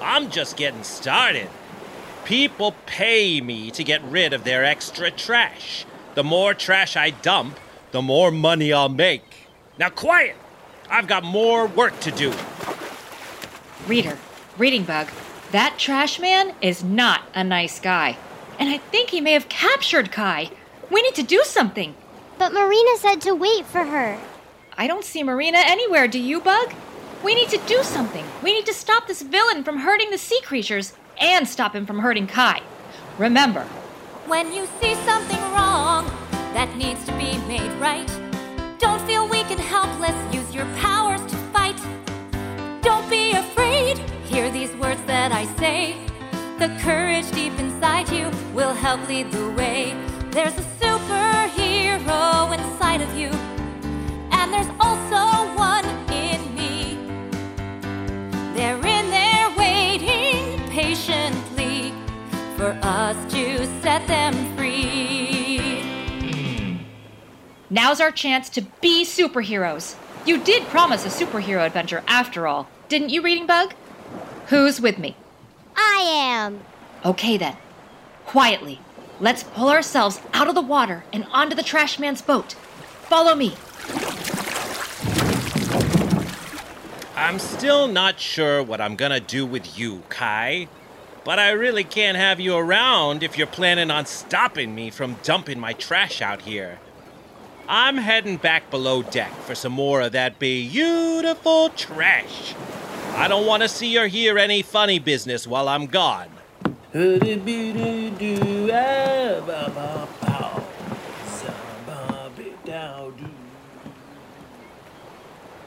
I'm 0.00 0.30
just 0.30 0.56
getting 0.56 0.82
started. 0.82 1.48
People 2.24 2.74
pay 2.86 3.40
me 3.40 3.70
to 3.70 3.82
get 3.82 4.02
rid 4.02 4.32
of 4.32 4.44
their 4.44 4.64
extra 4.64 5.10
trash. 5.10 5.86
The 6.14 6.24
more 6.24 6.54
trash 6.54 6.96
I 6.96 7.10
dump, 7.10 7.58
the 7.90 8.00
more 8.00 8.30
money 8.30 8.72
I'll 8.72 8.88
make. 8.88 9.24
Now, 9.78 9.88
quiet! 9.88 10.36
I've 10.88 11.08
got 11.08 11.24
more 11.24 11.66
work 11.66 11.98
to 12.00 12.12
do. 12.12 12.32
Reader, 13.88 14.16
Reading 14.56 14.84
Bug, 14.84 15.08
that 15.50 15.76
trash 15.76 16.20
man 16.20 16.54
is 16.60 16.84
not 16.84 17.22
a 17.34 17.42
nice 17.42 17.80
guy. 17.80 18.16
And 18.60 18.68
I 18.68 18.78
think 18.78 19.10
he 19.10 19.20
may 19.20 19.32
have 19.32 19.48
captured 19.48 20.12
Kai. 20.12 20.50
We 20.90 21.02
need 21.02 21.16
to 21.16 21.24
do 21.24 21.42
something. 21.44 21.96
But 22.38 22.52
Marina 22.52 22.96
said 22.98 23.20
to 23.22 23.34
wait 23.34 23.66
for 23.66 23.84
her. 23.84 24.18
I 24.76 24.86
don't 24.86 25.04
see 25.04 25.24
Marina 25.24 25.58
anywhere, 25.58 26.06
do 26.06 26.20
you, 26.20 26.40
Bug? 26.40 26.72
We 27.24 27.34
need 27.34 27.48
to 27.48 27.60
do 27.66 27.82
something. 27.82 28.24
We 28.42 28.52
need 28.52 28.66
to 28.66 28.74
stop 28.74 29.08
this 29.08 29.22
villain 29.22 29.64
from 29.64 29.78
hurting 29.78 30.10
the 30.10 30.18
sea 30.18 30.40
creatures 30.42 30.92
and 31.20 31.48
stop 31.48 31.74
him 31.74 31.86
from 31.86 32.00
hurting 32.00 32.28
Kai. 32.28 32.62
Remember, 33.18 33.66
When 34.26 34.54
you 34.54 34.66
see 34.80 34.94
something 35.04 35.40
wrong 35.52 36.06
that 36.54 36.74
needs 36.76 37.04
to 37.04 37.12
be 37.12 37.36
made 37.46 37.70
right, 37.78 38.08
don't 38.78 39.00
feel 39.02 39.28
weak 39.28 39.50
and 39.50 39.60
helpless. 39.60 40.16
Use 40.34 40.54
your 40.54 40.64
powers 40.76 41.20
to 41.30 41.36
fight. 41.52 41.78
Don't 42.80 43.08
be 43.10 43.32
afraid. 43.32 43.98
Hear 44.24 44.50
these 44.50 44.74
words 44.76 45.02
that 45.02 45.30
I 45.30 45.44
say. 45.56 45.96
The 46.58 46.68
courage 46.80 47.30
deep 47.32 47.58
inside 47.58 48.08
you 48.08 48.30
will 48.54 48.72
help 48.72 49.06
lead 49.08 49.30
the 49.30 49.50
way. 49.50 49.94
There's 50.30 50.56
a 50.56 50.64
superhero 50.80 52.56
inside 52.58 53.02
of 53.02 53.14
you, 53.14 53.28
and 54.32 54.50
there's 54.50 54.70
also 54.80 55.52
one 55.54 55.84
in 56.10 56.40
me. 56.54 56.96
There 58.54 58.78
for 62.64 62.78
us 62.80 63.30
to 63.30 63.66
set 63.82 64.06
them 64.08 64.32
free. 64.56 65.60
now's 67.68 68.00
our 68.00 68.10
chance 68.10 68.48
to 68.48 68.62
be 68.80 69.04
superheroes. 69.04 69.96
You 70.24 70.42
did 70.42 70.62
promise 70.68 71.04
a 71.04 71.10
superhero 71.10 71.66
adventure 71.66 72.02
after 72.06 72.46
all, 72.46 72.66
didn't 72.88 73.10
you, 73.10 73.20
Reading 73.20 73.46
Bug? 73.46 73.74
Who's 74.46 74.80
with 74.80 74.98
me? 74.98 75.14
I 75.76 76.06
am. 76.08 76.62
Okay 77.04 77.36
then. 77.36 77.58
Quietly, 78.24 78.80
let's 79.20 79.42
pull 79.42 79.68
ourselves 79.68 80.18
out 80.32 80.48
of 80.48 80.54
the 80.54 80.62
water 80.62 81.04
and 81.12 81.26
onto 81.32 81.54
the 81.54 81.62
trash 81.62 81.98
man's 81.98 82.22
boat. 82.22 82.54
Follow 83.10 83.34
me. 83.34 83.58
I'm 87.14 87.38
still 87.38 87.88
not 87.88 88.18
sure 88.18 88.62
what 88.62 88.80
I'm 88.80 88.96
gonna 88.96 89.20
do 89.20 89.44
with 89.44 89.78
you, 89.78 90.02
Kai. 90.08 90.68
But 91.24 91.38
I 91.38 91.50
really 91.50 91.84
can't 91.84 92.16
have 92.16 92.38
you 92.38 92.54
around 92.56 93.22
if 93.22 93.38
you're 93.38 93.46
planning 93.46 93.90
on 93.90 94.06
stopping 94.06 94.74
me 94.74 94.90
from 94.90 95.16
dumping 95.22 95.58
my 95.58 95.72
trash 95.72 96.20
out 96.20 96.42
here. 96.42 96.78
I'm 97.66 97.96
heading 97.96 98.36
back 98.36 98.70
below 98.70 99.02
deck 99.02 99.32
for 99.40 99.54
some 99.54 99.72
more 99.72 100.02
of 100.02 100.12
that 100.12 100.38
beautiful 100.38 101.70
trash. 101.70 102.54
I 103.14 103.26
don't 103.26 103.46
want 103.46 103.62
to 103.62 103.68
see 103.68 103.96
or 103.96 104.06
hear 104.06 104.38
any 104.38 104.60
funny 104.60 104.98
business 104.98 105.46
while 105.46 105.68
I'm 105.68 105.86
gone. 105.86 106.28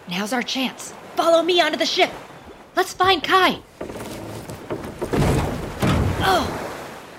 Now's 0.10 0.34
our 0.34 0.44
chance. 0.44 0.94
Follow 1.16 1.42
me 1.42 1.60
onto 1.60 1.78
the 1.78 1.86
ship. 1.86 2.12
Let's 2.76 2.94
find 2.94 3.24
Kai. 3.24 3.60
Oh, 6.30 6.46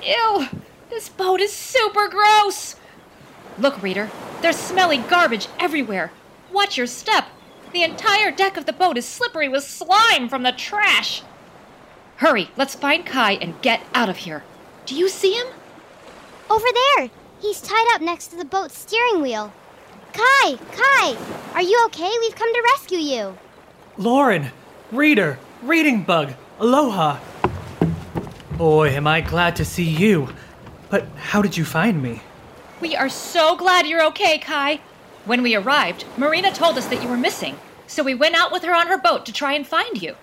ew! 0.03 0.61
This 0.91 1.09
boat 1.09 1.41
is 1.41 1.51
super 1.51 2.09
gross! 2.09 2.77
Look, 3.59 3.83
Reader, 3.83 4.11
there's 4.43 4.57
smelly 4.57 4.99
garbage 4.99 5.49
everywhere. 5.59 6.13
Watch 6.53 6.77
your 6.77 6.87
step. 6.87 7.25
The 7.73 7.83
entire 7.83 8.31
deck 8.31 8.59
of 8.59 8.67
the 8.67 8.73
boat 8.75 8.99
is 8.99 9.07
slippery 9.07 9.49
with 9.49 9.65
slime 9.65 10.29
from 10.29 10.43
the 10.43 10.53
trash. 10.53 11.23
Hurry, 12.17 12.51
let's 12.59 12.75
find 12.75 13.07
Kai 13.07 13.33
and 13.33 13.61
get 13.63 13.81
out 13.95 14.11
of 14.11 14.19
here. 14.19 14.45
Do 14.85 14.95
you 14.95 15.09
see 15.09 15.33
him? 15.33 15.47
Over 16.51 16.67
there! 16.97 17.09
He's 17.41 17.63
tied 17.63 17.87
up 17.95 18.03
next 18.03 18.27
to 18.29 18.37
the 18.37 18.45
boat's 18.45 18.77
steering 18.77 19.23
wheel. 19.23 19.55
Kai! 20.13 20.59
Kai! 20.73 21.17
Are 21.55 21.63
you 21.63 21.83
okay? 21.87 22.13
We've 22.21 22.37
come 22.37 22.53
to 22.53 22.69
rescue 22.75 22.99
you. 22.99 23.39
Lauren, 23.97 24.51
Reader, 24.93 25.39
Reading 25.63 26.03
Bug, 26.03 26.35
aloha. 26.61 27.21
Boy, 28.59 28.89
am 28.89 29.07
I 29.07 29.21
glad 29.21 29.55
to 29.57 29.65
see 29.65 29.85
you. 29.85 30.31
But 30.91 31.07
how 31.17 31.43
did 31.43 31.57
you 31.57 31.65
find 31.65 32.03
me? 32.03 32.23
We 32.81 32.97
are 32.97 33.09
so 33.09 33.57
glad 33.57 33.87
you're 33.87 34.05
okay, 34.07 34.37
Kai. 34.39 34.81
When 35.27 35.45
we 35.45 35.55
arrived, 35.55 36.05
Marina 36.17 36.51
told 36.51 36.77
us 36.77 36.87
that 36.87 37.01
you 37.01 37.09
were 37.09 37.17
missing, 37.17 37.57
so 37.87 38.03
we 38.03 38.17
went 38.17 38.35
out 38.35 38.51
with 38.51 38.65
her 38.65 38.75
on 38.75 38.89
her 38.89 38.99
boat 38.99 39.25
to 39.27 39.33
try 39.33 39.53
and 39.53 39.65
find 39.65 40.03
you. 40.03 40.17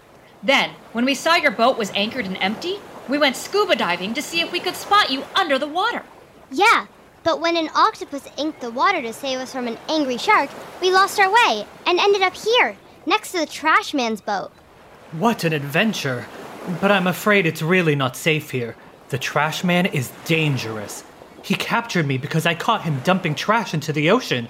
Then, 0.43 0.71
when 0.91 1.05
we 1.05 1.15
saw 1.15 1.35
your 1.35 1.51
boat 1.51 1.77
was 1.77 1.91
anchored 1.95 2.25
and 2.25 2.35
empty, 2.41 2.81
we 3.07 3.17
went 3.17 3.37
scuba 3.37 3.73
diving 3.73 4.13
to 4.15 4.21
see 4.21 4.41
if 4.41 4.51
we 4.51 4.59
could 4.59 4.75
spot 4.75 5.09
you 5.09 5.23
under 5.33 5.57
the 5.57 5.65
water. 5.65 6.03
Yeah, 6.51 6.87
but 7.23 7.39
when 7.39 7.55
an 7.55 7.69
octopus 7.73 8.27
inked 8.37 8.59
the 8.59 8.69
water 8.69 9.01
to 9.01 9.13
save 9.13 9.39
us 9.39 9.53
from 9.53 9.69
an 9.69 9.77
angry 9.87 10.17
shark, 10.17 10.49
we 10.81 10.91
lost 10.91 11.21
our 11.21 11.31
way 11.31 11.65
and 11.85 12.01
ended 12.01 12.21
up 12.21 12.35
here, 12.35 12.75
next 13.05 13.31
to 13.31 13.39
the 13.39 13.45
trash 13.45 13.93
man's 13.93 14.19
boat. 14.19 14.51
What 15.13 15.45
an 15.45 15.53
adventure! 15.53 16.27
But 16.81 16.91
I'm 16.91 17.05
afraid 17.05 17.45
it's 17.45 17.61
really 17.61 17.95
not 17.95 18.15
safe 18.15 18.49
here. 18.49 18.75
The 19.09 19.19
trash 19.19 19.63
man 19.63 19.85
is 19.85 20.11
dangerous. 20.25 21.03
He 21.43 21.53
captured 21.53 22.07
me 22.07 22.17
because 22.17 22.47
I 22.47 22.55
caught 22.55 22.81
him 22.81 23.01
dumping 23.03 23.35
trash 23.35 23.73
into 23.73 23.93
the 23.93 24.09
ocean, 24.09 24.49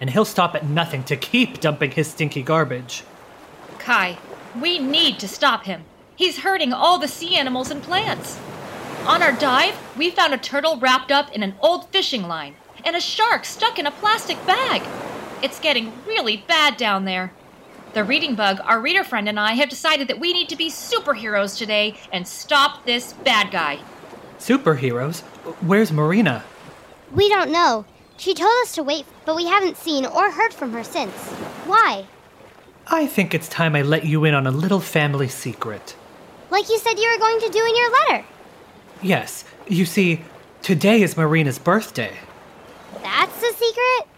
and 0.00 0.10
he'll 0.10 0.24
stop 0.24 0.56
at 0.56 0.66
nothing 0.66 1.04
to 1.04 1.16
keep 1.16 1.60
dumping 1.60 1.92
his 1.92 2.08
stinky 2.08 2.42
garbage. 2.42 3.04
Kai, 3.78 4.18
we 4.60 4.80
need 4.80 5.20
to 5.20 5.28
stop 5.28 5.64
him. 5.64 5.84
He's 6.16 6.40
hurting 6.40 6.72
all 6.72 6.98
the 6.98 7.06
sea 7.06 7.36
animals 7.36 7.70
and 7.70 7.80
plants. 7.80 8.40
On 9.06 9.22
our 9.22 9.32
dive, 9.32 9.74
we 9.96 10.10
found 10.10 10.34
a 10.34 10.38
turtle 10.38 10.78
wrapped 10.78 11.12
up 11.12 11.32
in 11.32 11.44
an 11.44 11.54
old 11.60 11.88
fishing 11.90 12.26
line 12.26 12.56
and 12.84 12.96
a 12.96 13.00
shark 13.00 13.44
stuck 13.44 13.78
in 13.78 13.86
a 13.86 13.92
plastic 13.92 14.44
bag. 14.46 14.82
It's 15.42 15.60
getting 15.60 15.92
really 16.06 16.38
bad 16.38 16.76
down 16.76 17.04
there. 17.04 17.32
The 17.94 18.04
reading 18.04 18.34
bug, 18.34 18.58
our 18.64 18.80
reader 18.80 19.04
friend, 19.04 19.28
and 19.28 19.38
I 19.38 19.52
have 19.52 19.68
decided 19.68 20.08
that 20.08 20.18
we 20.18 20.32
need 20.32 20.48
to 20.48 20.56
be 20.56 20.70
superheroes 20.70 21.58
today 21.58 21.94
and 22.10 22.26
stop 22.26 22.86
this 22.86 23.12
bad 23.12 23.50
guy. 23.50 23.80
Superheroes? 24.38 25.20
Where's 25.60 25.92
Marina? 25.92 26.42
We 27.12 27.28
don't 27.28 27.52
know. 27.52 27.84
She 28.16 28.32
told 28.32 28.52
us 28.62 28.72
to 28.76 28.82
wait, 28.82 29.04
but 29.26 29.36
we 29.36 29.46
haven't 29.46 29.76
seen 29.76 30.06
or 30.06 30.30
heard 30.30 30.54
from 30.54 30.72
her 30.72 30.82
since. 30.82 31.12
Why? 31.66 32.06
I 32.86 33.06
think 33.06 33.34
it's 33.34 33.48
time 33.48 33.76
I 33.76 33.82
let 33.82 34.06
you 34.06 34.24
in 34.24 34.32
on 34.32 34.46
a 34.46 34.50
little 34.50 34.80
family 34.80 35.28
secret. 35.28 35.94
Like 36.50 36.70
you 36.70 36.78
said 36.78 36.98
you 36.98 37.10
were 37.10 37.18
going 37.18 37.40
to 37.40 37.48
do 37.50 37.58
in 37.58 37.76
your 37.76 37.92
letter. 37.92 38.24
Yes, 39.02 39.44
you 39.68 39.84
see, 39.84 40.24
today 40.62 41.02
is 41.02 41.16
Marina's 41.16 41.58
birthday. 41.58 42.16
That's 43.02 43.38
the 43.40 43.52
secret? 43.52 44.08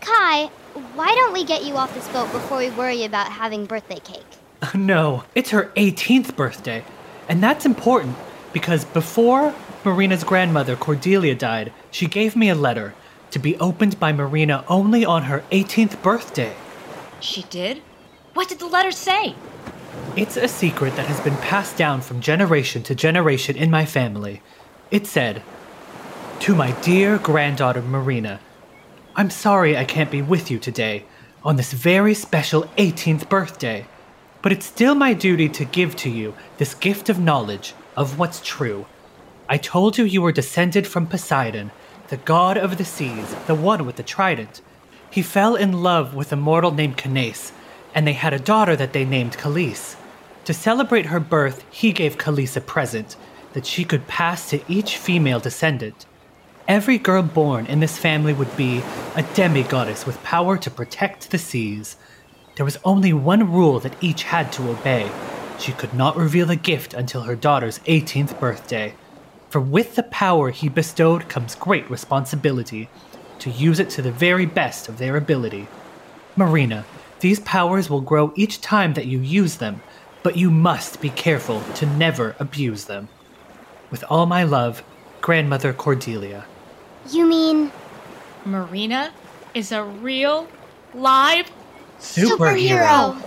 Kai, 0.00 0.50
why 0.94 1.14
don't 1.14 1.32
we 1.32 1.44
get 1.44 1.64
you 1.64 1.76
off 1.76 1.94
this 1.94 2.08
boat 2.08 2.30
before 2.32 2.58
we 2.58 2.70
worry 2.70 3.04
about 3.04 3.32
having 3.32 3.66
birthday 3.66 4.00
cake? 4.00 4.24
No, 4.74 5.24
it's 5.34 5.50
her 5.50 5.72
18th 5.76 6.36
birthday. 6.36 6.84
And 7.28 7.42
that's 7.42 7.64
important 7.64 8.16
because 8.52 8.84
before 8.84 9.54
Marina's 9.84 10.22
grandmother, 10.22 10.76
Cordelia, 10.76 11.34
died, 11.34 11.72
she 11.90 12.06
gave 12.06 12.36
me 12.36 12.50
a 12.50 12.54
letter 12.54 12.94
to 13.30 13.38
be 13.38 13.56
opened 13.56 13.98
by 13.98 14.12
Marina 14.12 14.64
only 14.68 15.04
on 15.04 15.24
her 15.24 15.42
18th 15.50 16.02
birthday. 16.02 16.54
She 17.20 17.42
did? 17.44 17.78
What 18.34 18.48
did 18.48 18.58
the 18.58 18.66
letter 18.66 18.90
say? 18.90 19.34
It's 20.16 20.36
a 20.36 20.48
secret 20.48 20.96
that 20.96 21.06
has 21.06 21.20
been 21.20 21.36
passed 21.36 21.76
down 21.76 22.00
from 22.00 22.20
generation 22.20 22.82
to 22.84 22.94
generation 22.94 23.56
in 23.56 23.70
my 23.70 23.86
family. 23.86 24.42
It 24.90 25.06
said, 25.06 25.42
To 26.40 26.54
my 26.54 26.72
dear 26.82 27.18
granddaughter 27.18 27.82
Marina, 27.82 28.40
I'm 29.20 29.28
sorry 29.28 29.76
I 29.76 29.84
can't 29.84 30.10
be 30.10 30.22
with 30.22 30.50
you 30.50 30.58
today 30.58 31.04
on 31.44 31.56
this 31.56 31.74
very 31.74 32.14
special 32.14 32.62
18th 32.78 33.28
birthday, 33.28 33.84
but 34.40 34.50
it's 34.50 34.64
still 34.64 34.94
my 34.94 35.12
duty 35.12 35.46
to 35.50 35.66
give 35.66 35.94
to 35.96 36.08
you 36.08 36.32
this 36.56 36.72
gift 36.72 37.10
of 37.10 37.20
knowledge 37.20 37.74
of 37.98 38.18
what's 38.18 38.40
true. 38.40 38.86
I 39.46 39.58
told 39.58 39.98
you 39.98 40.04
you 40.04 40.22
were 40.22 40.32
descended 40.32 40.86
from 40.86 41.06
Poseidon, 41.06 41.70
the 42.08 42.16
god 42.16 42.56
of 42.56 42.78
the 42.78 42.84
seas, 42.86 43.34
the 43.46 43.54
one 43.54 43.84
with 43.84 43.96
the 43.96 44.02
trident. 44.02 44.62
He 45.10 45.20
fell 45.20 45.54
in 45.54 45.82
love 45.82 46.14
with 46.14 46.32
a 46.32 46.36
mortal 46.36 46.70
named 46.70 46.96
Canace, 46.96 47.52
and 47.94 48.06
they 48.06 48.14
had 48.14 48.32
a 48.32 48.38
daughter 48.38 48.74
that 48.74 48.94
they 48.94 49.04
named 49.04 49.36
Khalees. 49.36 49.96
To 50.46 50.54
celebrate 50.54 51.04
her 51.12 51.20
birth, 51.20 51.62
he 51.70 51.92
gave 51.92 52.16
Khalees 52.16 52.56
a 52.56 52.62
present 52.62 53.16
that 53.52 53.66
she 53.66 53.84
could 53.84 54.06
pass 54.06 54.48
to 54.48 54.62
each 54.66 54.96
female 54.96 55.40
descendant. 55.40 56.06
Every 56.70 56.98
girl 56.98 57.24
born 57.24 57.66
in 57.66 57.80
this 57.80 57.98
family 57.98 58.32
would 58.32 58.56
be 58.56 58.78
a 59.16 59.24
demigoddess 59.34 60.06
with 60.06 60.22
power 60.22 60.56
to 60.58 60.70
protect 60.70 61.32
the 61.32 61.36
seas. 61.36 61.96
There 62.54 62.64
was 62.64 62.78
only 62.84 63.12
one 63.12 63.52
rule 63.52 63.80
that 63.80 64.00
each 64.00 64.22
had 64.22 64.52
to 64.52 64.70
obey. 64.70 65.10
She 65.58 65.72
could 65.72 65.92
not 65.92 66.16
reveal 66.16 66.48
a 66.48 66.54
gift 66.54 66.94
until 66.94 67.22
her 67.22 67.34
daughter's 67.34 67.80
18th 67.80 68.38
birthday. 68.38 68.94
For 69.48 69.60
with 69.60 69.96
the 69.96 70.04
power 70.04 70.50
he 70.50 70.68
bestowed 70.68 71.28
comes 71.28 71.56
great 71.56 71.90
responsibility 71.90 72.88
to 73.40 73.50
use 73.50 73.80
it 73.80 73.90
to 73.90 74.00
the 74.02 74.12
very 74.12 74.46
best 74.46 74.88
of 74.88 74.98
their 74.98 75.16
ability. 75.16 75.66
Marina, 76.36 76.84
these 77.18 77.40
powers 77.40 77.90
will 77.90 78.00
grow 78.00 78.32
each 78.36 78.60
time 78.60 78.94
that 78.94 79.06
you 79.06 79.18
use 79.18 79.56
them, 79.56 79.82
but 80.22 80.36
you 80.36 80.52
must 80.52 81.00
be 81.00 81.10
careful 81.10 81.64
to 81.74 81.86
never 81.86 82.36
abuse 82.38 82.84
them. 82.84 83.08
With 83.90 84.04
all 84.08 84.26
my 84.26 84.44
love, 84.44 84.84
Grandmother 85.20 85.72
Cordelia. 85.72 86.46
You 87.08 87.26
mean. 87.26 87.72
Marina 88.44 89.12
is 89.54 89.72
a 89.72 89.82
real, 89.82 90.48
live 90.94 91.50
Superhero. 91.98 93.22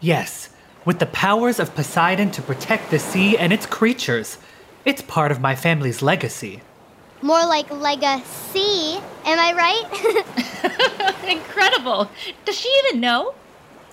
Yes, 0.00 0.50
with 0.84 0.98
the 0.98 1.06
powers 1.06 1.60
of 1.60 1.74
Poseidon 1.74 2.30
to 2.32 2.42
protect 2.42 2.90
the 2.90 2.98
sea 2.98 3.36
and 3.36 3.52
its 3.52 3.66
creatures. 3.66 4.38
It's 4.84 5.02
part 5.02 5.30
of 5.30 5.40
my 5.40 5.54
family's 5.54 6.02
legacy. 6.02 6.62
More 7.22 7.44
like 7.46 7.70
legacy, 7.70 9.00
am 9.24 9.38
I 9.38 9.52
right? 9.54 11.28
Incredible. 11.30 12.10
Does 12.44 12.58
she 12.58 12.68
even 12.84 13.00
know? 13.00 13.34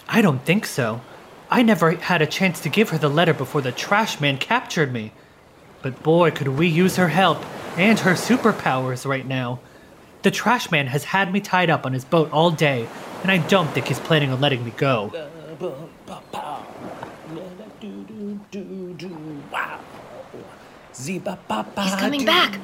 I 0.08 0.22
don't 0.22 0.44
think 0.44 0.66
so. 0.66 1.02
I 1.50 1.64
never 1.64 1.92
had 1.92 2.22
a 2.22 2.26
chance 2.26 2.60
to 2.62 2.70
give 2.70 2.90
her 2.90 2.98
the 2.98 3.10
letter 3.10 3.34
before 3.34 3.62
the 3.62 3.72
trash 3.72 4.20
man 4.20 4.38
captured 4.38 4.92
me. 4.92 5.14
But 5.82 6.04
boy, 6.04 6.32
could 6.32 6.50
we 6.50 6.68
use 6.68 6.96
her 6.98 7.10
help 7.10 7.44
and 7.78 8.00
her 8.00 8.14
superpowers 8.14 9.06
right 9.06 9.26
now. 9.26 9.60
The 10.24 10.32
trash 10.32 10.70
man 10.72 10.88
has 10.88 11.06
had 11.06 11.34
me 11.34 11.40
tied 11.40 11.70
up 11.70 11.86
on 11.86 11.94
his 11.94 12.06
boat 12.06 12.32
all 12.32 12.52
day, 12.52 12.88
and 13.24 13.32
I 13.32 13.40
don't 13.40 13.70
think 13.70 13.88
he's 13.88 14.00
planning 14.00 14.30
on 14.32 14.40
letting 14.40 14.64
me 14.64 14.72
go. 14.78 15.12
He's 20.94 21.96
coming 21.96 22.26
back. 22.26 22.56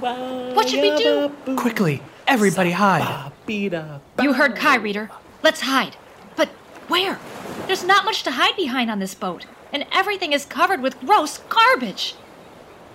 What 0.55 0.69
should 0.69 0.81
we 0.81 0.95
do? 0.97 1.31
Quickly, 1.55 2.01
everybody 2.27 2.71
hide. 2.71 3.31
You 3.47 4.33
heard 4.33 4.55
Kai, 4.55 4.75
Reader. 4.75 5.09
Let's 5.41 5.61
hide. 5.61 5.95
But 6.35 6.49
where? 6.87 7.19
There's 7.65 7.83
not 7.83 8.05
much 8.05 8.23
to 8.23 8.31
hide 8.31 8.55
behind 8.55 8.91
on 8.91 8.99
this 8.99 9.15
boat, 9.15 9.45
and 9.73 9.85
everything 9.91 10.33
is 10.33 10.45
covered 10.45 10.81
with 10.81 10.99
gross 10.99 11.39
garbage. 11.49 12.15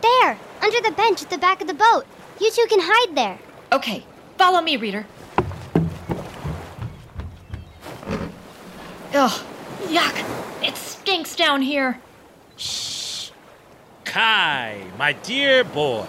There, 0.02 0.38
under 0.60 0.80
the 0.80 0.90
bench 0.90 1.22
at 1.22 1.30
the 1.30 1.38
back 1.38 1.60
of 1.60 1.68
the 1.68 1.74
boat. 1.74 2.04
You 2.40 2.50
two 2.50 2.66
can 2.68 2.80
hide 2.82 3.14
there. 3.14 3.38
Okay, 3.72 4.04
follow 4.36 4.60
me, 4.60 4.76
Reader. 4.76 5.06
Ugh, 9.14 9.40
yuck. 9.86 10.62
It 10.62 10.76
stinks 10.76 11.36
down 11.36 11.62
here. 11.62 12.00
Shh. 12.56 13.30
Kai, 14.04 14.84
my 14.98 15.12
dear 15.12 15.62
boy. 15.64 16.06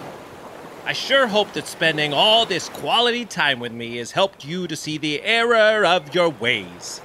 I 0.86 0.92
sure 0.92 1.26
hope 1.26 1.52
that 1.52 1.66
spending 1.66 2.12
all 2.12 2.44
this 2.44 2.68
quality 2.68 3.24
time 3.24 3.60
with 3.60 3.72
me 3.72 3.96
has 3.96 4.10
helped 4.10 4.44
you 4.44 4.66
to 4.66 4.76
see 4.76 4.98
the 4.98 5.22
error 5.22 5.84
of 5.86 6.14
your 6.14 6.28
ways. 6.28 7.00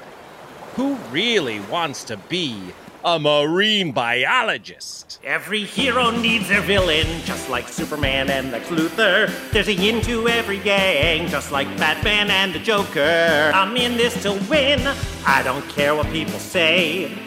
Who 0.75 0.95
really 1.11 1.59
wants 1.61 2.03
to 2.05 2.17
be 2.17 2.73
a 3.03 3.17
marine 3.17 3.91
biologist? 3.91 5.19
Every 5.23 5.63
hero 5.63 6.11
needs 6.11 6.49
their 6.49 6.61
villain, 6.61 7.07
just 7.23 7.49
like 7.49 7.67
Superman 7.67 8.29
and 8.29 8.51
Lex 8.51 8.67
Luthor. 8.67 9.29
There's 9.51 9.67
a 9.67 9.73
yin 9.73 10.01
to 10.01 10.27
every 10.27 10.59
gang, 10.59 11.27
just 11.27 11.51
like 11.51 11.67
Batman 11.77 12.29
and 12.29 12.53
the 12.53 12.59
Joker. 12.59 13.51
I'm 13.53 13.77
in 13.77 13.95
this 13.95 14.21
to 14.23 14.33
win, 14.49 14.85
I 15.25 15.41
don't 15.43 15.67
care 15.69 15.95
what 15.95 16.07
people 16.07 16.39
say. 16.39 17.17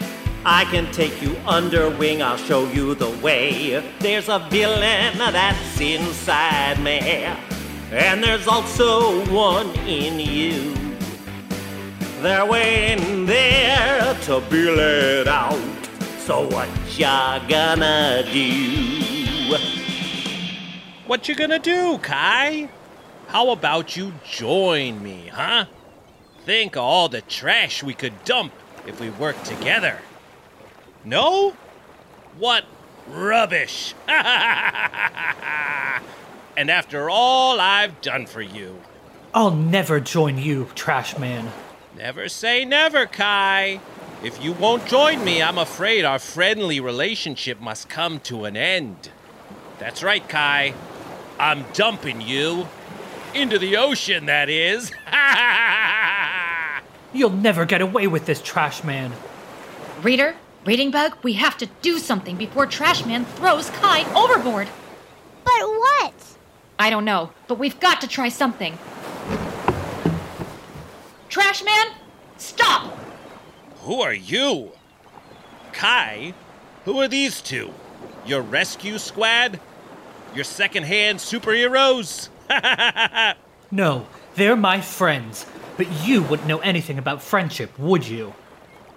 I 0.45 0.65
can 0.65 0.91
take 0.93 1.23
you 1.23 1.37
under 1.47 1.89
wing, 1.91 2.23
I'll 2.23 2.37
show 2.37 2.69
you 2.71 2.95
the 2.95 3.11
way. 3.23 3.83
There's 4.01 4.29
a 4.29 4.41
villain 4.51 5.17
that's 5.19 5.81
inside 5.81 6.81
me, 6.81 6.99
and 7.91 8.23
there's 8.23 8.49
also 8.49 9.25
one 9.33 9.71
in 9.87 10.19
you. 10.19 10.92
They're 12.23 12.47
waiting 12.47 13.27
there 13.27 14.15
to 14.15 14.41
be 14.49 14.71
let 14.71 15.27
out. 15.27 15.59
So 16.19 16.47
what 16.47 16.69
ya 16.97 17.41
gonna 17.49 18.23
do? 18.33 19.57
What 21.09 21.29
you 21.29 21.35
gonna 21.35 21.59
do, 21.59 21.99
Kai? 21.99 22.69
How 23.27 23.51
about 23.51 23.97
you 23.97 24.13
join 24.25 25.03
me, 25.03 25.31
huh? 25.33 25.65
Think 26.47 26.77
of 26.77 26.85
all 26.85 27.09
the 27.09 27.23
trash 27.23 27.83
we 27.83 27.93
could 27.93 28.23
dump 28.23 28.53
if 28.87 29.01
we 29.01 29.11
worked 29.11 29.45
together. 29.45 29.99
No? 31.05 31.57
What 32.39 32.67
rubbish! 33.09 33.97
and 34.07 34.21
after 36.71 37.11
all 37.11 37.59
I've 37.59 38.01
done 38.01 38.27
for 38.27 38.43
you. 38.43 38.81
I'll 39.35 39.51
never 39.51 39.99
join 39.99 40.39
you, 40.39 40.69
trash 40.77 41.19
man. 41.19 41.51
Never 41.97 42.29
say 42.29 42.65
never, 42.65 43.07
Kai. 43.07 43.81
If 44.23 44.43
you 44.43 44.53
won't 44.53 44.87
join 44.87 45.25
me, 45.25 45.43
I'm 45.43 45.59
afraid 45.59 46.05
our 46.05 46.19
friendly 46.19 46.81
relationship 46.81 47.61
must 47.61 47.89
come 47.89 48.21
to 48.21 48.45
an 48.45 48.57
end. 48.57 49.11
That's 49.79 50.03
right, 50.03 50.27
Kai. 50.29 50.75
I'm 51.39 51.65
dumping 51.73 52.21
you. 52.21 52.69
Into 53.35 53.59
the 53.59 53.77
ocean, 53.77 54.27
that 54.27 54.49
is. 54.49 54.93
You'll 57.13 57.31
never 57.31 57.65
get 57.65 57.83
away 57.83 58.07
with 58.07 58.27
this, 58.27 58.41
trash 58.41 58.85
man. 58.85 59.13
Reader, 60.03 60.37
Reading 60.65 60.91
Bug, 60.91 61.17
we 61.23 61.35
have 61.35 61.59
to 61.59 61.67
do 61.83 61.99
something 61.99 62.37
before 62.37 62.67
Trash 62.67 63.05
Man 63.05 63.25
throws 63.25 63.69
Kai 63.71 64.05
overboard. 64.15 64.69
But 65.45 65.67
what? 65.67 66.15
I 66.79 66.89
don't 66.89 67.05
know, 67.05 67.33
but 67.49 67.59
we've 67.59 67.79
got 67.81 68.01
to 68.01 68.09
try 68.09 68.29
something. 68.29 68.79
Trash 71.33 71.65
Man, 71.65 71.87
stop! 72.37 72.95
Who 73.85 74.03
are 74.03 74.13
you? 74.13 74.73
Kai? 75.73 76.35
Who 76.85 77.01
are 77.01 77.09
these 77.09 77.41
two? 77.41 77.73
Your 78.27 78.43
rescue 78.43 78.99
squad? 78.99 79.59
Your 80.35 80.45
second-hand 80.45 81.21
superheroes? 81.21 82.29
No, 83.71 84.07
they're 84.35 84.55
my 84.55 84.83
friends. 84.83 85.47
But 85.79 85.91
you 86.05 86.21
wouldn't 86.23 86.47
know 86.47 86.59
anything 86.59 86.99
about 86.99 87.23
friendship, 87.23 87.79
would 87.79 88.07
you? 88.07 88.35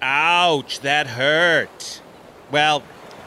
Ouch, 0.02 0.82
that 0.82 1.08
hurt. 1.08 2.02
Well, 2.52 2.84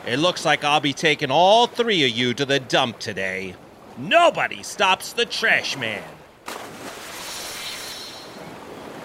it 0.07 0.19
looks 0.19 0.45
like 0.45 0.63
I'll 0.63 0.81
be 0.81 0.93
taking 0.93 1.31
all 1.31 1.67
three 1.67 2.05
of 2.05 2.11
you 2.11 2.35
to 2.35 2.45
the 2.45 2.61
dump 2.61 2.99
today. 2.99 3.55
Nobody 3.97 4.63
stops 4.63 5.15
the 5.15 5.25
trash 5.25 5.79
man. 5.79 6.05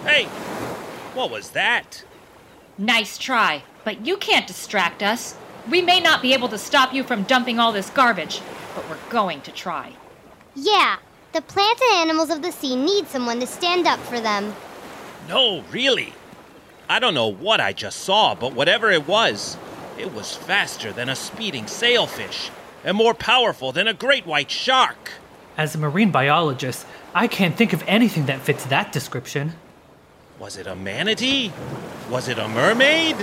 Hey, 0.04 0.26
what 1.14 1.30
was 1.30 1.50
that? 1.50 2.04
Nice 2.76 3.16
try, 3.16 3.62
but 3.84 4.04
you 4.04 4.18
can't 4.18 4.46
distract 4.46 5.02
us. 5.02 5.34
We 5.70 5.80
may 5.80 5.98
not 5.98 6.20
be 6.20 6.34
able 6.34 6.48
to 6.50 6.58
stop 6.58 6.92
you 6.92 7.02
from 7.02 7.22
dumping 7.22 7.58
all 7.58 7.72
this 7.72 7.88
garbage, 7.88 8.42
but 8.74 8.86
we're 8.90 8.98
going 9.08 9.40
to 9.40 9.50
try. 9.50 9.92
Yeah, 10.54 10.96
the 11.32 11.40
plants 11.40 11.80
and 11.80 12.02
animals 12.02 12.28
of 12.28 12.42
the 12.42 12.52
sea 12.52 12.76
need 12.76 13.06
someone 13.06 13.40
to 13.40 13.46
stand 13.46 13.86
up 13.86 13.98
for 14.00 14.20
them. 14.20 14.54
No, 15.26 15.64
really. 15.70 16.12
I 16.86 16.98
don't 16.98 17.14
know 17.14 17.32
what 17.32 17.60
I 17.60 17.72
just 17.72 18.00
saw, 18.00 18.34
but 18.34 18.52
whatever 18.52 18.90
it 18.90 19.08
was, 19.08 19.56
it 19.98 20.12
was 20.12 20.36
faster 20.36 20.92
than 20.92 21.08
a 21.08 21.16
speeding 21.16 21.66
sailfish 21.66 22.50
and 22.84 22.94
more 22.94 23.14
powerful 23.14 23.72
than 23.72 23.88
a 23.88 23.94
great 23.94 24.26
white 24.26 24.50
shark. 24.50 25.12
As 25.56 25.74
a 25.74 25.78
marine 25.78 26.10
biologist, 26.10 26.84
I 27.14 27.26
can't 27.26 27.56
think 27.56 27.72
of 27.72 27.82
anything 27.86 28.26
that 28.26 28.42
fits 28.42 28.66
that 28.66 28.92
description. 28.92 29.54
Was 30.38 30.56
it 30.56 30.66
a 30.66 30.74
manatee? 30.74 31.52
Was 32.10 32.26
it 32.26 32.38
a 32.38 32.48
mermaid? 32.48 33.16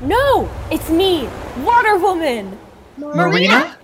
No! 0.00 0.48
It's 0.70 0.88
me, 0.88 1.28
Water 1.58 1.98
Woman! 1.98 2.58
Marina? 2.96 3.76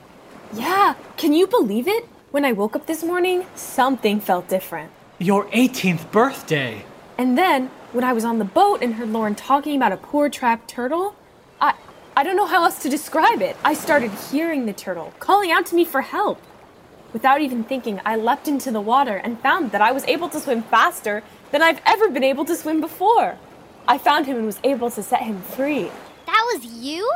Yeah, 0.55 0.95
can 1.19 1.35
you 1.35 1.47
believe 1.47 1.87
it? 1.87 2.09
When 2.31 2.47
I 2.47 2.53
woke 2.53 2.75
up 2.75 2.87
this 2.87 3.05
morning, 3.05 3.45
something 3.55 4.21
felt 4.21 4.49
different. 4.49 4.91
Your 5.19 5.45
18th 5.49 6.11
birthday. 6.11 6.87
And 7.19 7.37
then, 7.37 7.71
when 7.93 8.05
I 8.05 8.15
was 8.15 8.25
on 8.25 8.39
the 8.39 8.45
boat 8.47 8.83
and 8.83 8.95
heard 8.95 9.11
Lauren 9.11 9.35
talking 9.35 9.77
about 9.77 9.93
a 9.93 9.99
poor 9.99 10.31
trapped 10.31 10.69
turtle, 10.69 11.15
I 11.61 11.75
I 12.17 12.23
don't 12.25 12.37
know 12.37 12.47
how 12.47 12.65
else 12.65 12.81
to 12.83 12.89
describe 12.89 13.43
it. 13.43 13.55
I 13.63 13.75
started 13.75 14.11
hearing 14.13 14.65
the 14.65 14.73
turtle 14.73 15.13
calling 15.19 15.53
out 15.53 15.67
to 15.67 15.75
me 15.75 15.85
for 15.85 16.01
help. 16.01 16.41
Without 17.17 17.41
even 17.41 17.65
thinking, 17.65 17.99
I 18.05 18.15
leapt 18.15 18.47
into 18.47 18.71
the 18.71 18.83
water 18.83 19.17
and 19.17 19.41
found 19.41 19.73
that 19.73 19.81
I 19.81 19.91
was 19.91 20.05
able 20.05 20.29
to 20.29 20.39
swim 20.39 20.63
faster 20.65 21.23
than 21.51 21.63
I've 21.63 21.81
ever 21.87 22.11
been 22.11 22.23
able 22.23 22.45
to 22.45 22.55
swim 22.55 22.79
before. 22.79 23.39
I 23.89 23.97
found 23.97 24.27
him 24.27 24.37
and 24.37 24.45
was 24.45 24.61
able 24.63 24.91
to 24.91 25.03
set 25.03 25.23
him 25.23 25.41
free. 25.41 25.91
That 26.27 26.45
was 26.53 26.67
you? 26.67 27.11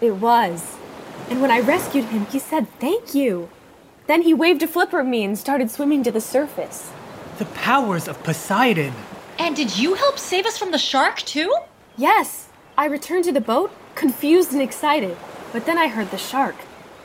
It 0.00 0.16
was. 0.16 0.76
And 1.28 1.40
when 1.40 1.52
I 1.52 1.60
rescued 1.60 2.06
him, 2.06 2.26
he 2.26 2.40
said 2.40 2.66
thank 2.80 3.14
you. 3.14 3.48
Then 4.08 4.22
he 4.22 4.34
waved 4.34 4.64
a 4.64 4.66
flipper 4.66 4.98
at 4.98 5.06
me 5.06 5.22
and 5.22 5.38
started 5.38 5.70
swimming 5.70 6.02
to 6.02 6.10
the 6.10 6.20
surface. 6.20 6.90
The 7.38 7.44
powers 7.44 8.08
of 8.08 8.20
Poseidon. 8.24 8.94
And 9.38 9.54
did 9.54 9.78
you 9.78 9.94
help 9.94 10.18
save 10.18 10.44
us 10.44 10.58
from 10.58 10.72
the 10.72 10.86
shark, 10.92 11.18
too? 11.18 11.54
Yes, 11.96 12.48
I 12.76 12.86
returned 12.86 13.26
to 13.26 13.32
the 13.32 13.40
boat, 13.40 13.70
confused 13.94 14.52
and 14.52 14.60
excited. 14.60 15.16
But 15.52 15.66
then 15.66 15.78
I 15.78 15.86
heard 15.86 16.10
the 16.10 16.18
shark. 16.18 16.56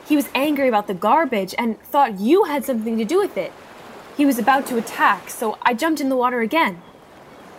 He 0.06 0.14
was 0.14 0.28
angry 0.34 0.68
about 0.68 0.86
the 0.86 0.94
garbage 0.94 1.54
and 1.58 1.80
thought 1.82 2.20
you 2.20 2.44
had 2.44 2.64
something 2.64 2.96
to 2.96 3.04
do 3.04 3.18
with 3.18 3.36
it. 3.36 3.52
He 4.16 4.24
was 4.24 4.38
about 4.38 4.66
to 4.66 4.78
attack, 4.78 5.28
so 5.28 5.58
I 5.62 5.74
jumped 5.74 6.00
in 6.00 6.08
the 6.08 6.16
water 6.16 6.40
again. 6.40 6.80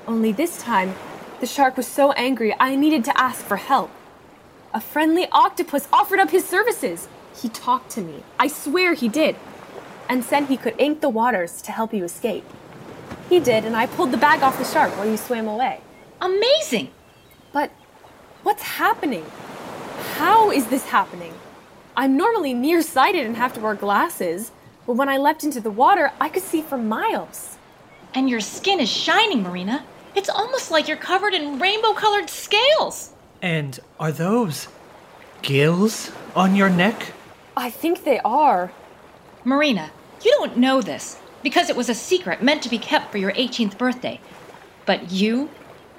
Only 0.08 0.32
this 0.32 0.62
time, 0.62 0.96
the 1.42 1.46
shark 1.46 1.76
was 1.76 1.86
so 1.86 2.14
angry 2.14 2.56
I 2.60 2.76
needed 2.76 3.04
to 3.06 3.20
ask 3.20 3.44
for 3.44 3.58
help. 3.58 3.92
A 4.74 4.80
friendly 4.80 5.28
octopus 5.32 5.88
offered 5.92 6.20
up 6.20 6.32
his 6.32 6.48
services. 6.48 7.10
He 7.36 7.50
talked 7.50 7.92
to 7.92 8.02
me. 8.02 8.24
I 8.40 8.48
swear 8.48 8.94
he 8.94 9.10
did. 9.10 9.36
And 10.10 10.24
said 10.24 10.46
he 10.46 10.56
could 10.56 10.80
ink 10.80 11.02
the 11.02 11.10
waters 11.10 11.62
to 11.64 11.74
help 11.74 11.94
you 11.94 12.06
escape. 12.06 12.46
He 13.30 13.42
did, 13.42 13.66
and 13.66 13.76
I 13.76 13.88
pulled 13.88 14.12
the 14.12 14.18
bag 14.18 14.42
off 14.42 14.58
the 14.58 14.64
shark 14.64 14.96
while 14.98 15.08
you 15.08 15.18
swam 15.18 15.48
away. 15.48 15.82
Amazing! 16.22 16.92
But 17.52 17.72
what's 18.44 18.64
happening? 18.64 19.26
How 20.16 20.50
is 20.50 20.68
this 20.68 20.86
happening? 20.86 21.34
I'm 22.00 22.16
normally 22.16 22.54
nearsighted 22.54 23.26
and 23.26 23.36
have 23.38 23.54
to 23.54 23.60
wear 23.60 23.74
glasses, 23.74 24.52
but 24.86 24.94
when 24.94 25.10
I 25.10 25.18
leapt 25.18 25.44
into 25.44 25.60
the 25.60 25.72
water, 25.72 26.12
I 26.22 26.30
could 26.30 26.44
see 26.44 26.62
for 26.62 26.78
miles. 26.78 27.58
And 28.14 28.30
your 28.30 28.40
skin 28.40 28.80
is 28.80 28.88
shining, 28.88 29.42
Marina. 29.42 29.84
It's 30.14 30.30
almost 30.30 30.70
like 30.70 30.88
you're 30.88 30.96
covered 30.96 31.34
in 31.34 31.58
rainbow 31.58 31.94
colored 31.94 32.30
scales. 32.30 33.14
And 33.42 33.80
are 34.00 34.12
those 34.12 34.68
gills 35.42 36.12
on 36.36 36.56
your 36.56 36.70
neck? 36.70 37.14
I 37.56 37.72
think 37.72 38.04
they 38.04 38.20
are. 38.20 38.72
Marina, 39.44 39.90
you 40.24 40.30
don't 40.38 40.56
know 40.56 40.84
this 40.84 41.20
because 41.42 41.68
it 41.68 41.76
was 41.76 41.90
a 41.90 41.96
secret 41.96 42.44
meant 42.44 42.62
to 42.62 42.70
be 42.70 42.78
kept 42.78 43.12
for 43.12 43.18
your 43.18 43.32
18th 43.32 43.76
birthday. 43.76 44.20
But 44.86 45.12
you 45.12 45.50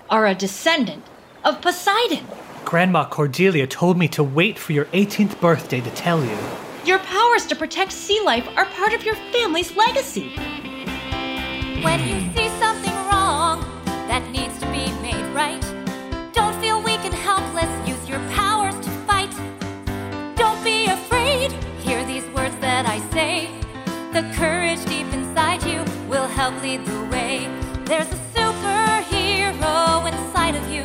are 0.09 0.28
a 0.28 0.34
descendant 0.36 1.03
of 1.44 1.61
Poseidon. 1.61 2.24
Grandma 2.69 3.09
Cordelia 3.09 3.66
told 3.66 3.97
me 3.97 4.09
to 4.09 4.23
wait 4.23 4.59
for 4.59 4.75
your 4.75 4.85
18th 4.93 5.41
birthday 5.41 5.81
to 5.81 5.91
tell 5.93 6.23
you. 6.23 6.37
Your 6.85 6.99
powers 6.99 7.47
to 7.47 7.57
protect 7.57 7.93
sea 7.93 8.21
life 8.27 8.47
are 8.59 8.66
part 8.66 8.93
of 8.93 9.05
your 9.05 9.14
family's 9.33 9.75
legacy. 9.75 10.37
When 11.81 11.99
you 12.07 12.21
see 12.37 12.51
something 12.61 12.93
wrong 13.09 13.61
that 14.09 14.23
needs 14.33 14.59
to 14.59 14.66
be 14.66 14.85
made 15.01 15.25
right, 15.35 15.62
don't 16.35 16.55
feel 16.61 16.83
weak 16.83 17.01
and 17.07 17.14
helpless. 17.14 17.71
Use 17.89 18.07
your 18.07 18.21
powers 18.37 18.75
to 18.85 18.91
fight. 19.09 19.33
Don't 20.37 20.62
be 20.62 20.89
afraid. 20.89 21.53
Hear 21.81 22.05
these 22.05 22.27
words 22.37 22.55
that 22.57 22.85
I 22.85 22.99
say. 23.14 23.49
The 24.12 24.31
courage 24.37 24.85
deep 24.85 25.11
inside 25.14 25.62
you 25.62 25.83
will 26.07 26.27
help 26.27 26.62
lead 26.62 26.85
the 26.85 27.03
way. 27.07 27.49
There's 27.87 28.12
a 28.12 28.21
superhero 28.37 30.07
inside 30.12 30.55
of 30.55 30.69
you, 30.71 30.85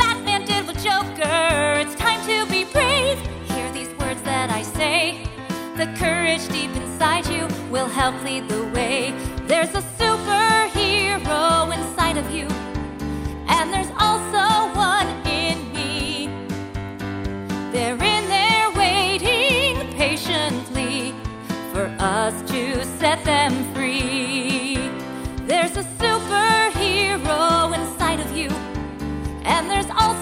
The 5.81 5.87
courage 5.97 6.47
deep 6.49 6.69
inside 6.75 7.25
you 7.25 7.47
will 7.71 7.87
help 7.87 8.13
lead 8.23 8.47
the 8.47 8.65
way. 8.65 9.15
There's 9.47 9.73
a 9.73 9.81
superhero 9.97 11.73
inside 11.75 12.17
of 12.17 12.29
you, 12.29 12.45
and 13.47 13.73
there's 13.73 13.89
also 13.97 14.69
one 14.77 15.07
in 15.25 15.57
me. 15.73 16.29
They're 17.71 17.95
in 17.95 18.23
there 18.29 18.69
waiting 18.73 19.75
patiently 19.97 21.15
for 21.73 21.87
us 21.97 22.39
to 22.51 22.85
set 22.99 23.23
them 23.23 23.51
free. 23.73 24.77
There's 25.47 25.75
a 25.77 25.83
superhero 25.97 27.73
inside 27.73 28.19
of 28.19 28.37
you, 28.37 28.49
and 29.45 29.67
there's 29.67 29.89
also 29.89 30.20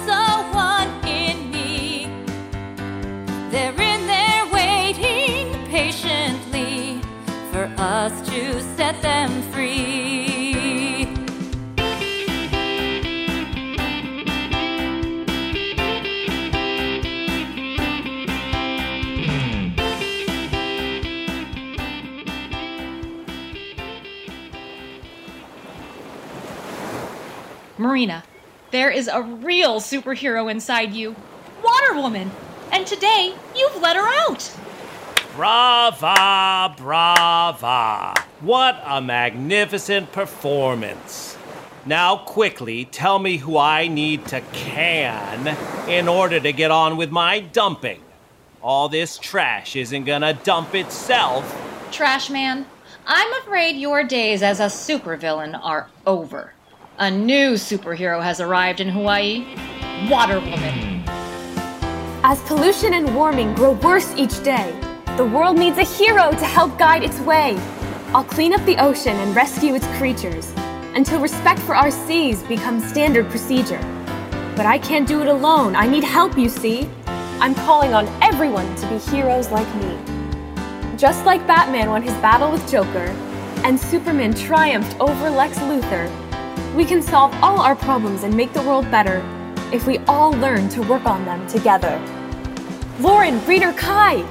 us 7.79 8.29
to 8.29 8.61
set 8.75 9.01
them 9.01 9.41
free. 9.53 11.07
Marina, 27.77 28.23
there 28.71 28.91
is 28.91 29.07
a 29.07 29.21
real 29.21 29.79
superhero 29.79 30.51
inside 30.51 30.93
you 30.93 31.15
Water 31.63 31.95
Woman. 31.95 32.29
And 32.73 32.85
today, 32.85 33.33
you've 33.55 33.81
let 33.81 33.95
her 33.95 34.05
out. 34.29 34.58
Brava, 35.39 36.75
brava. 36.75 38.13
What 38.41 38.83
a 38.85 38.99
magnificent 38.99 40.11
performance. 40.11 41.37
Now, 41.85 42.17
quickly, 42.17 42.83
tell 42.83 43.19
me 43.19 43.37
who 43.37 43.57
I 43.57 43.87
need 43.87 44.27
to 44.27 44.41
can 44.51 45.55
in 45.87 46.09
order 46.09 46.41
to 46.41 46.51
get 46.51 46.71
on 46.71 46.97
with 46.97 47.09
my 47.09 47.39
dumping. 47.39 48.01
All 48.61 48.89
this 48.89 49.17
trash 49.17 49.77
isn't 49.77 50.03
gonna 50.03 50.33
dump 50.33 50.75
itself. 50.75 51.45
Trash 51.89 52.29
Man, 52.29 52.65
I'm 53.07 53.33
afraid 53.41 53.77
your 53.77 54.03
days 54.03 54.43
as 54.43 54.59
a 54.59 54.65
supervillain 54.65 55.57
are 55.63 55.87
over. 56.05 56.51
A 56.97 57.09
new 57.09 57.53
superhero 57.53 58.21
has 58.21 58.41
arrived 58.41 58.81
in 58.81 58.89
Hawaii 58.89 59.45
Water 60.09 60.41
Woman. 60.41 61.01
As 62.25 62.41
pollution 62.41 62.93
and 62.93 63.15
warming 63.15 63.55
grow 63.55 63.71
worse 63.71 64.13
each 64.17 64.43
day, 64.43 64.77
the 65.19 65.25
world 65.25 65.59
needs 65.59 65.77
a 65.77 65.83
hero 65.83 66.31
to 66.31 66.45
help 66.45 66.79
guide 66.79 67.03
its 67.03 67.19
way. 67.19 67.57
I'll 68.13 68.23
clean 68.23 68.53
up 68.53 68.65
the 68.65 68.77
ocean 68.77 69.17
and 69.17 69.35
rescue 69.35 69.75
its 69.75 69.85
creatures 69.97 70.49
until 70.95 71.19
respect 71.19 71.59
for 71.59 71.75
our 71.75 71.91
seas 71.91 72.41
becomes 72.43 72.87
standard 72.87 73.29
procedure. 73.29 73.81
But 74.55 74.65
I 74.65 74.77
can't 74.77 75.05
do 75.05 75.21
it 75.21 75.27
alone. 75.27 75.75
I 75.75 75.87
need 75.87 76.05
help, 76.05 76.37
you 76.37 76.47
see. 76.47 76.89
I'm 77.41 77.53
calling 77.53 77.93
on 77.93 78.07
everyone 78.23 78.73
to 78.77 78.87
be 78.87 78.97
heroes 78.97 79.51
like 79.51 79.67
me. 79.75 79.99
Just 80.95 81.25
like 81.25 81.45
Batman 81.45 81.89
won 81.89 82.01
his 82.01 82.15
battle 82.21 82.49
with 82.49 82.71
Joker 82.71 83.13
and 83.65 83.77
Superman 83.77 84.33
triumphed 84.33 84.97
over 85.01 85.29
Lex 85.29 85.57
Luthor, 85.57 86.07
we 86.77 86.85
can 86.85 87.01
solve 87.01 87.33
all 87.43 87.59
our 87.59 87.75
problems 87.75 88.23
and 88.23 88.33
make 88.33 88.53
the 88.53 88.61
world 88.61 88.89
better 88.89 89.21
if 89.73 89.85
we 89.85 89.97
all 90.07 90.31
learn 90.31 90.69
to 90.69 90.81
work 90.83 91.05
on 91.05 91.25
them 91.25 91.45
together. 91.49 91.99
Lauren, 93.01 93.45
Reader, 93.45 93.73
Kai, 93.73 94.25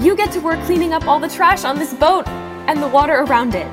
you 0.00 0.16
get 0.16 0.30
to 0.32 0.40
work 0.40 0.60
cleaning 0.60 0.92
up 0.92 1.06
all 1.06 1.18
the 1.18 1.28
trash 1.28 1.64
on 1.64 1.78
this 1.78 1.92
boat 1.94 2.26
and 2.68 2.82
the 2.82 2.88
water 2.88 3.22
around 3.22 3.54
it. 3.54 3.66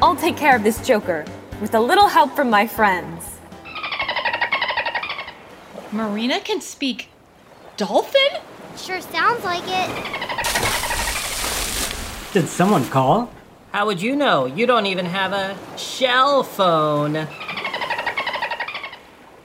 I'll 0.00 0.14
take 0.14 0.36
care 0.36 0.54
of 0.54 0.62
this 0.62 0.84
Joker 0.86 1.24
with 1.60 1.74
a 1.74 1.80
little 1.80 2.06
help 2.06 2.34
from 2.36 2.48
my 2.48 2.66
friends. 2.66 3.38
Marina 5.90 6.40
can 6.40 6.60
speak 6.60 7.08
dolphin? 7.76 8.40
Sure 8.76 9.00
sounds 9.00 9.44
like 9.44 9.64
it. 9.66 9.90
Did 12.32 12.48
someone 12.48 12.84
call? 12.86 13.30
How 13.72 13.86
would 13.86 14.00
you 14.02 14.14
know? 14.14 14.46
You 14.46 14.66
don't 14.66 14.86
even 14.86 15.06
have 15.06 15.32
a 15.32 15.56
shell 15.76 16.42
phone. 16.42 17.26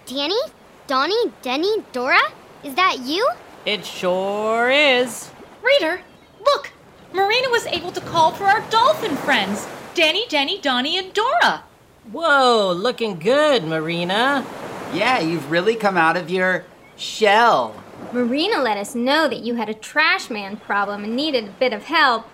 Danny? 0.08 0.40
Donnie? 0.88 1.32
Denny? 1.42 1.84
Dora? 1.92 2.20
Is 2.64 2.76
that 2.76 3.00
you? 3.00 3.28
It 3.66 3.86
sure 3.86 4.70
is. 4.70 5.30
Reader, 5.62 6.02
look! 6.44 6.72
Marina 7.14 7.50
was 7.50 7.66
able 7.68 7.92
to 7.92 8.02
call 8.02 8.32
for 8.32 8.46
our 8.46 8.62
dolphin 8.70 9.16
friends 9.18 9.68
Danny, 9.94 10.26
Danny, 10.30 10.60
Donnie, 10.60 10.98
and 10.98 11.14
Dora. 11.14 11.64
Whoa, 12.12 12.72
looking 12.76 13.20
good, 13.20 13.64
Marina. 13.64 14.46
Yeah, 14.94 15.20
you've 15.20 15.52
really 15.52 15.76
come 15.76 15.98
out 15.98 16.18
of 16.18 16.30
your 16.30 16.66
shell. 16.96 17.84
Marina 18.12 18.62
let 18.62 18.78
us 18.78 18.96
know 18.96 19.28
that 19.28 19.42
you 19.42 19.56
had 19.56 19.70
a 19.70 19.74
trash 19.74 20.30
man 20.30 20.58
problem 20.58 21.04
and 21.04 21.16
needed 21.16 21.46
a 21.46 21.52
bit 21.52 21.74
of 21.74 21.84
help 21.84 22.26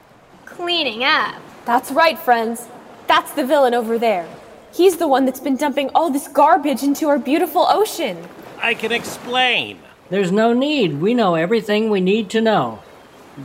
cleaning 0.46 1.04
up. 1.04 1.42
That's 1.66 1.92
right, 1.92 2.18
friends. 2.18 2.68
That's 3.08 3.34
the 3.34 3.46
villain 3.46 3.74
over 3.74 3.98
there. 3.98 4.28
He's 4.74 4.98
the 4.98 5.08
one 5.08 5.26
that's 5.26 5.40
been 5.40 5.58
dumping 5.58 5.90
all 5.96 6.10
this 6.10 6.28
garbage 6.28 6.84
into 6.84 7.08
our 7.08 7.20
beautiful 7.20 7.66
ocean. 7.68 8.28
I 8.62 8.74
can 8.74 8.92
explain. 8.92 9.80
There's 10.10 10.32
no 10.32 10.54
need. 10.54 11.02
We 11.02 11.14
know 11.14 11.36
everything 11.36 11.90
we 11.90 12.02
need 12.02 12.30
to 12.32 12.42
know. 12.42 12.80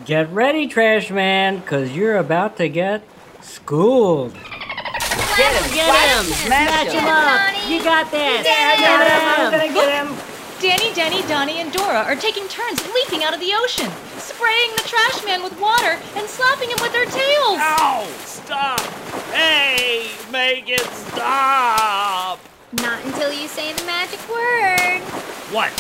Get 0.05 0.31
ready, 0.31 0.69
trash 0.69 1.11
man, 1.11 1.63
cause 1.63 1.91
you're 1.91 2.17
about 2.17 2.57
to 2.59 2.69
get 2.69 3.03
schooled. 3.43 4.33
Get 4.35 5.51
him, 5.61 5.75
get 5.75 6.17
him! 6.17 6.25
Smash 6.47 6.93
him 6.93 7.05
up! 7.07 7.69
You 7.69 7.83
got 7.83 8.09
this! 8.13 8.45
Get 8.45 8.79
him! 8.79 9.51
gonna 9.51 9.75
get 9.75 10.07
him! 10.07 10.17
Danny, 10.61 10.95
Denny, 10.95 11.23
Donnie, 11.23 11.59
and 11.59 11.73
Dora 11.73 12.05
are 12.05 12.15
taking 12.15 12.47
turns 12.47 12.87
leaping 12.95 13.25
out 13.25 13.35
of 13.35 13.41
the 13.41 13.51
ocean, 13.53 13.91
spraying 14.19 14.71
the 14.77 14.85
trash 14.87 15.25
man 15.25 15.43
with 15.43 15.59
water 15.61 15.99
and 16.15 16.29
slapping 16.29 16.71
him 16.71 16.79
with 16.81 16.93
their 16.93 17.07
tails. 17.07 17.59
Ow! 17.59 18.07
Stop! 18.25 18.81
Hey! 19.33 20.09
Make 20.31 20.69
it 20.69 20.87
stop! 20.87 22.39
Not 22.75 23.05
until 23.07 23.33
you 23.33 23.49
say 23.49 23.73
the 23.73 23.85
magic 23.87 24.21
word. 24.29 25.01
What? 25.51 25.73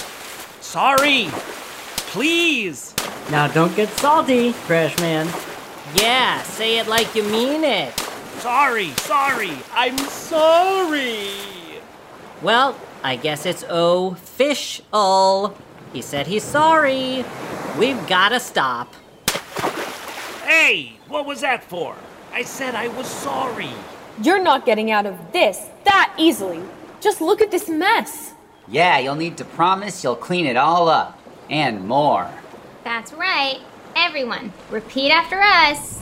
Sorry! 0.60 1.30
Please! 2.10 2.92
Now 3.30 3.46
don't 3.46 3.74
get 3.76 3.88
salty, 3.90 4.52
trash 4.66 4.98
man. 4.98 5.28
Yeah, 5.94 6.42
say 6.42 6.78
it 6.78 6.88
like 6.88 7.14
you 7.14 7.22
mean 7.22 7.62
it. 7.62 7.96
Sorry, 8.40 8.90
sorry, 8.96 9.52
I'm 9.72 9.96
sorry! 9.96 11.28
Well, 12.42 12.76
I 13.04 13.14
guess 13.14 13.46
it's 13.46 13.64
official. 13.68 15.56
He 15.92 16.02
said 16.02 16.26
he's 16.26 16.42
sorry. 16.42 17.24
We've 17.78 18.04
gotta 18.08 18.40
stop. 18.40 18.92
Hey, 20.42 20.94
what 21.06 21.26
was 21.26 21.42
that 21.42 21.62
for? 21.62 21.94
I 22.32 22.42
said 22.42 22.74
I 22.74 22.88
was 22.88 23.06
sorry. 23.06 23.70
You're 24.20 24.42
not 24.42 24.66
getting 24.66 24.90
out 24.90 25.06
of 25.06 25.16
this 25.32 25.68
that 25.84 26.12
easily. 26.18 26.60
Just 27.00 27.20
look 27.20 27.40
at 27.40 27.52
this 27.52 27.68
mess. 27.68 28.34
Yeah, 28.66 28.98
you'll 28.98 29.14
need 29.14 29.36
to 29.36 29.44
promise 29.44 30.02
you'll 30.02 30.16
clean 30.16 30.46
it 30.46 30.56
all 30.56 30.88
up. 30.88 31.19
And 31.50 31.88
more. 31.88 32.30
That's 32.84 33.12
right. 33.12 33.58
Everyone, 33.96 34.52
repeat 34.70 35.10
after 35.10 35.42
us. 35.42 35.98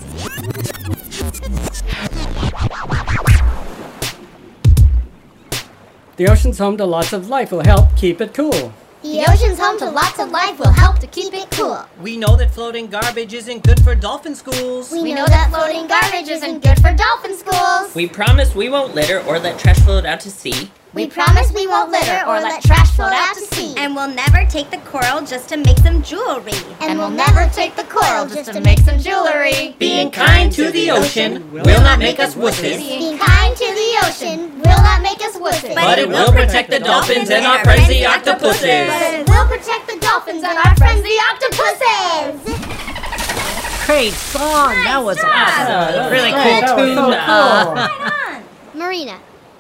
The 6.17 6.29
ocean's 6.29 6.59
home 6.59 6.77
to 6.77 6.85
lots 6.85 7.15
of 7.15 7.31
life 7.31 7.51
will 7.51 7.65
help 7.65 7.97
keep 7.97 8.21
it 8.21 8.35
cool. 8.35 8.75
The 9.03 9.25
ocean's 9.27 9.59
home 9.59 9.79
to 9.79 9.89
lots 9.89 10.19
of 10.19 10.31
life 10.31 10.59
will 10.59 10.73
help 10.73 10.99
to 10.99 11.07
keep 11.07 11.33
it 11.33 11.51
cool. 11.53 11.87
We 12.03 12.19
know 12.19 12.37
that 12.37 12.51
floating 12.51 12.89
garbage 12.89 13.33
isn't 13.33 13.63
good 13.63 13.83
for 13.83 13.95
dolphin 13.95 14.35
schools. 14.35 14.93
We 14.93 15.15
know 15.15 15.27
that 15.27 15.49
floating 15.51 15.87
garbage 15.87 16.29
isn't 16.29 16.63
good 16.63 16.79
for 16.83 16.93
dolphin 16.93 17.35
schools. 17.35 17.95
We 17.95 18.07
promise 18.07 18.55
we 18.55 18.69
won't 18.69 18.95
litter 18.95 19.21
or 19.21 19.39
let 19.39 19.59
trash 19.59 19.79
float 19.79 20.05
out 20.05 20.21
to 20.21 20.31
sea. 20.31 20.71
We 20.95 21.07
promise 21.07 21.53
we 21.53 21.67
won't 21.67 21.91
litter 21.91 22.25
or 22.27 22.41
let 22.41 22.63
trash 22.63 22.93
float 22.93 23.13
out 23.13 23.35
to 23.35 23.41
sea. 23.43 23.75
And 23.77 23.95
we'll 23.95 24.09
never 24.09 24.47
take 24.47 24.71
the 24.71 24.79
coral 24.79 25.21
just 25.21 25.49
to 25.51 25.59
make 25.59 25.77
some 25.79 26.03
jewelry. 26.03 26.53
And 26.81 26.99
we'll 26.99 27.11
never 27.11 27.47
take 27.53 27.77
the 27.77 27.85
coral 27.85 28.27
just 28.27 28.53
to 28.53 28.61
make 28.61 28.79
some 28.81 28.99
jewelry. 28.99 29.77
Being 29.79 30.11
kind 30.11 30.51
to 30.53 30.71
the 30.71 30.91
ocean 30.91 31.53
will 31.53 31.83
not 31.83 31.99
make 31.99 32.19
us 32.19 32.35
wusses. 32.35 32.79
Being 32.79 33.19
kind 33.19 33.55
to 33.55 33.67
the 33.67 34.07
ocean 34.07 34.59
will 34.61 34.83
not 34.83 35.03
make 35.03 35.21
us 35.21 35.37
wusses. 35.37 35.75
But 35.75 35.99
it 35.99 36.09
will 36.09 36.33
protect 36.33 36.71
the 36.71 36.81
dolphins 36.81 37.29
and 37.31 37.45
our 37.45 37.63
friends 37.63 37.89
the 37.89 38.07
octopuses. 38.07 38.63
But 38.63 39.03
it 39.13 39.29
will 39.29 39.47
protect 39.47 39.89
the 39.89 39.99
dolphins 40.01 40.43
and 40.43 40.57
our 40.57 40.75
friends 40.77 41.03
the 41.03 41.21
octopuses. 41.31 42.69
Great 43.85 44.13
song. 44.13 44.75
that 44.85 45.03
was 45.05 45.19
awesome. 45.23 46.13
Really 46.13 46.33
Great. 46.33 46.65
cool 46.65 47.13
tune. 47.13 48.79
Marina, 48.79 49.19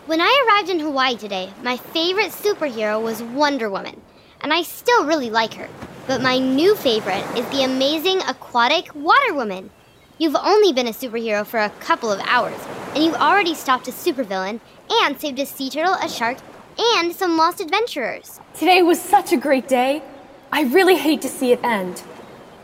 when 0.08 0.22
I 0.22 0.46
arrived 0.46 0.70
in 0.70 0.80
Hawaii 0.80 1.18
today, 1.18 1.52
my 1.62 1.76
favorite 1.76 2.30
superhero 2.30 2.98
was 3.00 3.22
Wonder 3.22 3.68
Woman, 3.68 4.00
and 4.40 4.54
I 4.54 4.62
still 4.62 5.04
really 5.04 5.28
like 5.28 5.52
her. 5.52 5.68
But 6.06 6.22
my 6.22 6.38
new 6.38 6.74
favorite 6.76 7.26
is 7.36 7.46
the 7.50 7.64
amazing 7.64 8.22
aquatic 8.22 8.94
Water 8.94 9.34
Woman. 9.34 9.68
You've 10.16 10.34
only 10.34 10.72
been 10.72 10.86
a 10.86 10.92
superhero 10.92 11.44
for 11.44 11.60
a 11.60 11.68
couple 11.80 12.10
of 12.10 12.20
hours, 12.20 12.58
and 12.94 13.04
you've 13.04 13.16
already 13.16 13.54
stopped 13.54 13.86
a 13.86 13.90
supervillain 13.90 14.60
and 14.88 15.20
saved 15.20 15.38
a 15.40 15.44
sea 15.44 15.68
turtle, 15.68 15.92
a 16.02 16.08
shark, 16.08 16.38
and 16.78 17.14
some 17.14 17.36
lost 17.36 17.60
adventurers. 17.60 18.40
Today 18.54 18.80
was 18.80 18.98
such 18.98 19.32
a 19.32 19.36
great 19.36 19.68
day. 19.68 20.02
I 20.50 20.62
really 20.62 20.96
hate 20.96 21.20
to 21.20 21.28
see 21.28 21.52
it 21.52 21.62
end. 21.62 22.02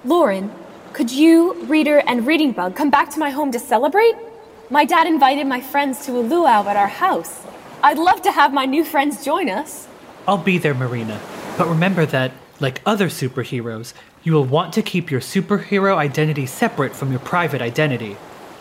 Lauren, 0.03 0.51
could 0.95 1.11
you, 1.11 1.63
Reader, 1.65 1.99
and 2.07 2.27
Reading 2.27 2.53
Bug 2.53 2.75
come 2.75 2.89
back 2.89 3.11
to 3.11 3.19
my 3.19 3.29
home 3.29 3.53
to 3.53 3.59
celebrate? 3.59 4.15
My 4.71 4.87
dad 4.87 5.07
invited 5.07 5.47
my 5.47 5.61
friends 5.61 6.07
to 6.07 6.13
a 6.13 6.21
luau 6.21 6.67
at 6.67 6.77
our 6.77 6.89
house. 6.89 7.45
I'd 7.83 7.99
love 7.99 8.23
to 8.23 8.33
have 8.33 8.55
my 8.55 8.65
new 8.65 8.83
friends 8.83 9.23
join 9.23 9.51
us. 9.51 9.89
I'll 10.27 10.39
be 10.39 10.57
there, 10.57 10.73
Marina. 10.73 11.21
But 11.59 11.69
remember 11.69 12.07
that, 12.07 12.33
like 12.61 12.81
other 12.87 13.09
superheroes, 13.09 13.93
you 14.23 14.33
will 14.33 14.47
want 14.47 14.73
to 14.73 14.83
keep 14.83 15.11
your 15.11 15.21
superhero 15.21 15.97
identity 15.97 16.47
separate 16.47 16.97
from 16.97 17.11
your 17.11 17.21
private 17.21 17.61
identity. 17.61 18.17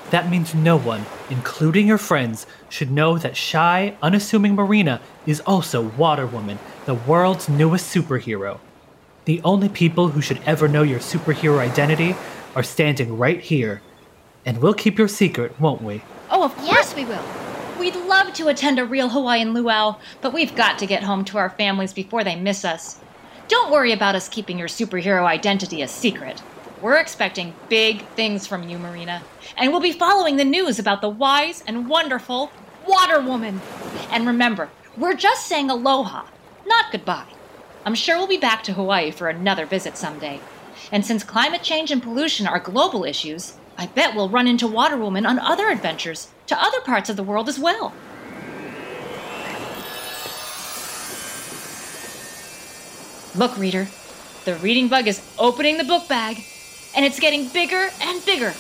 That 0.10 0.30
means 0.30 0.54
no 0.54 0.78
one, 0.78 1.06
including 1.30 1.88
your 1.88 1.98
friends, 1.98 2.46
should 2.68 2.92
know 2.92 3.18
that 3.18 3.38
shy, 3.38 3.96
unassuming 4.02 4.56
Marina 4.56 5.00
is 5.26 5.40
also 5.46 5.82
Water 5.82 6.28
Woman, 6.28 6.60
the 6.86 6.96
world's 6.96 7.48
newest 7.48 7.96
superhero. 7.96 8.60
The 9.24 9.42
only 9.46 9.70
people 9.70 10.10
who 10.10 10.22
should 10.22 10.42
ever 10.46 10.68
know 10.68 10.84
your 10.84 11.00
superhero 11.00 11.60
identity 11.60 12.18
are 12.58 12.64
standing 12.64 13.18
right 13.18 13.40
here. 13.40 13.82
And 14.46 14.62
we'll 14.62 14.74
keep 14.74 14.98
your 14.98 15.08
secret, 15.08 15.60
won't 15.60 15.82
we? 15.82 16.04
Oh, 16.30 16.44
of 16.44 16.56
course 16.58 16.96
we 16.96 17.06
will. 17.06 17.24
We'd 17.80 17.96
love 17.96 18.34
to 18.34 18.50
attend 18.50 18.80
a 18.80 18.86
real 18.86 19.10
Hawaiian 19.10 19.54
luau, 19.54 19.98
but 20.22 20.34
we've 20.34 20.56
got 20.56 20.78
to 20.80 20.86
get 20.86 21.04
home 21.04 21.26
to 21.26 21.38
our 21.38 21.50
families 21.50 21.94
before 21.94 22.24
they 22.24 22.36
miss 22.36 22.64
us. 22.64 23.00
Don't 23.48 23.72
worry 23.72 23.92
about 23.92 24.16
us 24.16 24.30
keeping 24.30 24.58
your 24.58 24.68
superhero 24.68 25.26
identity 25.26 25.82
a 25.82 25.88
secret. 25.88 26.42
We're 26.82 27.00
expecting 27.00 27.54
big 27.70 28.06
things 28.10 28.46
from 28.46 28.68
you, 28.68 28.78
Marina, 28.78 29.22
and 29.58 29.72
we'll 29.72 29.80
be 29.80 29.94
following 29.94 30.36
the 30.36 30.44
news 30.44 30.80
about 30.80 31.02
the 31.02 31.10
wise 31.10 31.64
and 31.66 31.88
wonderful 31.88 32.52
Water 32.88 33.22
Woman. 33.22 33.62
And 34.12 34.28
remember, 34.28 34.70
we're 34.98 35.16
just 35.16 35.48
saying 35.48 35.70
aloha, 35.70 36.26
not 36.66 36.92
goodbye. 36.92 37.28
I'm 37.86 37.96
sure 37.96 38.18
we'll 38.18 38.28
be 38.28 38.38
back 38.38 38.64
to 38.64 38.74
Hawaii 38.74 39.12
for 39.12 39.30
another 39.30 39.66
visit 39.66 39.98
someday. 39.98 40.40
And 40.92 41.06
since 41.06 41.24
climate 41.24 41.64
change 41.64 41.92
and 41.92 42.04
pollution 42.04 42.48
are 42.48 42.60
global 42.60 43.04
issues, 43.04 43.54
I 43.78 43.88
bet 43.88 44.16
we'll 44.16 44.30
run 44.30 44.48
into 44.48 44.68
Water 44.68 44.98
Woman 44.98 45.26
on 45.26 45.40
other 45.40 45.70
adventures 45.70 46.30
to 46.48 46.62
other 46.62 46.82
parts 46.82 47.10
of 47.10 47.16
the 47.16 47.24
world 47.24 47.50
as 47.50 47.60
well. 47.60 47.94
Look, 53.36 53.58
reader, 53.58 53.88
the 54.46 54.56
reading 54.56 54.90
bug 54.90 55.08
is 55.08 55.22
opening 55.40 55.78
the 55.78 55.84
book 55.84 56.08
bag, 56.08 56.44
and 56.96 57.04
it's 57.04 57.20
getting 57.20 57.48
bigger 57.48 57.90
and 58.00 58.24
bigger. 58.26 58.54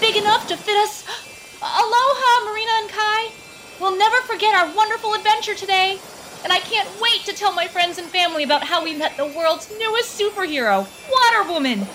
Big 0.00 0.16
enough 0.16 0.46
to 0.48 0.56
fit 0.56 0.76
us. 0.76 1.04
Aloha, 1.62 2.44
Marina 2.44 2.70
and 2.80 2.90
Kai. 2.90 3.32
We'll 3.80 3.96
never 3.96 4.16
forget 4.18 4.54
our 4.54 4.74
wonderful 4.76 5.14
adventure 5.14 5.54
today. 5.54 5.98
And 6.44 6.52
I 6.52 6.58
can't 6.58 6.88
wait 7.00 7.24
to 7.24 7.32
tell 7.32 7.52
my 7.52 7.66
friends 7.66 7.98
and 7.98 8.06
family 8.06 8.44
about 8.44 8.62
how 8.62 8.84
we 8.84 8.94
met 8.94 9.16
the 9.16 9.26
world's 9.26 9.72
newest 9.78 10.20
superhero, 10.20 10.86
Water 11.10 11.50
Woman. 11.50 11.86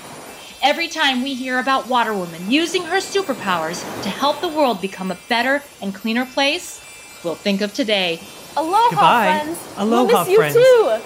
Every 0.64 0.88
time 0.88 1.22
we 1.24 1.34
hear 1.34 1.60
about 1.60 1.88
Water 1.90 2.14
Woman 2.14 2.50
using 2.50 2.84
her 2.84 2.98
superpowers 2.98 3.84
to 4.04 4.10
help 4.10 4.40
the 4.40 4.48
world 4.48 4.80
become 4.80 5.12
a 5.12 5.18
better 5.28 5.62
and 5.82 5.94
cleaner 5.94 6.26
place, 6.26 6.80
we'll 7.22 7.36
think 7.36 7.60
of 7.60 7.74
today. 7.74 8.22
Aloha, 8.56 8.90
Goodbye. 8.90 9.40
friends. 9.44 9.60
Aloha, 9.78 10.04
we'll 10.06 10.20
miss 10.20 10.30
you 10.30 10.38
friends. 10.38 10.56
too. 10.56 11.00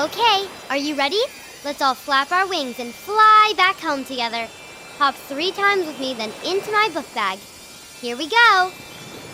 Okay, 0.00 0.46
are 0.70 0.76
you 0.76 0.94
ready? 0.94 1.20
Let's 1.64 1.82
all 1.82 1.94
flap 1.94 2.30
our 2.30 2.46
wings 2.46 2.78
and 2.78 2.94
fly 2.94 3.52
back 3.56 3.80
home 3.80 4.04
together. 4.04 4.46
Hop 4.98 5.16
three 5.16 5.50
times 5.50 5.86
with 5.86 5.98
me, 5.98 6.14
then 6.14 6.30
into 6.46 6.70
my 6.70 6.88
book 6.94 7.12
bag. 7.12 7.40
Here 8.00 8.16
we 8.16 8.28
go. 8.28 8.70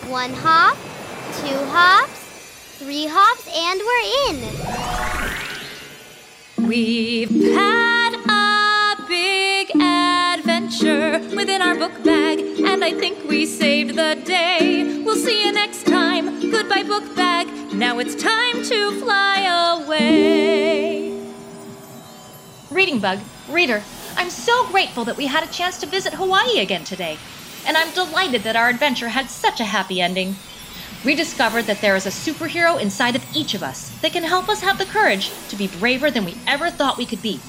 One 0.09 0.33
hop, 0.33 0.79
two 1.43 1.59
hops, 1.73 2.79
three 2.79 3.07
hops, 3.07 3.47
and 3.55 3.83
we're 3.85 4.07
in. 4.31 4.37
We've 6.69 7.31
had 7.55 7.93
a 7.93 7.96
big 9.67 9.83
adventure 9.83 11.19
within 11.35 11.63
our 11.63 11.75
book 11.75 12.03
bag, 12.05 12.39
and 12.39 12.85
I 12.85 12.93
think 12.93 13.29
we 13.29 13.47
saved 13.47 13.97
the 13.97 14.21
day. 14.25 15.03
We'll 15.05 15.17
see 15.17 15.45
you 15.45 15.53
next 15.53 15.87
time. 15.87 16.51
Goodbye, 16.51 16.83
book 16.83 17.15
bag. 17.17 17.49
Now 17.73 17.99
it's 17.99 18.15
time 18.15 18.63
to 18.65 19.01
fly 19.01 19.83
away. 19.83 21.33
Reading 22.71 23.01
Bug, 23.01 23.21
reader, 23.49 23.83
I'm 24.17 24.31
so 24.31 24.67
grateful 24.69 25.05
that 25.05 25.17
we 25.17 25.27
had 25.27 25.45
a 25.45 25.53
chance 25.53 25.79
to 25.81 25.87
visit 25.87 26.15
Hawaii 26.15 26.59
again 26.59 26.85
today. 26.85 27.19
And 27.67 27.77
I'm 27.77 27.93
delighted 27.93 28.43
that 28.43 28.57
our 28.57 28.69
adventure 28.69 29.09
had 29.09 29.31
such 29.31 29.61
a 29.61 29.65
happy 29.65 30.01
ending. 30.01 30.37
We 31.05 31.15
discovered 31.15 31.65
that 31.65 31.81
there 31.81 31.97
is 31.97 32.07
a 32.07 32.11
superhero 32.11 32.81
inside 32.81 33.17
of 33.17 33.37
each 33.37 33.55
of 33.55 33.63
us 33.63 33.91
that 34.01 34.13
can 34.13 34.25
help 34.25 34.49
us 34.49 34.63
have 34.63 34.79
the 34.79 34.85
courage 34.85 35.31
to 35.49 35.57
be 35.57 35.69
braver 35.69 36.11
than 36.11 36.25
we 36.25 36.37
ever 36.47 36.71
thought 36.71 36.99
we 36.99 37.07
could 37.07 37.23
be. 37.23 37.41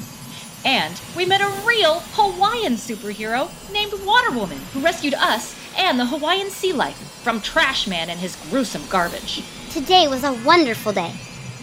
And 0.68 0.99
we 1.15 1.26
met 1.26 1.39
a 1.39 1.65
real 1.65 2.01
Hawaiian 2.11 2.74
superhero 2.74 3.49
named 3.72 3.93
Water 4.05 4.32
Woman 4.32 4.57
who 4.74 4.82
rescued 4.82 5.13
us 5.13 5.55
and 5.78 5.97
the 5.97 6.07
Hawaiian 6.07 6.49
sea 6.49 6.74
life 6.74 6.97
from 7.24 7.39
Trash 7.39 7.88
Man 7.88 8.09
and 8.09 8.20
his 8.20 8.36
gruesome 8.49 8.84
garbage. 8.89 9.45
Today 9.72 10.09
was 10.09 10.26
a 10.26 10.34
wonderful 10.34 10.91
day. 10.91 11.13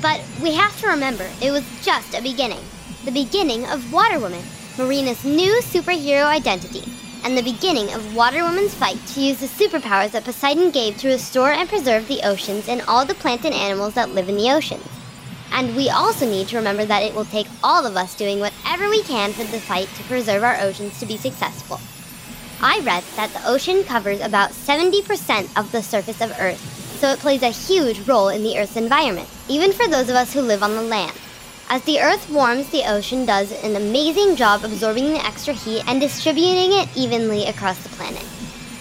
But 0.00 0.22
we 0.42 0.55
have 0.55 0.80
to 0.80 0.86
remember 0.86 1.28
it 1.42 1.50
was 1.50 1.64
just 1.82 2.14
a 2.14 2.22
beginning. 2.22 2.64
The 3.05 3.11
beginning 3.11 3.66
of 3.66 3.92
Water 3.92 4.18
Woman, 4.18 4.42
Marina's 4.78 5.22
new 5.22 5.61
superhero 5.61 6.24
identity, 6.24 6.90
and 7.24 7.36
the 7.36 7.42
beginning 7.42 7.92
of 7.92 8.16
Water 8.16 8.42
Woman's 8.42 8.72
fight 8.72 9.05
to 9.09 9.20
use 9.20 9.38
the 9.38 9.46
superpowers 9.48 10.12
that 10.12 10.24
Poseidon 10.24 10.70
gave 10.70 10.96
to 10.96 11.09
restore 11.09 11.52
and 11.52 11.68
preserve 11.68 12.09
the 12.09 12.22
oceans 12.22 12.68
and 12.68 12.80
all 12.88 13.05
the 13.05 13.14
plants 13.14 13.44
and 13.44 13.55
animals 13.55 13.92
that 13.94 14.14
live 14.14 14.30
in 14.30 14.38
the 14.38 14.50
oceans. 14.50 14.93
And 15.53 15.76
we 15.76 15.88
also 15.88 16.28
need 16.28 16.49
to 16.49 16.57
remember 16.57 16.84
that 16.84 17.03
it 17.03 17.14
will 17.14 17.24
take 17.24 17.47
all 17.62 17.86
of 17.86 17.97
us 17.97 18.14
doing 18.14 18.40
whatever 18.40 18.88
we 18.88 19.03
can 19.03 19.32
for 19.32 19.45
the 19.45 19.61
fight 19.61 19.88
to 19.97 20.03
preserve 20.05 20.42
our 20.42 20.61
oceans 20.61 20.99
to 21.01 21.07
be 21.07 21.16
successful. 21.16 21.80
I 22.61 22.80
read 22.80 23.05
that 23.16 23.30
the 23.32 23.47
ocean 23.49 23.84
covers 23.84 24.20
about 24.20 24.51
70% 24.51 25.59
of 25.59 25.70
the 25.70 25.82
surface 25.82 26.20
of 26.20 26.34
Earth, 26.40 26.61
so 26.99 27.11
it 27.11 27.18
plays 27.18 27.42
a 27.42 27.51
huge 27.51 28.07
role 28.09 28.28
in 28.28 28.42
the 28.42 28.59
Earth's 28.59 28.76
environment, 28.76 29.28
even 29.49 29.72
for 29.72 29.86
those 29.86 30.09
of 30.09 30.16
us 30.16 30.32
who 30.32 30.40
live 30.40 30.62
on 30.62 30.74
the 30.74 30.82
land. 30.82 31.16
As 31.68 31.82
the 31.82 32.01
Earth 32.01 32.30
warms, 32.30 32.68
the 32.70 32.90
ocean 32.90 33.24
does 33.24 33.51
an 33.62 33.76
amazing 33.76 34.36
job 34.36 34.64
absorbing 34.64 35.12
the 35.12 35.24
extra 35.24 35.55
heat 35.55 35.82
and 35.86 36.01
distributing 36.01 36.72
it 36.72 36.88
evenly 36.97 37.47
across 37.47 37.82
the 37.82 37.88
planet. 37.90 38.24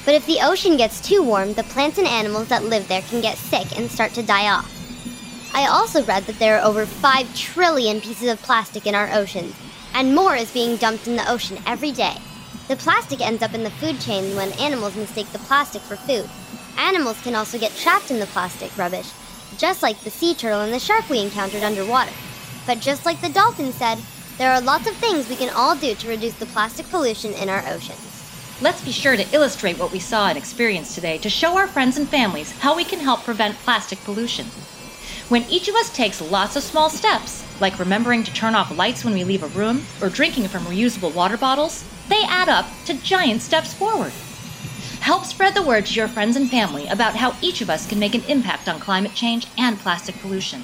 But 0.06 0.16
if 0.16 0.26
the 0.26 0.40
ocean 0.42 0.76
gets 0.76 1.00
too 1.00 1.24
warm, 1.24 1.54
the 1.54 1.64
plants 1.64 1.98
and 1.98 2.08
animals 2.08 2.50
that 2.50 2.66
live 2.66 2.88
there 2.88 3.02
can 3.04 3.22
get 3.22 3.38
sick 3.38 3.78
and 3.78 3.90
start 3.90 4.14
to 4.14 4.24
die 4.24 4.50
off. 4.50 4.73
I 5.56 5.68
also 5.68 6.04
read 6.04 6.24
that 6.24 6.40
there 6.40 6.58
are 6.58 6.66
over 6.66 6.88
5 6.88 7.36
trillion 7.36 8.02
pieces 8.02 8.28
of 8.28 8.42
plastic 8.42 8.88
in 8.88 8.96
our 8.96 9.12
oceans, 9.14 9.56
and 9.94 10.16
more 10.16 10.36
is 10.36 10.52
being 10.52 10.78
dumped 10.78 11.08
in 11.08 11.16
the 11.16 11.32
ocean 11.32 11.60
every 11.68 11.92
day. 11.92 12.18
The 12.68 12.76
plastic 12.76 13.22
ends 13.22 13.44
up 13.44 13.54
in 13.54 13.64
the 13.64 13.70
food 13.70 14.00
chain 14.00 14.36
when 14.36 14.52
animals 14.54 14.96
mistake 14.96 15.32
the 15.32 15.38
plastic 15.38 15.84
for 15.84 15.96
food. 15.96 16.28
Animals 16.76 17.22
can 17.22 17.36
also 17.36 17.60
get 17.60 17.76
trapped 17.76 18.10
in 18.10 18.20
the 18.20 18.26
plastic 18.26 18.76
rubbish, 18.76 19.12
just 19.58 19.84
like 19.84 20.00
the 20.00 20.10
sea 20.10 20.34
turtle 20.34 20.62
and 20.62 20.74
the 20.74 20.80
shark 20.80 21.08
we 21.08 21.22
encountered 21.22 21.62
underwater. 21.62 22.12
But 22.66 22.80
just 22.80 23.06
like 23.06 23.22
the 23.22 23.30
dolphin 23.30 23.74
said, 23.74 24.00
there 24.40 24.52
are 24.52 24.62
lots 24.62 24.88
of 24.88 24.96
things 24.96 25.30
we 25.30 25.36
can 25.36 25.54
all 25.54 25.76
do 25.76 25.94
to 25.94 26.10
reduce 26.10 26.34
the 26.34 26.48
plastic 26.48 26.90
pollution 26.90 27.34
in 27.34 27.50
our 27.50 27.64
oceans. 27.68 28.58
Let's 28.60 28.84
be 28.84 28.92
sure 28.92 29.16
to 29.16 29.36
illustrate 29.36 29.78
what 29.78 29.92
we 29.92 30.00
saw 30.00 30.30
and 30.30 30.38
experienced 30.38 30.96
today 30.96 31.20
to 31.20 31.30
show 31.30 31.58
our 31.58 31.68
friends 31.68 31.98
and 31.98 32.10
families 32.10 32.52
how 32.60 32.76
we 32.76 32.84
can 32.84 33.00
help 33.00 33.24
prevent 33.24 33.56
plastic 33.58 34.00
pollution. 34.04 34.48
When 35.30 35.44
each 35.50 35.70
of 35.70 35.76
us 35.76 35.90
takes 35.90 36.22
lots 36.22 36.56
of 36.58 36.64
small 36.64 36.90
steps, 36.90 37.44
like 37.62 37.80
remembering 37.80 38.24
to 38.26 38.34
turn 38.34 38.56
off 38.56 38.76
lights 38.78 39.06
when 39.06 39.14
we 39.14 39.24
leave 39.24 39.42
a 39.42 39.48
room 39.48 39.86
or 40.02 40.10
drinking 40.10 40.50
from 40.50 40.66
reusable 40.66 41.14
water 41.14 41.38
bottles, 41.38 41.86
they 42.10 42.24
add 42.26 42.50
up 42.50 42.66
to 42.86 42.94
giant 42.94 43.42
steps 43.42 43.74
forward. 43.74 44.12
Help 45.00 45.26
spread 45.26 45.56
the 45.56 45.62
word 45.62 45.86
to 45.86 45.94
your 45.94 46.10
friends 46.10 46.36
and 46.36 46.50
family 46.50 46.88
about 46.88 47.16
how 47.16 47.36
each 47.42 47.62
of 47.62 47.70
us 47.70 47.88
can 47.88 48.00
make 48.00 48.16
an 48.16 48.24
impact 48.28 48.68
on 48.68 48.80
climate 48.80 49.14
change 49.14 49.48
and 49.58 49.80
plastic 49.80 50.16
pollution. 50.20 50.62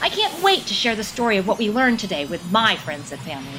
I 0.00 0.08
can't 0.08 0.42
wait 0.42 0.66
to 0.66 0.74
share 0.74 0.94
the 0.94 1.04
story 1.04 1.36
of 1.36 1.48
what 1.48 1.58
we 1.58 1.68
learned 1.68 1.98
today 1.98 2.24
with 2.24 2.52
my 2.52 2.76
friends 2.76 3.10
and 3.10 3.20
family. 3.20 3.58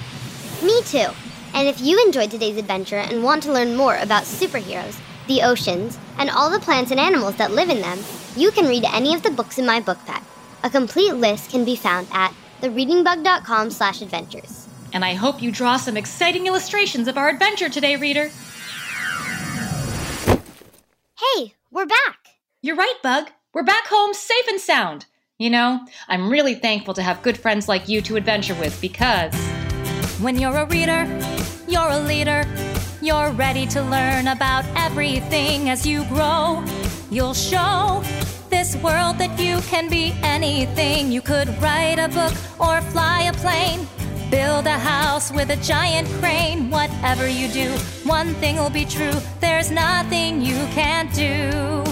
Me 0.63 0.81
too. 0.83 1.09
And 1.53 1.67
if 1.67 1.81
you 1.81 2.01
enjoyed 2.05 2.31
today's 2.31 2.57
adventure 2.57 2.97
and 2.97 3.23
want 3.23 3.43
to 3.43 3.51
learn 3.51 3.75
more 3.75 3.97
about 3.97 4.23
superheroes, 4.23 4.99
the 5.29 5.43
oceans, 5.43 5.97
and 6.17 6.29
all 6.29 6.49
the 6.49 6.59
plants 6.59 6.91
and 6.91 6.99
animals 6.99 7.35
that 7.37 7.51
live 7.51 7.69
in 7.69 7.79
them, 7.79 7.99
you 8.35 8.51
can 8.51 8.67
read 8.67 8.83
any 8.83 9.13
of 9.13 9.23
the 9.23 9.31
books 9.31 9.57
in 9.57 9.65
my 9.65 9.79
book 9.79 9.97
bag. 10.05 10.23
A 10.63 10.69
complete 10.69 11.13
list 11.13 11.51
can 11.51 11.63
be 11.63 11.77
found 11.77 12.07
at 12.11 12.33
thereadingbug.com 12.59 13.69
slash 13.69 14.01
adventures. 14.01 14.67
And 14.91 15.05
I 15.05 15.13
hope 15.13 15.41
you 15.41 15.51
draw 15.51 15.77
some 15.77 15.95
exciting 15.95 16.47
illustrations 16.47 17.07
of 17.07 17.17
our 17.17 17.29
adventure 17.29 17.69
today, 17.69 17.95
reader. 17.95 18.31
Hey, 21.15 21.53
we're 21.71 21.85
back. 21.85 22.17
You're 22.61 22.75
right, 22.75 22.95
Bug. 23.03 23.29
We're 23.53 23.63
back 23.63 23.87
home 23.87 24.13
safe 24.13 24.47
and 24.49 24.59
sound. 24.59 25.05
You 25.37 25.51
know, 25.51 25.85
I'm 26.07 26.29
really 26.29 26.55
thankful 26.55 26.95
to 26.95 27.03
have 27.03 27.21
good 27.21 27.37
friends 27.37 27.69
like 27.69 27.87
you 27.87 28.01
to 28.01 28.17
adventure 28.17 28.55
with 28.55 28.81
because. 28.81 29.33
When 30.19 30.37
you're 30.37 30.57
a 30.57 30.65
reader, 30.65 31.05
you're 31.67 31.89
a 31.89 31.99
leader. 31.99 32.68
You're 33.01 33.31
ready 33.31 33.65
to 33.67 33.81
learn 33.81 34.27
about 34.27 34.65
everything 34.75 35.69
as 35.69 35.85
you 35.85 36.03
grow. 36.05 36.61
You'll 37.09 37.33
show 37.33 38.03
this 38.49 38.75
world 38.75 39.17
that 39.19 39.39
you 39.39 39.61
can 39.61 39.89
be 39.89 40.13
anything. 40.21 41.09
You 41.09 41.21
could 41.21 41.47
write 41.61 41.97
a 41.97 42.09
book 42.09 42.33
or 42.59 42.81
fly 42.91 43.21
a 43.21 43.33
plane. 43.33 43.87
Build 44.29 44.67
a 44.67 44.77
house 44.77 45.31
with 45.31 45.49
a 45.49 45.55
giant 45.63 46.09
crane. 46.19 46.69
Whatever 46.69 47.25
you 47.25 47.47
do, 47.47 47.71
one 48.03 48.33
thing 48.35 48.57
will 48.57 48.69
be 48.69 48.83
true. 48.83 49.13
There's 49.39 49.71
nothing 49.71 50.41
you 50.41 50.57
can't 50.73 51.11
do. 51.13 51.83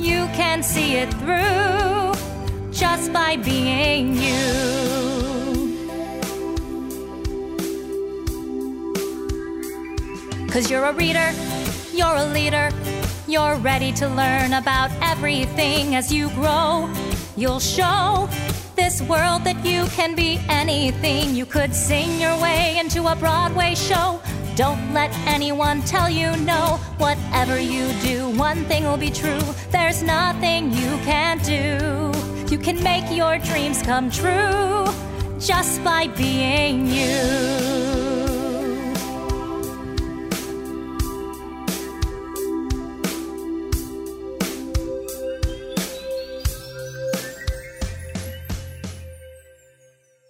You 0.00 0.28
can 0.36 0.62
see 0.62 0.94
it 0.98 1.12
through 1.14 2.14
just 2.70 3.12
by 3.12 3.36
being 3.38 4.14
you. 4.14 5.13
Cause 10.54 10.70
you're 10.70 10.84
a 10.84 10.92
reader, 10.92 11.32
you're 11.92 12.14
a 12.14 12.26
leader. 12.26 12.70
You're 13.26 13.56
ready 13.56 13.90
to 13.94 14.06
learn 14.06 14.52
about 14.52 14.92
everything 15.02 15.96
as 15.96 16.12
you 16.12 16.30
grow. 16.30 16.88
You'll 17.36 17.58
show 17.58 18.28
this 18.76 19.02
world 19.02 19.42
that 19.42 19.66
you 19.66 19.86
can 19.86 20.14
be 20.14 20.40
anything. 20.48 21.34
You 21.34 21.44
could 21.44 21.74
sing 21.74 22.20
your 22.20 22.40
way 22.40 22.78
into 22.78 23.08
a 23.08 23.16
Broadway 23.16 23.74
show. 23.74 24.22
Don't 24.54 24.94
let 24.94 25.12
anyone 25.26 25.82
tell 25.82 26.08
you 26.08 26.36
no. 26.36 26.78
Whatever 26.98 27.58
you 27.58 27.92
do, 27.94 28.30
one 28.38 28.64
thing 28.66 28.84
will 28.84 28.96
be 28.96 29.10
true. 29.10 29.42
There's 29.72 30.04
nothing 30.04 30.70
you 30.70 30.90
can't 30.98 31.42
do. 31.42 32.12
You 32.48 32.58
can 32.60 32.80
make 32.80 33.10
your 33.10 33.38
dreams 33.38 33.82
come 33.82 34.08
true 34.08 34.86
just 35.40 35.82
by 35.82 36.06
being 36.06 36.86
you. 36.86 37.93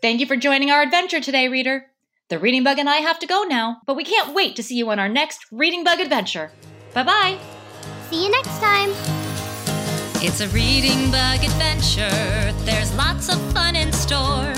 Thank 0.04 0.20
you 0.20 0.26
for 0.26 0.36
joining 0.36 0.70
our 0.70 0.82
adventure 0.82 1.18
today, 1.18 1.48
reader. 1.48 1.86
The 2.28 2.38
Reading 2.38 2.62
Bug 2.62 2.78
and 2.78 2.90
I 2.90 2.96
have 2.96 3.18
to 3.20 3.26
go 3.26 3.44
now, 3.44 3.78
but 3.86 3.96
we 3.96 4.04
can't 4.04 4.34
wait 4.34 4.54
to 4.56 4.62
see 4.62 4.76
you 4.76 4.90
on 4.90 4.98
our 4.98 5.08
next 5.08 5.46
Reading 5.50 5.82
Bug 5.82 5.98
adventure. 5.98 6.50
Bye 6.92 7.04
bye. 7.04 7.38
See 8.10 8.26
you 8.26 8.30
next 8.30 8.60
time. 8.60 8.90
It's 10.22 10.42
a 10.42 10.48
reading 10.48 11.10
bug 11.10 11.42
adventure. 11.42 12.52
There's 12.66 12.94
lots 12.96 13.30
of 13.30 13.40
fun 13.54 13.76
in 13.76 13.94
store. 13.94 14.52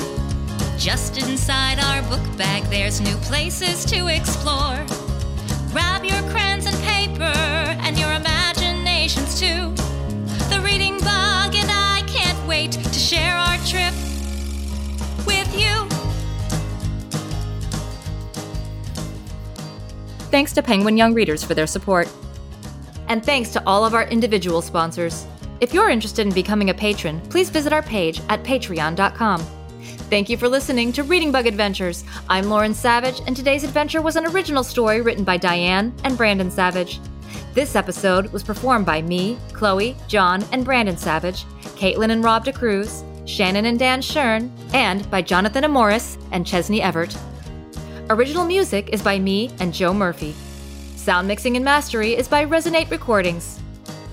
Just 0.78 1.16
inside 1.16 1.78
our 1.78 2.02
book 2.10 2.36
bag, 2.36 2.64
there's 2.64 3.00
new 3.00 3.14
places 3.18 3.84
to 3.84 4.08
explore. 4.08 4.84
Grab 5.70 6.04
your 6.04 6.22
crayons 6.32 6.66
and 6.66 6.76
paper 6.82 7.22
and 7.22 7.96
your 7.96 8.12
imaginations 8.14 9.38
too. 9.38 9.72
The 10.50 10.60
reading 10.64 10.98
bug 10.98 11.54
and 11.54 11.70
I 11.70 12.02
can't 12.08 12.48
wait 12.48 12.72
to 12.72 12.98
share 12.98 13.36
our 13.36 13.58
trip 13.58 13.94
Thanks 20.36 20.52
to 20.52 20.62
Penguin 20.62 20.98
Young 20.98 21.14
Readers 21.14 21.42
for 21.42 21.54
their 21.54 21.66
support. 21.66 22.12
And 23.08 23.24
thanks 23.24 23.48
to 23.52 23.62
all 23.66 23.86
of 23.86 23.94
our 23.94 24.02
individual 24.02 24.60
sponsors. 24.60 25.26
If 25.62 25.72
you're 25.72 25.88
interested 25.88 26.26
in 26.26 26.32
becoming 26.34 26.68
a 26.68 26.74
patron, 26.74 27.22
please 27.30 27.48
visit 27.48 27.72
our 27.72 27.80
page 27.80 28.20
at 28.28 28.44
patreon.com. 28.44 29.40
Thank 30.10 30.28
you 30.28 30.36
for 30.36 30.46
listening 30.46 30.92
to 30.92 31.04
Reading 31.04 31.32
Bug 31.32 31.46
Adventures. 31.46 32.04
I'm 32.28 32.50
Lauren 32.50 32.74
Savage, 32.74 33.22
and 33.26 33.34
today's 33.34 33.64
adventure 33.64 34.02
was 34.02 34.16
an 34.16 34.26
original 34.26 34.62
story 34.62 35.00
written 35.00 35.24
by 35.24 35.38
Diane 35.38 35.94
and 36.04 36.18
Brandon 36.18 36.50
Savage. 36.50 37.00
This 37.54 37.74
episode 37.74 38.30
was 38.30 38.42
performed 38.42 38.84
by 38.84 39.00
me, 39.00 39.38
Chloe, 39.54 39.96
John, 40.06 40.44
and 40.52 40.66
Brandon 40.66 40.98
Savage, 40.98 41.44
Caitlin 41.78 42.10
and 42.10 42.22
Rob 42.22 42.44
DeCruz, 42.44 43.06
Shannon 43.26 43.64
and 43.64 43.78
Dan 43.78 44.02
Shern, 44.02 44.50
and 44.74 45.10
by 45.10 45.22
Jonathan 45.22 45.64
Amoris 45.64 46.18
and 46.30 46.46
Chesney 46.46 46.82
Everett. 46.82 47.16
Original 48.08 48.44
music 48.44 48.90
is 48.92 49.02
by 49.02 49.18
me 49.18 49.50
and 49.58 49.74
Joe 49.74 49.92
Murphy. 49.92 50.32
Sound 50.94 51.26
mixing 51.26 51.56
and 51.56 51.64
mastery 51.64 52.14
is 52.14 52.28
by 52.28 52.44
Resonate 52.46 52.88
Recordings. 52.88 53.60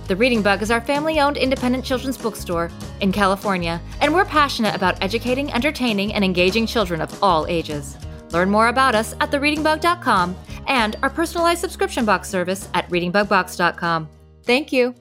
The 0.07 0.15
Reading 0.15 0.41
Bug 0.41 0.63
is 0.63 0.71
our 0.71 0.81
family 0.81 1.19
owned 1.19 1.37
independent 1.37 1.85
children's 1.85 2.17
bookstore 2.17 2.71
in 3.01 3.11
California, 3.11 3.79
and 4.01 4.11
we're 4.11 4.25
passionate 4.25 4.73
about 4.73 5.01
educating, 5.03 5.53
entertaining, 5.53 6.11
and 6.15 6.25
engaging 6.25 6.65
children 6.65 7.01
of 7.01 7.23
all 7.23 7.45
ages. 7.45 7.95
Learn 8.31 8.49
more 8.49 8.69
about 8.69 8.95
us 8.95 9.13
at 9.19 9.29
thereadingbug.com 9.29 10.35
and 10.67 10.95
our 11.03 11.09
personalized 11.11 11.61
subscription 11.61 12.03
box 12.03 12.29
service 12.29 12.69
at 12.73 12.89
readingbugbox.com. 12.89 14.09
Thank 14.43 14.73
you. 14.73 14.95